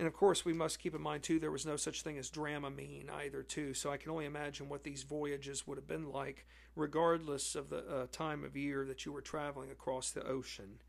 And 0.00 0.06
of 0.06 0.14
course, 0.14 0.46
we 0.46 0.54
must 0.54 0.78
keep 0.78 0.94
in 0.94 1.02
mind 1.02 1.22
too 1.22 1.38
there 1.38 1.50
was 1.50 1.66
no 1.66 1.76
such 1.76 2.00
thing 2.00 2.16
as 2.16 2.30
Dramamine 2.30 3.10
either 3.10 3.42
too. 3.42 3.74
So 3.74 3.90
I 3.90 3.98
can 3.98 4.10
only 4.10 4.24
imagine 4.24 4.70
what 4.70 4.82
these 4.82 5.02
voyages 5.02 5.66
would 5.66 5.76
have 5.76 5.86
been 5.86 6.10
like, 6.10 6.46
regardless 6.74 7.54
of 7.54 7.68
the 7.68 7.86
uh, 7.86 8.06
time 8.10 8.42
of 8.42 8.56
year 8.56 8.86
that 8.86 9.04
you 9.04 9.12
were 9.12 9.20
traveling 9.20 9.70
across 9.70 10.10
the 10.10 10.26
ocean. 10.26 10.80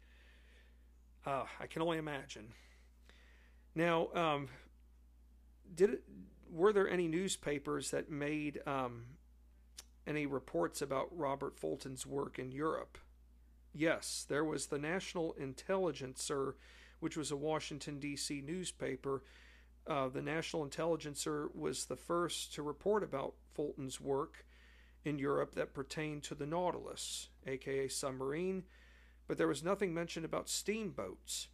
Uh, 1.26 1.44
I 1.60 1.68
can 1.68 1.82
only 1.82 1.98
imagine. 1.98 2.54
Now, 3.76 4.08
um, 4.16 4.48
did 5.76 5.90
it, 5.90 6.04
were 6.50 6.72
there 6.72 6.90
any 6.90 7.10
newspapers 7.10 7.92
that 7.92 8.10
made 8.10 8.62
um, 8.66 9.04
any 10.08 10.26
reports 10.26 10.82
about 10.82 11.10
Robert 11.12 11.60
Fulton's 11.60 12.08
work 12.08 12.40
in 12.40 12.54
Europe? 12.54 12.98
Yes, 13.74 14.26
there 14.30 14.46
was 14.46 14.68
the 14.68 14.80
National 14.80 15.34
Intelligencer 15.34 16.56
which 17.02 17.18
was 17.18 17.32
a 17.32 17.36
Washington, 17.36 18.00
D.C. 18.00 18.42
newspaper. 18.46 19.24
Uh, 19.86 20.08
the 20.08 20.22
National 20.22 20.64
Intelligencer 20.64 21.50
was 21.54 21.86
the 21.86 21.96
first 21.98 22.54
to 22.54 22.62
report 22.62 23.04
about 23.04 23.34
Fulton's 23.54 24.00
work 24.00 24.46
in 25.04 25.18
Europe 25.20 25.56
that 25.56 25.74
pertained 25.74 26.24
to 26.24 26.36
the 26.36 26.46
Nautilus, 26.46 27.30
aka 27.46 27.88
submarine, 27.88 28.64
but 29.28 29.38
there 29.38 29.48
was 29.48 29.64
nothing 29.64 29.94
mentioned 29.94 30.26
about 30.26 30.48
steamboats. 30.48 31.48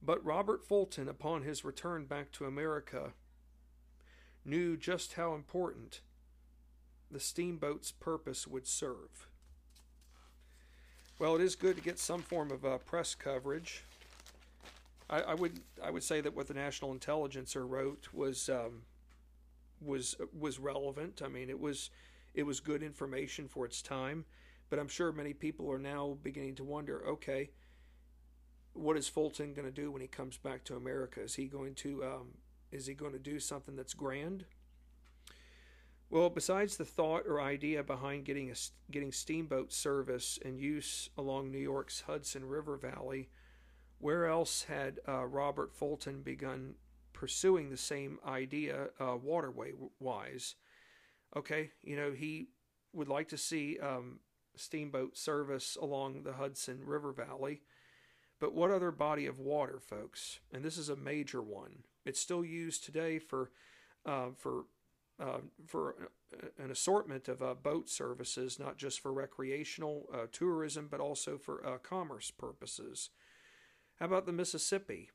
But 0.00 0.24
Robert 0.24 0.64
Fulton, 0.64 1.08
upon 1.08 1.42
his 1.42 1.64
return 1.64 2.04
back 2.04 2.30
to 2.32 2.44
America, 2.44 3.12
knew 4.44 4.76
just 4.76 5.14
how 5.14 5.34
important 5.34 6.02
the 7.10 7.18
steamboat's 7.18 7.90
purpose 7.90 8.46
would 8.46 8.68
serve. 8.68 9.28
Well, 11.18 11.34
it 11.34 11.40
is 11.42 11.56
good 11.56 11.74
to 11.76 11.82
get 11.82 11.98
some 11.98 12.22
form 12.22 12.52
of 12.52 12.64
uh, 12.64 12.78
press 12.78 13.16
coverage. 13.16 13.82
I, 15.10 15.20
I, 15.20 15.34
would 15.34 15.60
I 15.82 15.90
would 15.90 16.02
say 16.02 16.20
that 16.20 16.34
what 16.34 16.48
the 16.48 16.54
National 16.54 16.92
Intelligencer 16.92 17.66
wrote 17.66 18.08
was 18.12 18.48
um, 18.48 18.82
was 19.80 20.16
was 20.38 20.58
relevant. 20.58 21.22
I 21.24 21.28
mean, 21.28 21.48
it 21.50 21.60
was 21.60 21.90
it 22.34 22.42
was 22.42 22.60
good 22.60 22.82
information 22.82 23.48
for 23.48 23.64
its 23.64 23.82
time, 23.82 24.24
but 24.70 24.78
I'm 24.78 24.88
sure 24.88 25.12
many 25.12 25.32
people 25.32 25.70
are 25.70 25.78
now 25.78 26.18
beginning 26.22 26.54
to 26.56 26.64
wonder, 26.64 27.04
okay, 27.06 27.50
what 28.74 28.96
is 28.96 29.08
Fulton 29.08 29.54
going 29.54 29.66
to 29.66 29.72
do 29.72 29.90
when 29.90 30.02
he 30.02 30.08
comes 30.08 30.36
back 30.36 30.64
to 30.64 30.76
America? 30.76 31.22
Is 31.22 31.34
he 31.34 31.46
going 31.46 31.74
to 31.76 32.04
um, 32.04 32.28
is 32.70 32.86
he 32.86 32.94
going 32.94 33.12
to 33.12 33.18
do 33.18 33.40
something 33.40 33.76
that's 33.76 33.94
grand? 33.94 34.44
Well, 36.10 36.30
besides 36.30 36.76
the 36.76 36.86
thought 36.86 37.24
or 37.26 37.40
idea 37.40 37.82
behind 37.82 38.24
getting 38.24 38.50
a, 38.50 38.54
getting 38.90 39.12
steamboat 39.12 39.72
service 39.72 40.38
and 40.42 40.58
use 40.58 41.10
along 41.18 41.50
New 41.50 41.58
York's 41.58 42.02
Hudson 42.02 42.46
River 42.46 42.78
Valley, 42.78 43.28
where 43.98 44.26
else 44.26 44.64
had 44.64 45.00
uh, 45.08 45.26
Robert 45.26 45.74
Fulton 45.74 46.22
begun 46.22 46.74
pursuing 47.12 47.70
the 47.70 47.76
same 47.76 48.18
idea 48.26 48.88
uh, 49.00 49.16
waterway 49.16 49.72
wise? 49.98 50.54
Okay, 51.36 51.70
you 51.82 51.96
know, 51.96 52.12
he 52.12 52.48
would 52.92 53.08
like 53.08 53.28
to 53.28 53.36
see 53.36 53.78
um, 53.82 54.20
steamboat 54.56 55.16
service 55.16 55.76
along 55.80 56.22
the 56.22 56.34
Hudson 56.34 56.80
River 56.84 57.12
Valley. 57.12 57.62
But 58.40 58.54
what 58.54 58.70
other 58.70 58.92
body 58.92 59.26
of 59.26 59.40
water, 59.40 59.80
folks? 59.80 60.38
And 60.52 60.64
this 60.64 60.78
is 60.78 60.88
a 60.88 60.96
major 60.96 61.42
one. 61.42 61.82
It's 62.04 62.20
still 62.20 62.44
used 62.44 62.84
today 62.84 63.18
for 63.18 63.50
uh, 64.06 64.28
for 64.36 64.66
uh, 65.20 65.40
for 65.66 66.10
an 66.58 66.70
assortment 66.70 67.28
of 67.28 67.42
uh, 67.42 67.54
boat 67.54 67.88
services, 67.88 68.58
not 68.58 68.76
just 68.76 69.00
for 69.00 69.12
recreational 69.12 70.08
uh, 70.14 70.26
tourism, 70.30 70.86
but 70.90 71.00
also 71.00 71.36
for 71.36 71.66
uh, 71.66 71.78
commerce 71.78 72.30
purposes. 72.30 73.10
How 73.98 74.06
about 74.06 74.26
the 74.26 74.32
Mississippi? 74.32 75.10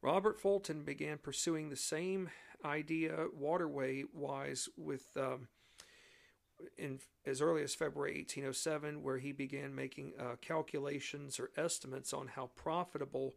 Robert 0.00 0.38
Fulton 0.38 0.84
began 0.84 1.18
pursuing 1.18 1.70
the 1.70 1.76
same 1.76 2.30
idea 2.64 3.26
waterway 3.36 4.04
wise 4.12 4.68
with 4.76 5.16
um, 5.16 5.48
in 6.76 7.00
as 7.26 7.42
early 7.42 7.62
as 7.62 7.74
February 7.74 8.14
1807, 8.18 9.02
where 9.02 9.18
he 9.18 9.32
began 9.32 9.74
making 9.74 10.12
uh, 10.18 10.36
calculations 10.40 11.40
or 11.40 11.50
estimates 11.56 12.12
on 12.12 12.28
how 12.28 12.50
profitable 12.54 13.34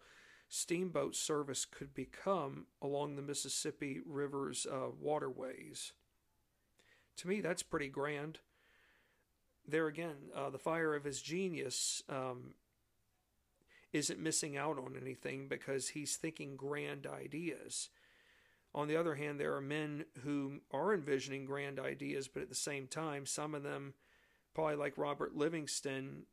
steamboat 0.47 1.15
service 1.15 1.65
could 1.65 1.93
become 1.93 2.67
along 2.81 3.15
the 3.15 3.21
Mississippi 3.21 4.01
River's 4.05 4.67
uh, 4.71 4.89
waterways. 4.99 5.93
To 7.17 7.27
me, 7.27 7.41
that's 7.41 7.63
pretty 7.63 7.89
grand. 7.89 8.39
There 9.67 9.87
again, 9.87 10.15
uh, 10.35 10.49
the 10.51 10.59
fire 10.59 10.93
of 10.93 11.05
his 11.05 11.21
genius 11.21 12.03
um, 12.07 12.53
isn't 13.93 14.19
missing 14.19 14.57
out 14.57 14.77
on 14.77 14.95
anything 14.99 15.47
because 15.47 15.89
he's 15.89 16.15
thinking 16.15 16.55
grand 16.55 17.05
ideas. 17.05 17.89
On 18.73 18.87
the 18.87 18.95
other 18.95 19.15
hand, 19.15 19.39
there 19.39 19.55
are 19.55 19.61
men 19.61 20.05
who 20.23 20.59
are 20.71 20.93
envisioning 20.93 21.45
grand 21.45 21.79
ideas, 21.79 22.27
but 22.27 22.41
at 22.41 22.49
the 22.49 22.55
same 22.55 22.87
time, 22.87 23.25
some 23.25 23.53
of 23.53 23.63
them, 23.63 23.93
probably 24.53 24.75
like 24.75 24.97
Robert 24.97 25.35
Livingston, 25.35 26.23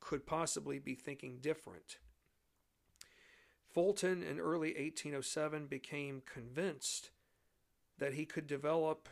could 0.00 0.26
possibly 0.26 0.78
be 0.78 0.94
thinking 0.94 1.38
different. 1.40 1.98
Fulton 3.72 4.22
in 4.22 4.38
early 4.38 4.68
1807 4.70 5.66
became 5.66 6.22
convinced 6.26 7.10
that 7.98 8.14
he 8.14 8.24
could 8.24 8.46
develop 8.46 9.08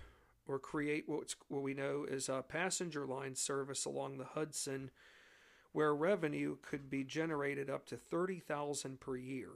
or 0.47 0.59
create 0.59 1.09
what 1.09 1.35
we 1.49 1.75
know 1.75 2.05
as 2.11 2.29
a 2.29 2.45
passenger 2.47 3.07
line 3.07 3.35
service 3.35 3.85
along 3.85 4.19
the 4.19 4.25
Hudson 4.25 4.91
where 5.73 5.95
revenue 5.95 6.57
could 6.62 6.91
be 6.91 7.05
generated 7.05 7.70
up 7.70 7.87
to 7.87 7.97
30,000 7.97 9.01
per 9.01 9.16
year. 9.16 9.51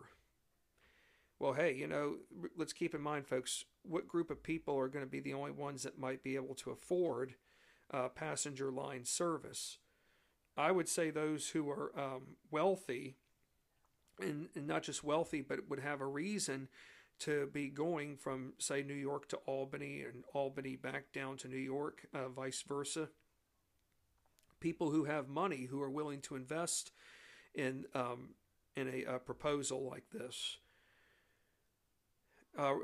Well, 1.38 1.52
hey, 1.52 1.74
you 1.74 1.86
know, 1.86 2.16
let's 2.56 2.72
keep 2.72 2.94
in 2.94 3.02
mind, 3.02 3.26
folks, 3.26 3.64
what 3.82 4.08
group 4.08 4.30
of 4.30 4.42
people 4.42 4.78
are 4.78 4.88
going 4.88 5.04
to 5.04 5.10
be 5.10 5.20
the 5.20 5.34
only 5.34 5.50
ones 5.50 5.82
that 5.82 5.98
might 5.98 6.22
be 6.22 6.34
able 6.34 6.54
to 6.56 6.70
afford 6.70 7.34
uh, 7.92 8.08
passenger 8.08 8.70
line 8.70 9.04
service? 9.04 9.78
I 10.56 10.72
would 10.72 10.88
say 10.88 11.10
those 11.10 11.50
who 11.50 11.68
are 11.68 11.92
um, 11.98 12.36
wealthy, 12.50 13.16
and, 14.18 14.48
and 14.54 14.66
not 14.66 14.82
just 14.82 15.04
wealthy, 15.04 15.42
but 15.42 15.68
would 15.68 15.80
have 15.80 16.00
a 16.00 16.06
reason 16.06 16.68
to 17.18 17.48
be 17.52 17.68
going 17.68 18.16
from, 18.16 18.54
say, 18.58 18.82
New 18.82 18.94
York 18.94 19.28
to 19.28 19.36
Albany 19.46 20.02
and 20.02 20.24
Albany 20.32 20.76
back 20.76 21.12
down 21.12 21.36
to 21.38 21.48
New 21.48 21.56
York, 21.56 22.06
uh, 22.14 22.28
vice 22.28 22.62
versa. 22.66 23.10
People 24.60 24.90
who 24.90 25.04
have 25.04 25.28
money 25.28 25.66
who 25.70 25.80
are 25.82 25.90
willing 25.90 26.20
to 26.22 26.36
invest 26.36 26.92
in 27.54 27.84
um, 27.94 28.30
in 28.76 28.88
a, 28.88 29.14
a 29.14 29.18
proposal 29.18 29.88
like 29.88 30.10
this. 30.12 30.58
Uh, 32.58 32.74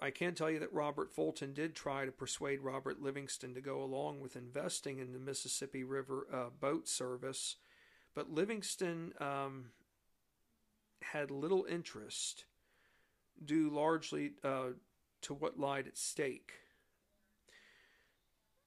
I 0.00 0.10
can 0.10 0.34
tell 0.34 0.50
you 0.50 0.58
that 0.58 0.72
Robert 0.72 1.12
Fulton 1.12 1.52
did 1.54 1.76
try 1.76 2.04
to 2.04 2.12
persuade 2.12 2.60
Robert 2.60 3.00
Livingston 3.00 3.54
to 3.54 3.60
go 3.60 3.82
along 3.82 4.20
with 4.20 4.34
investing 4.34 4.98
in 4.98 5.12
the 5.12 5.18
Mississippi 5.18 5.84
River 5.84 6.26
uh, 6.32 6.50
boat 6.60 6.88
service, 6.88 7.56
but 8.14 8.32
Livingston 8.32 9.12
um, 9.20 9.66
had 11.02 11.30
little 11.30 11.64
interest, 11.68 12.46
due 13.44 13.70
largely 13.70 14.32
uh, 14.42 14.70
to 15.22 15.34
what 15.34 15.58
lied 15.58 15.86
at 15.86 15.96
stake. 15.96 16.52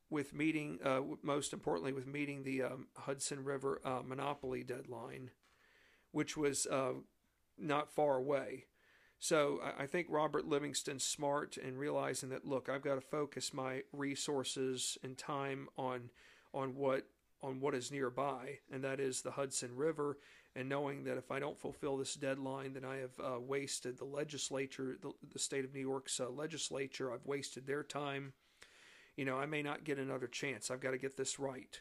With 0.09 0.33
meeting, 0.33 0.79
uh, 0.83 1.01
most 1.23 1.51
importantly, 1.51 1.91
with 1.91 2.05
meeting 2.05 2.43
the 2.43 2.61
um, 2.63 2.87
Hudson 2.95 3.43
River 3.43 3.81
uh, 3.83 4.01
monopoly 4.05 4.63
deadline, 4.63 5.31
which 6.11 6.37
was 6.37 6.67
uh, 6.67 6.93
not 7.57 7.91
far 7.91 8.15
away. 8.15 8.65
So 9.19 9.59
I 9.77 9.87
think 9.87 10.07
Robert 10.09 10.45
Livingston's 10.45 11.03
smart 11.03 11.57
in 11.57 11.77
realizing 11.77 12.29
that 12.29 12.45
look, 12.45 12.69
I've 12.69 12.83
got 12.83 12.95
to 12.95 13.01
focus 13.01 13.53
my 13.53 13.81
resources 13.91 14.97
and 15.03 15.17
time 15.17 15.67
on 15.77 16.09
on 16.53 16.75
what 16.75 17.07
on 17.41 17.59
what 17.59 17.75
is 17.75 17.91
nearby, 17.91 18.59
and 18.71 18.83
that 18.83 18.99
is 18.99 19.21
the 19.21 19.31
Hudson 19.31 19.75
River. 19.75 20.17
And 20.55 20.69
knowing 20.69 21.03
that 21.03 21.17
if 21.17 21.31
I 21.31 21.39
don't 21.39 21.59
fulfill 21.59 21.97
this 21.97 22.15
deadline, 22.15 22.73
then 22.73 22.85
I 22.85 22.97
have 22.97 23.19
uh, 23.19 23.39
wasted 23.39 23.97
the 23.97 24.05
legislature, 24.05 24.95
the, 25.01 25.11
the, 25.33 25.39
state 25.39 25.65
of 25.65 25.73
New 25.73 25.81
York's 25.81 26.17
uh, 26.17 26.29
legislature. 26.29 27.11
I've 27.11 27.25
wasted 27.25 27.67
their 27.67 27.83
time. 27.83 28.31
You 29.15 29.25
know, 29.25 29.37
I 29.37 29.45
may 29.45 29.61
not 29.61 29.83
get 29.83 29.97
another 29.97 30.27
chance. 30.27 30.69
I've 30.69 30.81
got 30.81 30.91
to 30.91 30.97
get 30.97 31.17
this 31.17 31.39
right. 31.39 31.79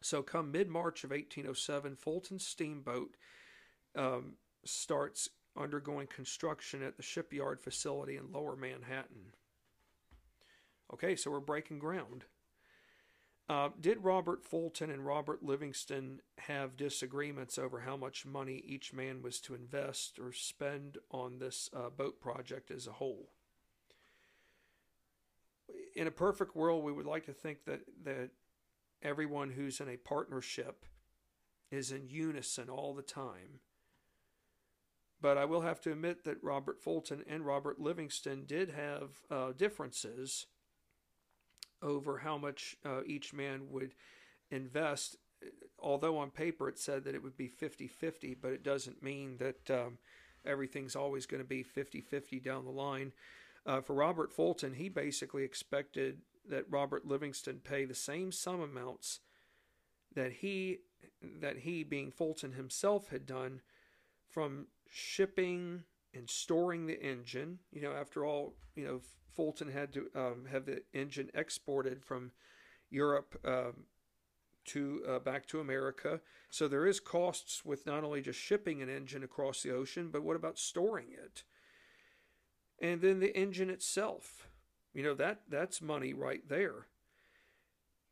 So, 0.00 0.22
come 0.22 0.50
mid 0.50 0.68
March 0.68 1.04
of 1.04 1.10
1807, 1.10 1.96
Fulton 1.96 2.38
Steamboat 2.38 3.16
um, 3.94 4.34
starts 4.64 5.28
undergoing 5.56 6.06
construction 6.06 6.82
at 6.82 6.96
the 6.96 7.02
shipyard 7.02 7.60
facility 7.60 8.16
in 8.16 8.32
lower 8.32 8.56
Manhattan. 8.56 9.32
Okay, 10.92 11.16
so 11.16 11.30
we're 11.30 11.40
breaking 11.40 11.78
ground. 11.78 12.24
Uh, 13.48 13.70
did 13.80 14.04
Robert 14.04 14.44
Fulton 14.44 14.90
and 14.90 15.04
Robert 15.04 15.42
Livingston 15.42 16.20
have 16.38 16.76
disagreements 16.76 17.58
over 17.58 17.80
how 17.80 17.96
much 17.96 18.24
money 18.24 18.62
each 18.66 18.92
man 18.92 19.20
was 19.20 19.40
to 19.40 19.54
invest 19.54 20.18
or 20.18 20.32
spend 20.32 20.98
on 21.10 21.38
this 21.38 21.68
uh, 21.74 21.90
boat 21.90 22.20
project 22.20 22.70
as 22.70 22.86
a 22.86 22.92
whole? 22.92 23.30
In 25.94 26.06
a 26.06 26.12
perfect 26.12 26.56
world, 26.56 26.84
we 26.84 26.92
would 26.92 27.06
like 27.06 27.26
to 27.26 27.32
think 27.32 27.64
that, 27.66 27.80
that 28.04 28.30
everyone 29.02 29.50
who's 29.50 29.80
in 29.80 29.88
a 29.88 29.96
partnership 29.96 30.84
is 31.70 31.90
in 31.92 32.08
unison 32.08 32.68
all 32.68 32.94
the 32.94 33.02
time 33.02 33.60
but 35.22 35.38
I 35.38 35.44
will 35.44 35.60
have 35.60 35.80
to 35.82 35.92
admit 35.92 36.24
that 36.24 36.42
Robert 36.42 36.82
Fulton 36.82 37.22
and 37.28 37.46
Robert 37.46 37.80
Livingston 37.80 38.44
did 38.44 38.70
have 38.70 39.10
uh, 39.30 39.52
differences 39.56 40.46
over 41.80 42.18
how 42.18 42.36
much 42.36 42.76
uh, 42.84 43.02
each 43.06 43.32
man 43.32 43.68
would 43.70 43.94
invest. 44.50 45.16
Although 45.78 46.18
on 46.18 46.30
paper 46.30 46.68
it 46.68 46.78
said 46.78 47.04
that 47.04 47.14
it 47.14 47.22
would 47.22 47.36
be 47.36 47.46
50 47.46 47.86
50, 47.86 48.34
but 48.34 48.52
it 48.52 48.64
doesn't 48.64 49.02
mean 49.02 49.36
that 49.38 49.70
um, 49.70 49.98
everything's 50.44 50.96
always 50.96 51.24
going 51.24 51.42
to 51.42 51.48
be 51.48 51.62
50 51.62 52.00
50 52.00 52.40
down 52.40 52.64
the 52.64 52.70
line. 52.70 53.12
Uh, 53.64 53.80
for 53.80 53.94
Robert 53.94 54.32
Fulton, 54.32 54.74
he 54.74 54.88
basically 54.88 55.44
expected 55.44 56.18
that 56.48 56.64
Robert 56.68 57.06
Livingston 57.06 57.60
pay 57.62 57.84
the 57.84 57.94
same 57.94 58.32
sum 58.32 58.60
amounts 58.60 59.20
that 60.14 60.32
he 60.32 60.78
that 61.40 61.58
he 61.58 61.82
being 61.84 62.10
Fulton 62.10 62.52
himself 62.52 63.08
had 63.08 63.26
done 63.26 63.60
from 64.28 64.66
shipping 64.90 65.84
and 66.14 66.28
storing 66.28 66.86
the 66.86 67.00
engine. 67.00 67.58
You 67.70 67.82
know, 67.82 67.92
after 67.92 68.24
all, 68.24 68.54
you 68.74 68.84
know, 68.84 69.00
Fulton 69.34 69.70
had 69.70 69.92
to 69.94 70.08
um, 70.14 70.46
have 70.50 70.66
the 70.66 70.82
engine 70.92 71.30
exported 71.34 72.04
from 72.04 72.32
Europe 72.90 73.40
um, 73.44 73.86
to 74.66 75.02
uh, 75.08 75.18
back 75.18 75.46
to 75.48 75.60
America. 75.60 76.20
So 76.50 76.68
there 76.68 76.86
is 76.86 77.00
costs 77.00 77.64
with 77.64 77.86
not 77.86 78.04
only 78.04 78.20
just 78.20 78.38
shipping 78.38 78.82
an 78.82 78.88
engine 78.88 79.24
across 79.24 79.62
the 79.62 79.74
ocean, 79.74 80.10
but 80.12 80.22
what 80.22 80.36
about 80.36 80.58
storing 80.58 81.08
it? 81.12 81.44
And 82.82 83.00
then 83.00 83.20
the 83.20 83.34
engine 83.38 83.70
itself. 83.70 84.48
You 84.92 85.04
know 85.04 85.14
that 85.14 85.42
that's 85.48 85.80
money 85.80 86.12
right 86.12 86.46
there. 86.46 86.88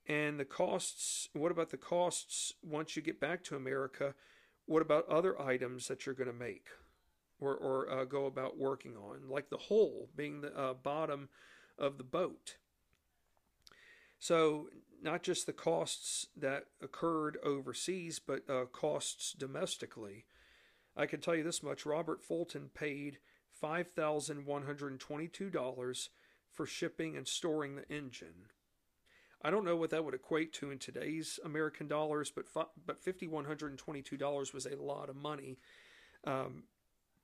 And 0.06 0.40
the 0.40 0.44
costs, 0.44 1.28
what 1.34 1.52
about 1.52 1.70
the 1.70 1.76
costs 1.76 2.54
once 2.62 2.96
you 2.96 3.02
get 3.02 3.20
back 3.20 3.44
to 3.44 3.56
America? 3.56 4.14
What 4.66 4.80
about 4.80 5.08
other 5.08 5.40
items 5.40 5.88
that 5.88 6.06
you're 6.06 6.14
going 6.14 6.30
to 6.30 6.32
make 6.32 6.68
or, 7.40 7.54
or 7.54 7.90
uh, 7.90 8.04
go 8.04 8.26
about 8.26 8.58
working 8.58 8.96
on, 8.96 9.28
like 9.28 9.50
the 9.50 9.58
hull 9.58 10.08
being 10.16 10.40
the 10.40 10.56
uh, 10.56 10.74
bottom 10.74 11.28
of 11.78 11.98
the 11.98 12.04
boat? 12.04 12.56
So, 14.18 14.68
not 15.02 15.22
just 15.22 15.46
the 15.46 15.52
costs 15.52 16.26
that 16.36 16.66
occurred 16.82 17.38
overseas, 17.42 18.18
but 18.18 18.48
uh, 18.48 18.66
costs 18.66 19.32
domestically. 19.32 20.26
I 20.96 21.06
can 21.06 21.20
tell 21.20 21.34
you 21.34 21.42
this 21.42 21.62
much 21.62 21.86
Robert 21.86 22.22
Fulton 22.22 22.70
paid 22.74 23.18
$5,122 23.62 26.08
for 26.50 26.66
shipping 26.66 27.16
and 27.16 27.26
storing 27.26 27.76
the 27.76 27.90
engine. 27.90 28.50
I 29.42 29.50
don't 29.50 29.64
know 29.64 29.76
what 29.76 29.88
that 29.90 30.04
would 30.04 30.14
equate 30.14 30.52
to 30.54 30.70
in 30.70 30.78
today's 30.78 31.40
American 31.44 31.88
dollars, 31.88 32.30
but 32.30 32.44
but 32.84 33.02
fifty 33.02 33.26
one 33.26 33.46
hundred 33.46 33.70
and 33.70 33.78
twenty 33.78 34.02
two 34.02 34.18
dollars 34.18 34.52
was 34.52 34.66
a 34.66 34.76
lot 34.76 35.08
of 35.08 35.16
money 35.16 35.56
um, 36.24 36.64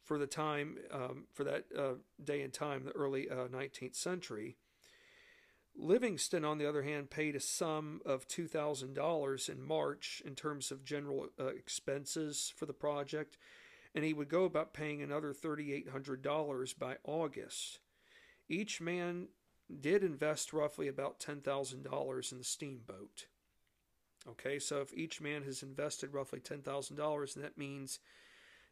for 0.02 0.18
the 0.18 0.26
time 0.26 0.78
um, 0.90 1.24
for 1.34 1.44
that 1.44 1.66
uh, 1.76 1.94
day 2.22 2.40
and 2.42 2.54
time, 2.54 2.84
the 2.84 2.92
early 2.92 3.28
uh, 3.28 3.48
nineteenth 3.52 3.96
century. 3.96 4.56
Livingston, 5.78 6.42
on 6.42 6.56
the 6.56 6.66
other 6.66 6.82
hand, 6.82 7.10
paid 7.10 7.36
a 7.36 7.40
sum 7.40 8.00
of 8.06 8.26
two 8.26 8.48
thousand 8.48 8.94
dollars 8.94 9.50
in 9.50 9.62
March 9.62 10.22
in 10.24 10.34
terms 10.34 10.70
of 10.70 10.84
general 10.84 11.28
uh, 11.38 11.48
expenses 11.48 12.50
for 12.56 12.64
the 12.64 12.72
project, 12.72 13.36
and 13.96 14.04
he 14.04 14.12
would 14.12 14.28
go 14.28 14.44
about 14.44 14.74
paying 14.74 15.02
another 15.02 15.32
thirty 15.32 15.72
eight 15.72 15.88
hundred 15.88 16.22
dollars 16.22 16.72
by 16.72 16.98
August. 17.02 17.80
Each 18.48 18.80
man 18.80 19.28
did 19.80 20.04
invest 20.04 20.52
roughly 20.52 20.86
about 20.86 21.18
$10,000 21.18 22.32
in 22.32 22.38
the 22.38 22.44
steamboat. 22.44 23.26
Okay, 24.28 24.58
so 24.58 24.80
if 24.80 24.94
each 24.94 25.20
man 25.20 25.42
has 25.42 25.62
invested 25.62 26.12
roughly 26.12 26.40
$10,000, 26.40 27.34
that 27.34 27.58
means 27.58 27.98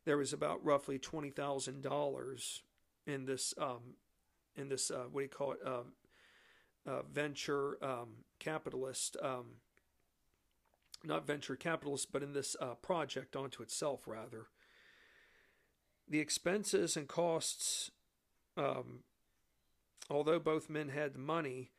there 0.04 0.16
was 0.16 0.32
about 0.32 0.64
roughly 0.64 0.98
$20,000 0.98 2.60
in 3.06 3.24
this, 3.24 3.54
um, 3.58 3.96
in 4.56 4.68
this, 4.68 4.90
uh, 4.90 5.04
what 5.10 5.20
do 5.20 5.24
you 5.24 5.28
call 5.28 5.52
it, 5.52 5.58
uh, 5.64 5.82
uh, 6.86 7.02
venture 7.12 7.82
um, 7.82 8.08
capitalist, 8.38 9.16
um, 9.22 9.46
not 11.04 11.26
venture 11.26 11.56
capitalist, 11.56 12.12
but 12.12 12.22
in 12.22 12.32
this 12.32 12.56
uh, 12.60 12.74
project 12.74 13.36
onto 13.36 13.62
itself, 13.62 14.06
rather. 14.06 14.46
The 16.08 16.20
expenses 16.20 16.96
and 16.96 17.08
costs 17.08 17.90
um, 18.56 19.00
although 20.10 20.38
both 20.38 20.70
men 20.70 20.88
had 20.88 21.14
the 21.14 21.18
money, 21.18 21.70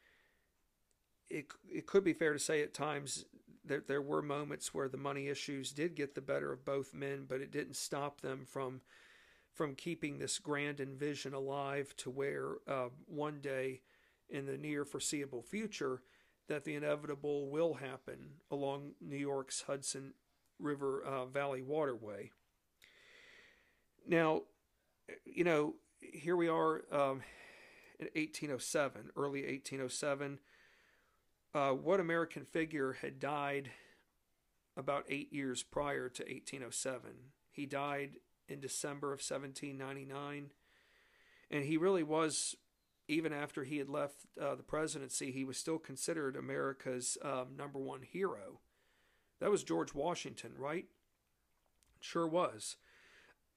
it 1.29 1.47
it 1.71 1.85
could 1.85 2.03
be 2.03 2.13
fair 2.13 2.33
to 2.33 2.39
say 2.39 2.61
at 2.61 2.73
times 2.73 3.25
that 3.63 3.87
there 3.87 4.01
were 4.01 4.21
moments 4.21 4.73
where 4.73 4.87
the 4.87 4.97
money 4.97 5.27
issues 5.27 5.71
did 5.71 5.95
get 5.95 6.13
the 6.13 6.21
better 6.21 6.51
of 6.51 6.65
both 6.65 6.93
men, 6.93 7.25
but 7.27 7.41
it 7.41 7.51
didn't 7.51 7.75
stop 7.75 8.21
them 8.21 8.45
from 8.45 8.81
from 9.53 9.73
keeping 9.75 10.19
this 10.19 10.37
grand 10.37 10.79
envision 10.81 11.33
alive 11.33 11.95
to 11.97 12.09
where 12.09 12.55
uh, 12.67 12.89
one 13.07 13.39
day 13.41 13.81
in 14.29 14.45
the 14.45 14.57
near 14.57 14.83
foreseeable 14.83 15.41
future 15.41 16.01
that 16.47 16.65
the 16.65 16.75
inevitable 16.75 17.49
will 17.49 17.75
happen 17.75 18.31
along 18.51 18.91
New 18.99 19.15
York's 19.17 19.61
Hudson 19.61 20.13
River 20.59 21.03
uh, 21.03 21.25
Valley 21.25 21.61
waterway. 21.61 22.31
Now, 24.07 24.43
you 25.25 25.43
know, 25.43 25.75
here 25.99 26.35
we 26.35 26.47
are. 26.47 26.83
Um, 26.91 27.21
in 27.99 28.07
1807, 28.13 29.11
early 29.15 29.41
1807. 29.41 30.39
Uh, 31.53 31.71
what 31.71 31.99
American 31.99 32.43
figure 32.45 32.93
had 33.01 33.19
died 33.19 33.71
about 34.75 35.05
eight 35.09 35.31
years 35.31 35.63
prior 35.63 36.09
to 36.09 36.23
1807? 36.23 37.11
He 37.51 37.65
died 37.65 38.17
in 38.47 38.59
December 38.59 39.07
of 39.07 39.19
1799. 39.19 40.51
And 41.49 41.63
he 41.63 41.77
really 41.77 42.03
was, 42.03 42.55
even 43.07 43.31
after 43.31 43.63
he 43.63 43.77
had 43.77 43.89
left 43.89 44.25
uh, 44.41 44.55
the 44.55 44.63
presidency, 44.63 45.31
he 45.31 45.45
was 45.45 45.57
still 45.57 45.79
considered 45.79 46.35
America's 46.35 47.17
um, 47.23 47.55
number 47.57 47.79
one 47.79 48.01
hero. 48.01 48.59
That 49.39 49.51
was 49.51 49.63
George 49.63 49.93
Washington, 49.93 50.51
right? 50.57 50.85
Sure 52.01 52.27
was. 52.27 52.75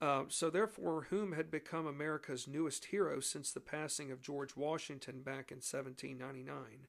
Uh, 0.00 0.24
so, 0.28 0.48
therefore, 0.48 1.08
whom 1.10 1.32
had 1.32 1.50
become 1.50 1.86
America's 1.86 2.46
newest 2.46 2.86
hero 2.86 3.18
since 3.18 3.50
the 3.50 3.60
passing 3.60 4.12
of 4.12 4.22
George 4.22 4.56
Washington 4.56 5.22
back 5.22 5.50
in 5.50 5.56
1799? 5.56 6.86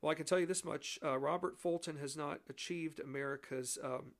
Well, 0.00 0.12
I 0.12 0.14
can 0.14 0.26
tell 0.26 0.38
you 0.38 0.46
this 0.46 0.64
much 0.64 0.98
uh, 1.04 1.18
Robert 1.18 1.58
Fulton 1.58 1.96
has 1.96 2.16
not 2.16 2.40
achieved 2.48 3.00
America's 3.00 3.76
um, 3.82 4.12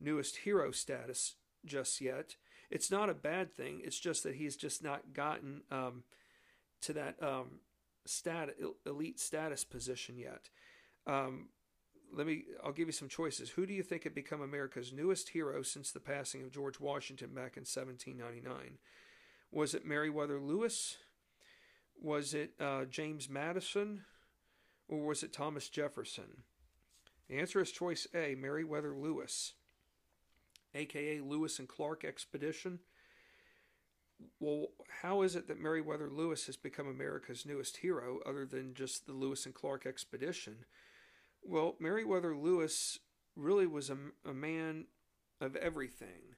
newest 0.00 0.38
hero 0.38 0.70
status 0.70 1.34
just 1.64 2.00
yet. 2.00 2.36
It's 2.70 2.90
not 2.90 3.10
a 3.10 3.14
bad 3.14 3.52
thing, 3.52 3.80
it's 3.82 3.98
just 3.98 4.22
that 4.22 4.36
he's 4.36 4.56
just 4.56 4.82
not 4.82 5.12
gotten 5.12 5.62
um, 5.70 6.04
to 6.82 6.92
that 6.92 7.20
um, 7.20 7.60
stat- 8.06 8.54
elite 8.86 9.18
status 9.18 9.64
position 9.64 10.16
yet. 10.16 10.48
Um, 11.06 11.48
let 12.12 12.26
me 12.26 12.44
I'll 12.64 12.72
give 12.72 12.88
you 12.88 12.92
some 12.92 13.08
choices. 13.08 13.50
Who 13.50 13.66
do 13.66 13.72
you 13.72 13.82
think 13.82 14.04
had 14.04 14.14
become 14.14 14.40
America's 14.40 14.92
newest 14.92 15.30
hero 15.30 15.62
since 15.62 15.90
the 15.90 16.00
passing 16.00 16.42
of 16.42 16.52
George 16.52 16.80
Washington 16.80 17.28
back 17.28 17.56
in 17.56 17.62
1799? 17.62 18.78
Was 19.52 19.74
it 19.74 19.84
Meriwether 19.84 20.40
Lewis? 20.40 20.96
Was 22.00 22.34
it 22.34 22.52
uh, 22.60 22.84
James 22.84 23.28
Madison? 23.28 24.04
Or 24.88 25.06
was 25.06 25.22
it 25.22 25.32
Thomas 25.32 25.68
Jefferson? 25.68 26.42
The 27.28 27.38
answer 27.38 27.60
is 27.60 27.70
choice 27.70 28.08
A, 28.12 28.34
Meriwether 28.34 28.92
Lewis, 28.92 29.52
aka 30.74 31.20
Lewis 31.20 31.60
and 31.60 31.68
Clark 31.68 32.04
Expedition. 32.04 32.80
Well, 34.40 34.68
how 35.02 35.22
is 35.22 35.36
it 35.36 35.46
that 35.46 35.60
Meriwether 35.60 36.10
Lewis 36.10 36.46
has 36.46 36.56
become 36.56 36.88
America's 36.88 37.46
newest 37.46 37.78
hero 37.78 38.18
other 38.26 38.44
than 38.44 38.74
just 38.74 39.06
the 39.06 39.12
Lewis 39.12 39.46
and 39.46 39.54
Clark 39.54 39.86
Expedition? 39.86 40.64
Well, 41.42 41.76
Meriwether 41.78 42.36
Lewis 42.36 42.98
really 43.36 43.66
was 43.66 43.90
a, 43.90 43.96
a 44.24 44.34
man 44.34 44.86
of 45.40 45.56
everything. 45.56 46.36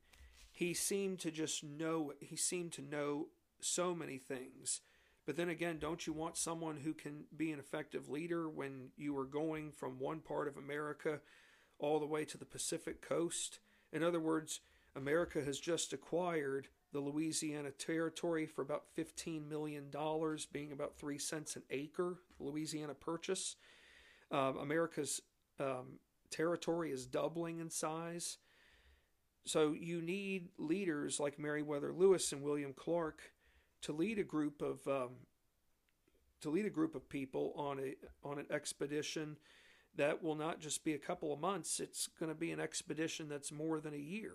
He 0.50 0.74
seemed 0.74 1.18
to 1.20 1.30
just 1.30 1.64
know, 1.64 2.12
he 2.20 2.36
seemed 2.36 2.72
to 2.72 2.82
know 2.82 3.28
so 3.60 3.94
many 3.94 4.18
things. 4.18 4.80
But 5.24 5.36
then 5.36 5.48
again, 5.48 5.78
don't 5.78 6.06
you 6.06 6.12
want 6.12 6.36
someone 6.36 6.78
who 6.78 6.94
can 6.94 7.24
be 7.36 7.52
an 7.52 7.58
effective 7.58 8.08
leader 8.08 8.48
when 8.48 8.90
you 8.96 9.16
are 9.18 9.24
going 9.24 9.70
from 9.72 9.98
one 9.98 10.20
part 10.20 10.48
of 10.48 10.56
America 10.56 11.20
all 11.78 12.00
the 12.00 12.06
way 12.06 12.24
to 12.24 12.38
the 12.38 12.44
Pacific 12.44 13.00
coast? 13.00 13.60
In 13.92 14.02
other 14.02 14.20
words, 14.20 14.60
America 14.96 15.42
has 15.42 15.58
just 15.58 15.92
acquired 15.92 16.68
the 16.92 17.00
Louisiana 17.00 17.70
Territory 17.70 18.46
for 18.46 18.62
about 18.62 18.84
$15 18.96 19.48
million, 19.48 19.90
being 20.52 20.72
about 20.72 20.98
three 20.98 21.18
cents 21.18 21.56
an 21.56 21.62
acre, 21.70 22.18
Louisiana 22.38 22.94
Purchase. 22.94 23.56
Um, 24.32 24.56
America's 24.58 25.20
um, 25.60 25.98
territory 26.30 26.90
is 26.90 27.06
doubling 27.06 27.60
in 27.60 27.70
size. 27.70 28.38
So 29.44 29.74
you 29.78 30.00
need 30.00 30.48
leaders 30.58 31.20
like 31.20 31.38
Meriwether 31.38 31.92
Lewis 31.92 32.32
and 32.32 32.42
William 32.42 32.72
Clark 32.72 33.20
to 33.82 33.92
lead 33.92 34.18
a 34.18 34.24
group 34.24 34.62
of 34.62 34.86
um, 34.86 35.10
to 36.40 36.50
lead 36.50 36.66
a 36.66 36.70
group 36.70 36.94
of 36.94 37.08
people 37.08 37.52
on 37.56 37.78
a 37.78 37.94
on 38.26 38.38
an 38.38 38.46
expedition 38.50 39.36
that 39.96 40.22
will 40.22 40.34
not 40.34 40.60
just 40.60 40.84
be 40.84 40.94
a 40.94 40.98
couple 40.98 41.32
of 41.32 41.40
months. 41.40 41.80
It's 41.80 42.08
going 42.18 42.30
to 42.30 42.38
be 42.38 42.50
an 42.50 42.60
expedition 42.60 43.28
that's 43.28 43.52
more 43.52 43.80
than 43.80 43.94
a 43.94 43.98
year. 43.98 44.32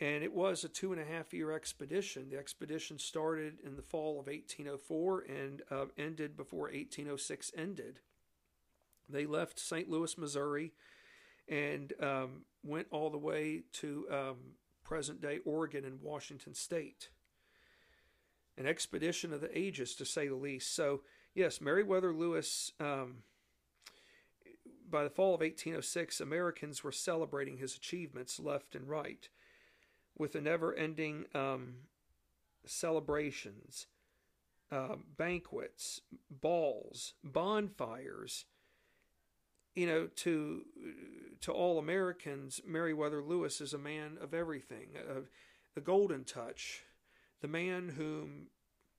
And 0.00 0.24
it 0.24 0.34
was 0.34 0.64
a 0.64 0.68
two 0.68 0.92
and 0.92 1.00
a 1.00 1.04
half 1.04 1.32
year 1.32 1.52
expedition. 1.52 2.28
The 2.28 2.36
expedition 2.36 2.98
started 2.98 3.58
in 3.64 3.76
the 3.76 3.82
fall 3.82 4.20
of 4.20 4.26
1804 4.26 5.20
and 5.28 5.62
uh, 5.70 5.86
ended 5.96 6.36
before 6.36 6.64
1806 6.64 7.52
ended. 7.56 8.00
They 9.08 9.26
left 9.26 9.58
St. 9.58 9.88
Louis, 9.88 10.16
Missouri, 10.16 10.72
and 11.48 11.92
um, 12.00 12.42
went 12.62 12.86
all 12.90 13.10
the 13.10 13.18
way 13.18 13.62
to 13.74 14.06
um, 14.10 14.36
present 14.82 15.20
day 15.20 15.40
Oregon 15.44 15.84
and 15.84 16.00
Washington 16.00 16.54
State. 16.54 17.08
An 18.56 18.66
expedition 18.66 19.32
of 19.32 19.40
the 19.40 19.56
ages, 19.56 19.94
to 19.96 20.04
say 20.04 20.28
the 20.28 20.36
least. 20.36 20.74
So, 20.74 21.00
yes, 21.34 21.60
Meriwether 21.60 22.12
Lewis, 22.12 22.72
um, 22.78 23.24
by 24.88 25.02
the 25.02 25.10
fall 25.10 25.34
of 25.34 25.40
1806, 25.40 26.20
Americans 26.20 26.84
were 26.84 26.92
celebrating 26.92 27.58
his 27.58 27.74
achievements 27.74 28.38
left 28.38 28.76
and 28.76 28.88
right 28.88 29.28
with 30.16 30.32
the 30.32 30.40
never 30.40 30.72
ending 30.74 31.26
um, 31.34 31.74
celebrations, 32.64 33.86
uh, 34.70 34.96
banquets, 35.16 36.00
balls, 36.30 37.14
bonfires 37.24 38.44
you 39.74 39.86
know, 39.86 40.08
to 40.16 40.62
to 41.40 41.52
all 41.52 41.78
Americans, 41.78 42.60
Meriwether 42.66 43.22
Lewis 43.22 43.60
is 43.60 43.74
a 43.74 43.78
man 43.78 44.16
of 44.20 44.32
everything, 44.32 44.88
uh, 44.96 45.20
the 45.74 45.80
golden 45.80 46.24
touch, 46.24 46.84
the 47.42 47.48
man 47.48 47.90
whom 47.96 48.46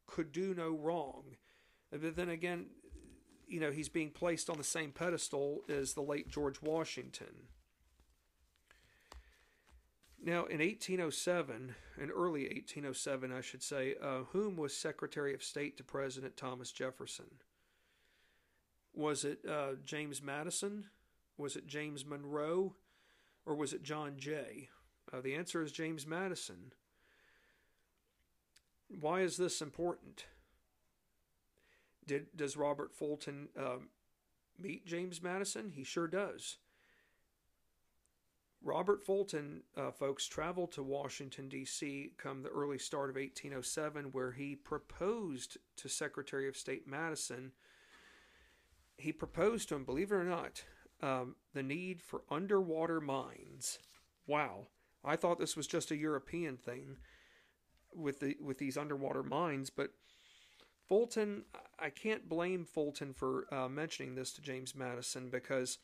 could 0.05 0.32
do 0.32 0.53
no 0.53 0.69
wrong. 0.69 1.23
But 1.91 2.15
then 2.15 2.30
again, 2.30 2.67
you 3.47 3.59
know, 3.59 3.71
he's 3.71 3.89
being 3.89 4.11
placed 4.11 4.49
on 4.49 4.57
the 4.57 4.63
same 4.63 4.91
pedestal 4.91 5.61
as 5.69 5.93
the 5.93 6.01
late 6.01 6.30
George 6.30 6.61
Washington. 6.61 7.47
Now, 10.23 10.45
in 10.45 10.59
1807, 10.59 11.76
in 12.01 12.09
early 12.09 12.43
1807, 12.45 13.32
I 13.32 13.41
should 13.41 13.61
say, 13.61 13.95
uh, 14.01 14.23
whom 14.32 14.55
was 14.55 14.76
Secretary 14.76 15.36
of 15.36 15.43
State 15.43 15.78
to 15.78 15.84
President 15.84 16.36
Thomas 16.36 16.71
Jefferson? 16.71 17.26
Was 18.95 19.25
it 19.25 19.39
uh, 19.47 19.73
James 19.83 20.21
Madison? 20.21 20.85
Was 21.37 21.55
it 21.55 21.67
James 21.67 22.05
Monroe? 22.05 22.75
Or 23.45 23.55
was 23.55 23.73
it 23.73 23.83
John 23.83 24.13
Jay? 24.17 24.69
Uh, 25.11 25.21
the 25.21 25.35
answer 25.35 25.61
is 25.61 25.71
James 25.71 26.07
Madison. 26.07 26.73
Why 28.99 29.21
is 29.21 29.37
this 29.37 29.61
important? 29.61 30.25
Did 32.07 32.27
does 32.35 32.55
Robert 32.55 32.93
Fulton 32.93 33.49
um, 33.59 33.89
meet 34.59 34.85
James 34.85 35.21
Madison? 35.21 35.71
He 35.75 35.83
sure 35.83 36.07
does. 36.07 36.57
Robert 38.63 39.03
Fulton, 39.03 39.61
uh, 39.77 39.91
folks, 39.91 40.25
traveled 40.25 40.71
to 40.71 40.81
Washington, 40.81 41.49
D.C. 41.49 42.13
come 42.17 42.41
the 42.41 42.49
early 42.49 42.79
start 42.79 43.11
of 43.11 43.15
1807, 43.15 44.05
where 44.05 44.31
he 44.31 44.55
proposed 44.55 45.57
to 45.77 45.87
Secretary 45.87 46.47
of 46.47 46.57
State 46.57 46.87
Madison. 46.87 47.51
He 48.97 49.11
proposed 49.11 49.69
to 49.69 49.75
him, 49.75 49.83
believe 49.83 50.11
it 50.11 50.15
or 50.15 50.23
not, 50.23 50.63
um, 51.01 51.35
the 51.53 51.63
need 51.63 52.01
for 52.01 52.21
underwater 52.29 53.01
mines. 53.01 53.79
Wow. 54.27 54.67
I 55.03 55.15
thought 55.15 55.39
this 55.39 55.57
was 55.57 55.67
just 55.67 55.91
a 55.91 55.97
European 55.97 56.57
thing 56.57 56.97
with 57.93 58.19
the 58.19 58.35
with 58.41 58.57
these 58.57 58.77
underwater 58.77 59.23
mines, 59.23 59.69
but 59.69 59.91
Fulton, 60.87 61.43
I 61.79 61.89
can't 61.89 62.29
blame 62.29 62.65
Fulton 62.65 63.13
for 63.13 63.51
uh, 63.53 63.67
mentioning 63.67 64.15
this 64.15 64.31
to 64.33 64.41
James 64.41 64.75
Madison 64.75 65.29
because, 65.29 65.79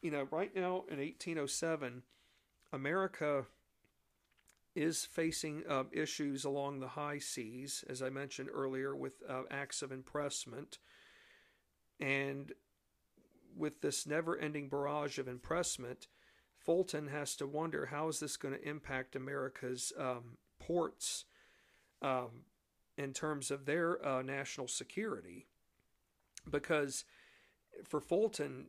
you 0.00 0.10
know, 0.10 0.28
right 0.30 0.54
now 0.54 0.84
in 0.88 0.98
1807, 0.98 2.02
America 2.72 3.46
is 4.74 5.04
facing 5.04 5.64
uh, 5.68 5.84
issues 5.92 6.44
along 6.44 6.80
the 6.80 6.88
high 6.88 7.18
seas, 7.18 7.84
as 7.88 8.00
I 8.00 8.10
mentioned 8.10 8.48
earlier, 8.52 8.94
with 8.94 9.22
uh, 9.28 9.42
acts 9.50 9.82
of 9.82 9.92
impressment. 9.92 10.78
And 12.00 12.52
with 13.56 13.80
this 13.80 14.06
never 14.06 14.36
ending 14.36 14.68
barrage 14.68 15.18
of 15.18 15.28
impressment, 15.28 16.08
Fulton 16.58 17.08
has 17.08 17.36
to 17.36 17.46
wonder 17.46 17.86
how 17.86 18.08
is 18.08 18.20
this 18.20 18.36
going 18.36 18.54
to 18.54 18.68
impact 18.68 19.16
America's 19.16 19.92
um, 19.98 20.38
ports 20.58 21.24
um, 22.00 22.44
in 22.96 23.12
terms 23.12 23.50
of 23.50 23.66
their 23.66 24.04
uh, 24.06 24.22
national 24.22 24.68
security. 24.68 25.46
Because 26.48 27.04
for 27.84 28.00
Fulton, 28.00 28.66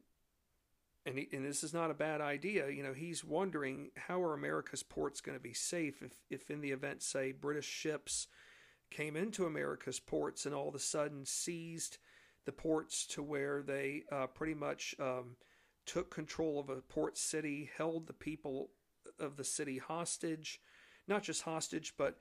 and, 1.05 1.17
he, 1.17 1.27
and 1.33 1.45
this 1.45 1.63
is 1.63 1.73
not 1.73 1.91
a 1.91 1.95
bad 1.95 2.21
idea, 2.21 2.69
you 2.69 2.83
know, 2.83 2.93
he's 2.93 3.23
wondering 3.23 3.91
how 3.95 4.21
are 4.21 4.33
America's 4.33 4.83
ports 4.83 5.21
going 5.21 5.37
to 5.37 5.43
be 5.43 5.53
safe 5.53 6.01
if, 6.01 6.13
if 6.29 6.49
in 6.49 6.61
the 6.61 6.71
event, 6.71 7.03
say, 7.03 7.31
British 7.31 7.67
ships 7.67 8.27
came 8.89 9.15
into 9.15 9.45
America's 9.45 9.99
ports 9.99 10.45
and 10.45 10.53
all 10.53 10.69
of 10.69 10.75
a 10.75 10.79
sudden 10.79 11.25
seized 11.25 11.97
the 12.45 12.51
ports 12.51 13.05
to 13.07 13.23
where 13.23 13.61
they 13.61 14.03
uh, 14.11 14.27
pretty 14.27 14.53
much 14.53 14.95
um, 14.99 15.35
took 15.85 16.13
control 16.13 16.59
of 16.59 16.69
a 16.69 16.81
port 16.81 17.17
city, 17.17 17.69
held 17.77 18.07
the 18.07 18.13
people 18.13 18.69
of 19.19 19.37
the 19.37 19.43
city 19.43 19.77
hostage, 19.77 20.59
not 21.07 21.23
just 21.23 21.43
hostage, 21.43 21.93
but 21.97 22.17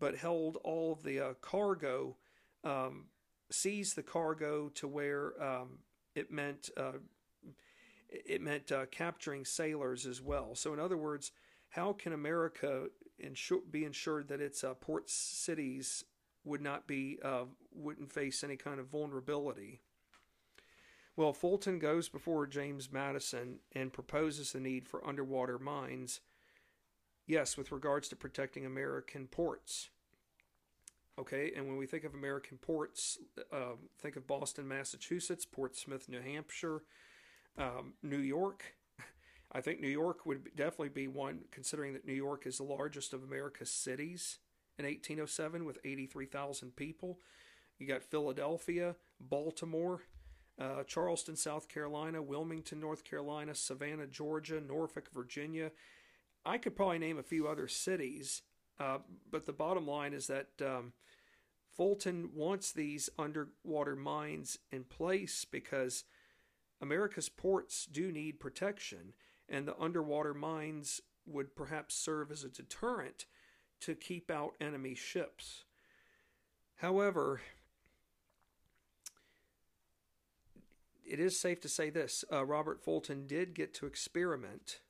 but 0.00 0.16
held 0.16 0.58
all 0.64 0.92
of 0.92 1.04
the 1.04 1.20
uh, 1.20 1.34
cargo, 1.40 2.16
um, 2.64 3.06
seized 3.50 3.94
the 3.96 4.02
cargo 4.02 4.68
to 4.70 4.88
where 4.88 5.40
um, 5.42 5.78
it 6.14 6.30
meant 6.30 6.70
uh, 6.76 6.98
it 8.08 8.40
meant 8.40 8.70
uh, 8.72 8.86
capturing 8.86 9.44
sailors 9.44 10.06
as 10.06 10.20
well. 10.20 10.54
So, 10.54 10.72
in 10.72 10.80
other 10.80 10.96
words, 10.96 11.32
how 11.70 11.92
can 11.92 12.12
America 12.12 12.86
insure, 13.18 13.60
be 13.70 13.84
ensured 13.84 14.28
that 14.28 14.40
its 14.40 14.62
uh, 14.62 14.74
port 14.74 15.10
cities 15.10 16.04
would 16.44 16.60
not 16.60 16.86
be 16.86 17.18
uh, 17.24 17.44
wouldn't 17.74 18.12
face 18.12 18.44
any 18.44 18.56
kind 18.56 18.78
of 18.78 18.86
vulnerability? 18.86 19.80
Well, 21.16 21.32
Fulton 21.32 21.78
goes 21.78 22.08
before 22.08 22.46
James 22.46 22.90
Madison 22.90 23.60
and 23.72 23.92
proposes 23.92 24.52
the 24.52 24.60
need 24.60 24.88
for 24.88 25.06
underwater 25.06 25.58
mines 25.58 26.20
Yes, 27.26 27.56
with 27.56 27.72
regards 27.72 28.08
to 28.08 28.16
protecting 28.16 28.66
American 28.66 29.26
ports. 29.26 29.88
Okay, 31.18 31.52
and 31.56 31.66
when 31.66 31.76
we 31.76 31.86
think 31.86 32.04
of 32.04 32.12
American 32.12 32.58
ports, 32.58 33.18
uh, 33.52 33.76
think 34.00 34.16
of 34.16 34.26
Boston, 34.26 34.66
Massachusetts, 34.66 35.46
Portsmouth, 35.46 36.08
New 36.08 36.20
Hampshire, 36.20 36.82
um, 37.56 37.94
New 38.02 38.18
York. 38.18 38.76
I 39.52 39.60
think 39.60 39.80
New 39.80 39.88
York 39.88 40.26
would 40.26 40.54
definitely 40.56 40.88
be 40.88 41.08
one, 41.08 41.44
considering 41.50 41.92
that 41.94 42.06
New 42.06 42.14
York 42.14 42.46
is 42.46 42.58
the 42.58 42.64
largest 42.64 43.14
of 43.14 43.22
America's 43.22 43.70
cities 43.70 44.38
in 44.78 44.84
1807 44.84 45.64
with 45.64 45.78
83,000 45.84 46.76
people. 46.76 47.18
You 47.78 47.86
got 47.86 48.02
Philadelphia, 48.02 48.96
Baltimore, 49.20 50.02
uh, 50.60 50.84
Charleston, 50.84 51.36
South 51.36 51.68
Carolina, 51.68 52.22
Wilmington, 52.22 52.80
North 52.80 53.04
Carolina, 53.04 53.54
Savannah, 53.54 54.06
Georgia, 54.06 54.60
Norfolk, 54.60 55.08
Virginia, 55.12 55.72
I 56.44 56.58
could 56.58 56.76
probably 56.76 56.98
name 56.98 57.18
a 57.18 57.22
few 57.22 57.48
other 57.48 57.68
cities, 57.68 58.42
uh, 58.78 58.98
but 59.30 59.46
the 59.46 59.52
bottom 59.52 59.86
line 59.86 60.12
is 60.12 60.26
that 60.26 60.48
um, 60.60 60.92
Fulton 61.74 62.30
wants 62.34 62.70
these 62.70 63.08
underwater 63.18 63.96
mines 63.96 64.58
in 64.70 64.84
place 64.84 65.46
because 65.46 66.04
America's 66.82 67.30
ports 67.30 67.86
do 67.86 68.12
need 68.12 68.40
protection, 68.40 69.14
and 69.48 69.66
the 69.66 69.78
underwater 69.78 70.34
mines 70.34 71.00
would 71.26 71.56
perhaps 71.56 71.94
serve 71.94 72.30
as 72.30 72.44
a 72.44 72.50
deterrent 72.50 73.24
to 73.84 73.94
keep 73.94 74.30
out 74.30 74.54
enemy 74.60 74.94
ships. 74.94 75.64
However, 76.76 77.40
it 81.04 81.20
is 81.20 81.38
safe 81.38 81.60
to 81.60 81.68
say 81.68 81.90
this 81.90 82.24
uh, 82.32 82.44
Robert 82.44 82.82
Fulton 82.82 83.26
did 83.26 83.54
get 83.54 83.74
to 83.74 83.86
experiment 83.86 84.80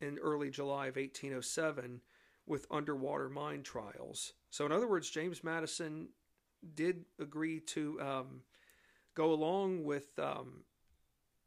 in 0.00 0.18
early 0.18 0.50
July 0.50 0.86
of 0.86 0.96
1807 0.96 2.00
with 2.46 2.66
underwater 2.70 3.28
mine 3.28 3.62
trials. 3.62 4.32
So, 4.50 4.64
in 4.64 4.72
other 4.72 4.88
words, 4.88 5.10
James 5.10 5.44
Madison 5.44 6.08
did 6.74 7.04
agree 7.20 7.60
to 7.60 8.00
um, 8.00 8.40
go 9.14 9.32
along 9.32 9.84
with 9.84 10.18
um, 10.18 10.64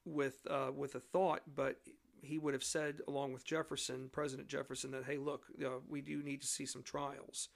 with 0.06 0.46
uh, 0.50 0.72
with 0.76 0.94
a 0.94 1.00
thought, 1.00 1.42
but 1.56 1.78
he 2.22 2.38
would 2.38 2.54
have 2.54 2.64
said, 2.64 3.00
along 3.08 3.34
with 3.34 3.46
Jefferson, 3.46 4.10
President 4.12 4.48
Jefferson, 4.48 4.92
that 4.92 5.06
hey, 5.06 5.18
look, 5.18 5.46
uh, 5.64 5.80
we 5.88 6.02
do 6.02 6.22
need 6.24 6.42
to 6.42 6.48
see 6.48 6.66
some 6.66 6.84
trials. 6.84 7.50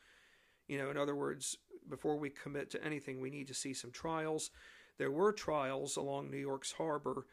You 0.67 0.77
know, 0.77 0.89
in 0.89 0.97
other 0.97 1.15
words, 1.15 1.57
before 1.89 2.17
we 2.17 2.29
commit 2.29 2.71
to 2.71 2.83
anything, 2.83 3.21
we 3.21 3.29
need 3.29 3.47
to 3.47 3.53
see 3.53 3.73
some 3.73 3.91
trials. 3.91 4.51
There 4.97 5.11
were 5.11 5.31
trials 5.31 5.97
along 5.97 6.31
New 6.31 6.37
York's 6.37 6.73
harbor 6.73 7.25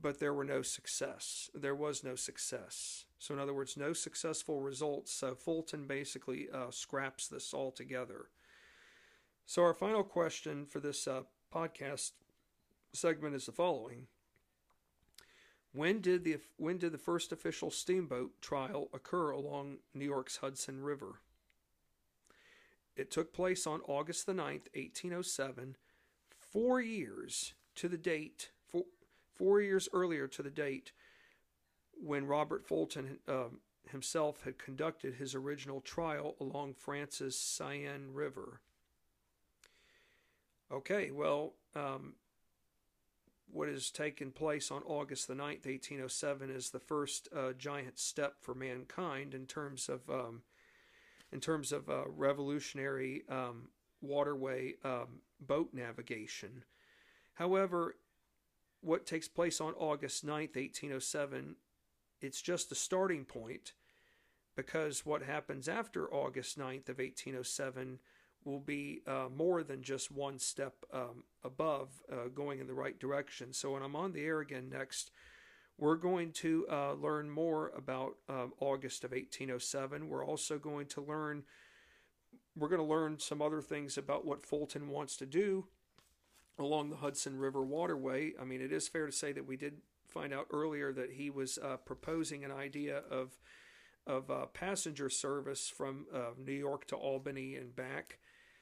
but 0.00 0.20
there 0.20 0.34
were 0.34 0.44
no 0.44 0.62
success. 0.62 1.50
There 1.54 1.74
was 1.74 2.04
no 2.04 2.14
success. 2.14 3.06
So, 3.18 3.34
in 3.34 3.40
other 3.40 3.54
words, 3.54 3.76
no 3.76 3.92
successful 3.92 4.60
results. 4.60 5.12
So, 5.12 5.34
Fulton 5.34 5.86
basically 5.86 6.48
uh, 6.52 6.70
scraps 6.70 7.28
this 7.28 7.54
altogether. 7.54 8.26
So, 9.46 9.62
our 9.62 9.74
final 9.74 10.04
question 10.04 10.66
for 10.66 10.80
this 10.80 11.08
uh, 11.08 11.22
podcast 11.52 12.12
segment 12.92 13.34
is 13.34 13.46
the 13.46 13.52
following: 13.52 14.06
When 15.76 16.00
did 16.00 16.24
the 16.24 16.38
when 16.56 16.78
did 16.78 16.92
the 16.92 16.98
first 16.98 17.32
official 17.32 17.70
steamboat 17.70 18.40
trial 18.40 18.88
occur 18.94 19.30
along 19.30 19.78
New 19.92 20.06
York's 20.06 20.38
Hudson 20.38 20.82
River? 20.82 21.20
It 22.96 23.10
took 23.10 23.34
place 23.34 23.66
on 23.66 23.82
August 23.86 24.24
the 24.24 24.32
9th, 24.32 24.68
1807, 24.74 25.76
four 26.30 26.80
years 26.80 27.52
to 27.74 27.88
the 27.88 27.98
date 27.98 28.48
four 29.36 29.60
years 29.60 29.88
earlier 29.92 30.26
to 30.26 30.42
the 30.42 30.50
date 30.50 30.92
when 31.92 32.26
Robert 32.26 32.66
Fulton 32.66 33.18
uh, 33.28 33.48
himself 33.90 34.42
had 34.44 34.58
conducted 34.58 35.14
his 35.14 35.34
original 35.34 35.80
trial 35.80 36.34
along 36.40 36.74
France's 36.74 37.38
Seine 37.38 38.08
River. 38.12 38.60
Okay, 40.72 41.10
well, 41.10 41.52
um, 41.74 42.14
what 43.50 43.68
has 43.68 43.90
taken 43.90 44.30
place 44.30 44.70
on 44.70 44.82
August 44.84 45.28
the 45.28 45.34
9th, 45.34 45.66
1807 45.66 46.50
is 46.50 46.70
the 46.70 46.80
first 46.80 47.28
uh, 47.34 47.52
giant 47.52 47.98
step 47.98 48.34
for 48.40 48.54
mankind 48.54 49.34
in 49.34 49.46
terms 49.46 49.88
of 49.88 50.08
um, 50.10 50.42
in 51.32 51.40
terms 51.40 51.72
of 51.72 51.88
uh, 51.88 52.04
revolutionary 52.08 53.22
um, 53.28 53.68
waterway 54.00 54.74
um, 54.84 55.20
boat 55.40 55.70
navigation. 55.72 56.64
However, 57.34 57.96
what 58.80 59.06
takes 59.06 59.28
place 59.28 59.60
on 59.60 59.74
August 59.74 60.24
9th, 60.24 60.54
1807, 60.56 61.56
it's 62.20 62.40
just 62.40 62.68
the 62.68 62.74
starting 62.74 63.24
point 63.24 63.72
because 64.54 65.04
what 65.04 65.22
happens 65.22 65.68
after 65.68 66.12
August 66.12 66.58
9th 66.58 66.88
of 66.88 66.98
1807 66.98 67.98
will 68.46 68.60
be 68.60 69.02
uh, 69.06 69.26
more 69.34 69.62
than 69.62 69.82
just 69.82 70.10
one 70.10 70.38
step 70.38 70.74
um, 70.92 71.24
above 71.44 71.88
uh, 72.10 72.28
going 72.34 72.60
in 72.60 72.66
the 72.66 72.74
right 72.74 72.98
direction. 72.98 73.52
So 73.52 73.72
when 73.72 73.82
I'm 73.82 73.96
on 73.96 74.12
the 74.12 74.24
air 74.24 74.40
again 74.40 74.70
next, 74.70 75.10
we're 75.78 75.96
going 75.96 76.32
to 76.32 76.66
uh, 76.70 76.92
learn 76.94 77.28
more 77.28 77.70
about 77.76 78.14
um, 78.28 78.52
August 78.60 79.04
of 79.04 79.10
1807. 79.10 80.08
We're 80.08 80.24
also 80.24 80.58
going 80.58 80.86
to 80.86 81.00
learn 81.00 81.44
we're 82.58 82.68
going 82.68 82.80
to 82.80 82.86
learn 82.86 83.18
some 83.18 83.42
other 83.42 83.60
things 83.60 83.98
about 83.98 84.24
what 84.24 84.46
Fulton 84.46 84.88
wants 84.88 85.18
to 85.18 85.26
do 85.26 85.66
along 86.58 86.88
the 86.88 86.96
Hudson 86.96 87.38
River 87.38 87.62
waterway. 87.62 88.32
I 88.40 88.44
mean, 88.44 88.62
it 88.62 88.72
is 88.72 88.88
fair 88.88 89.04
to 89.04 89.12
say 89.12 89.32
that 89.32 89.46
we 89.46 89.58
did 89.58 89.82
find 90.08 90.32
out 90.32 90.46
earlier 90.50 90.90
that 90.94 91.12
he 91.12 91.28
was 91.28 91.58
uh, 91.58 91.76
proposing 91.76 92.44
an 92.44 92.50
idea 92.52 93.02
of 93.10 93.36
of 94.06 94.30
uh, 94.30 94.46
passenger 94.46 95.10
service 95.10 95.68
from 95.68 96.06
uh, 96.14 96.30
New 96.38 96.52
York 96.52 96.86
to 96.86 96.96
Albany 96.96 97.56
and 97.56 97.74
back. 97.74 98.18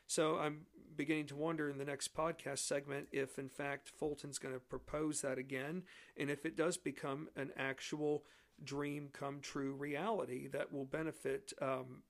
So 0.07 0.39
I'm 0.39 0.67
beginning 0.97 1.27
to 1.27 1.37
wonder 1.37 1.69
in 1.69 1.79
the 1.79 1.85
next 1.85 2.15
podcast 2.15 2.59
segment 2.59 3.09
if, 3.13 3.39
in 3.39 3.49
fact, 3.49 3.91
Fulton's 3.91 4.39
going 4.39 4.55
to 4.55 4.61
propose 4.61 5.23
that 5.23 5.39
again, 5.39 5.83
and 6.17 6.31
if 6.31 6.45
it 6.47 6.57
does 6.57 6.77
become 6.77 7.29
an 7.37 7.51
actual 7.57 8.25
dream 8.63 9.09
come 9.13 9.41
true 9.41 9.75
reality 9.75 10.47
that 10.49 10.73
will 10.73 10.85
benefit 10.85 11.53
um, 11.61 12.03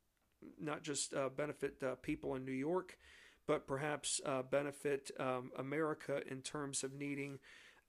not 0.61 0.83
just 0.83 1.15
uh, 1.15 1.29
benefit 1.31 1.83
uh, 1.83 1.95
people 1.97 2.35
in 2.35 2.45
New 2.45 2.53
York, 2.53 2.99
but 3.47 3.67
perhaps 3.67 4.21
uh, 4.27 4.43
benefit 4.43 5.11
um, 5.19 5.51
America 5.59 6.21
in 6.31 6.43
terms 6.43 6.83
of 6.83 6.93
needing 6.93 7.39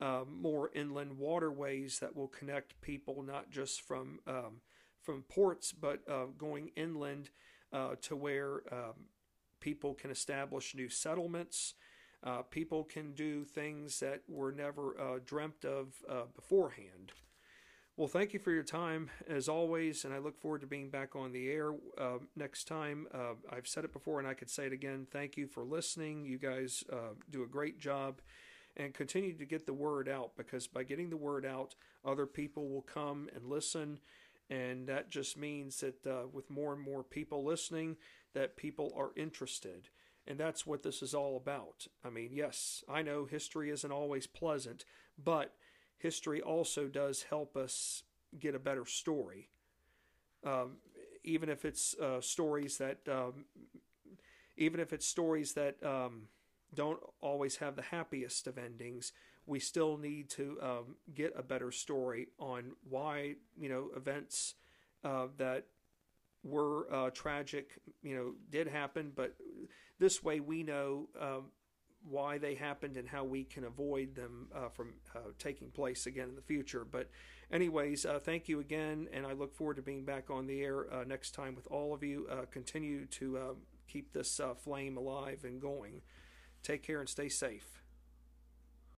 uh, 0.01 0.24
more 0.30 0.70
inland 0.74 1.18
waterways 1.18 1.99
that 1.99 2.16
will 2.16 2.28
connect 2.28 2.80
people 2.82 3.24
not 3.24 3.49
just 3.49 3.82
from 3.82 4.20
um, 4.28 4.62
from 5.01 5.22
ports, 5.24 5.72
but 5.72 5.99
uh, 6.10 6.26
going 6.38 6.72
inland 6.76 7.30
uh, 7.72 7.95
to 8.01 8.16
where 8.16 8.62
um, 8.72 9.06
people 9.60 9.93
can 9.93 10.12
establish 10.12 10.76
new 10.76 10.89
settlements. 10.89 11.74
Uh, 12.24 12.41
people 12.41 12.84
can 12.84 13.14
do 13.14 13.43
things 13.43 13.99
that 13.99 14.22
were 14.28 14.51
never 14.51 14.99
uh, 14.99 15.20
dreamt 15.24 15.64
of 15.64 15.93
uh, 16.10 16.24
beforehand. 16.36 17.12
Well, 17.97 18.10
thank 18.10 18.34
you 18.34 18.39
for 18.39 18.51
your 18.51 18.64
time 18.64 19.10
as 19.26 19.47
always, 19.47 20.03
and 20.03 20.14
I 20.14 20.18
look 20.18 20.38
forward 20.38 20.60
to 20.62 20.68
being 20.68 20.89
back 20.89 21.16
on 21.16 21.32
the 21.32 21.49
air 21.49 21.72
uh, 21.97 22.18
next 22.36 22.68
time. 22.68 23.08
Uh, 23.14 23.36
I've 23.49 23.68
said 23.68 23.86
it 23.86 23.93
before 23.93 24.20
and 24.20 24.28
I 24.28 24.34
could 24.34 24.49
say 24.49 24.66
it 24.66 24.74
again. 24.74 25.08
Thank 25.10 25.38
you 25.38 25.47
for 25.47 25.64
listening. 25.64 26.26
You 26.26 26.38
guys 26.38 26.84
uh, 26.91 27.14
do 27.30 27.43
a 27.43 27.47
great 27.47 27.80
job 27.80 28.20
and 28.76 28.93
continue 28.93 29.38
to 29.38 29.45
get 29.45 29.66
the 29.66 29.74
word 29.74 30.10
out 30.10 30.32
because 30.36 30.68
by 30.68 30.84
getting 30.84 31.10
the 31.10 31.16
word 31.16 31.45
out, 31.45 31.76
other 32.03 32.26
people 32.26 32.68
will 32.68 32.82
come 32.82 33.30
and 33.34 33.45
listen. 33.45 33.99
And 34.49 34.88
that 34.88 35.10
just 35.10 35.38
means 35.38 35.78
that 35.78 36.06
with 36.34 36.49
more 36.49 36.74
and 36.74 36.82
more 36.82 37.01
people 37.01 37.45
listening, 37.45 37.95
that 38.36 38.55
people 38.55 38.93
are 38.95 39.09
interested. 39.15 39.89
And 40.27 40.39
that's 40.39 40.65
what 40.65 40.83
this 40.83 41.01
is 41.01 41.15
all 41.15 41.38
about. 41.38 41.88
I 42.03 42.09
mean, 42.09 42.29
yes, 42.31 42.83
I 42.88 43.01
know 43.01 43.25
history 43.25 43.71
isn't 43.71 43.91
always 43.91 44.27
pleasant, 44.27 44.86
but 45.23 45.55
history 45.97 46.41
also 46.41 46.88
does 46.88 47.23
help 47.23 47.57
us 47.57 48.03
get 48.38 48.53
a 48.53 48.59
better 48.59 48.86
story. 48.86 49.49
Um, 50.45 50.77
even 51.23 51.49
if 51.49 51.65
it's 51.65 51.95
uh, 51.99 52.21
stories 52.21 52.77
that, 52.77 52.99
um, 53.09 53.45
even 54.57 54.79
if 54.79 54.93
it's 54.93 55.07
stories 55.07 55.53
that 55.53 55.83
um, 55.83 56.27
don't 56.73 56.99
always 57.21 57.57
have 57.57 57.75
the 57.75 57.81
happiest 57.81 58.45
of 58.45 58.57
endings, 58.57 59.11
we 59.47 59.59
still 59.59 59.97
need 59.97 60.29
to 60.31 60.57
um, 60.61 60.95
get 61.13 61.33
a 61.38 61.43
better 61.43 61.71
story 61.71 62.27
on 62.39 62.71
why 62.89 63.36
you 63.57 63.69
know 63.69 63.89
events 63.95 64.55
uh, 65.03 65.27
that 65.38 65.65
were 66.46 66.88
uh, 66.93 67.10
tragic, 67.10 67.72
you 68.04 68.16
know, 68.16 68.34
did 68.50 68.68
happen. 68.68 69.12
But 69.14 69.36
this 70.00 70.24
way, 70.24 70.39
we 70.39 70.64
know 70.64 71.10
um, 71.20 71.46
why 72.08 72.38
they 72.38 72.56
happened 72.56 72.98
and 72.98 73.08
how 73.08 73.24
we 73.24 73.43
can 73.43 73.64
avoid 73.64 74.16
them 74.16 74.48
uh, 74.56 74.70
from 74.70 74.93
uh, 75.16 75.20
taking 75.39 75.72
place 75.72 76.06
again 76.06 76.30
in 76.30 76.36
the 76.36 76.41
future. 76.41 76.86
But, 76.86 77.10
anyways, 77.52 78.06
uh, 78.06 78.20
thank 78.20 78.48
you 78.48 78.60
again, 78.60 79.08
and 79.12 79.26
I 79.26 79.34
look 79.34 79.56
forward 79.56 79.78
to 79.78 79.82
being 79.82 80.06
back 80.06 80.30
on 80.30 80.46
the 80.46 80.62
air 80.62 80.93
uh, 80.93 81.04
next 81.04 81.32
time 81.32 81.56
with 81.56 81.68
all 81.68 81.93
of 81.93 82.04
you. 82.04 82.28
Uh, 82.32 82.46
continue 82.52 83.08
to 83.08 83.38
uh, 83.38 83.54
keep 83.88 84.14
this 84.14 84.39
flame 84.64 84.98
alive 84.98 85.43
and 85.43 85.60
going. 85.60 86.02
Take 86.62 86.84
care 86.84 87.00
and 87.00 87.10
stay 87.10 87.30
safe. 87.30 87.74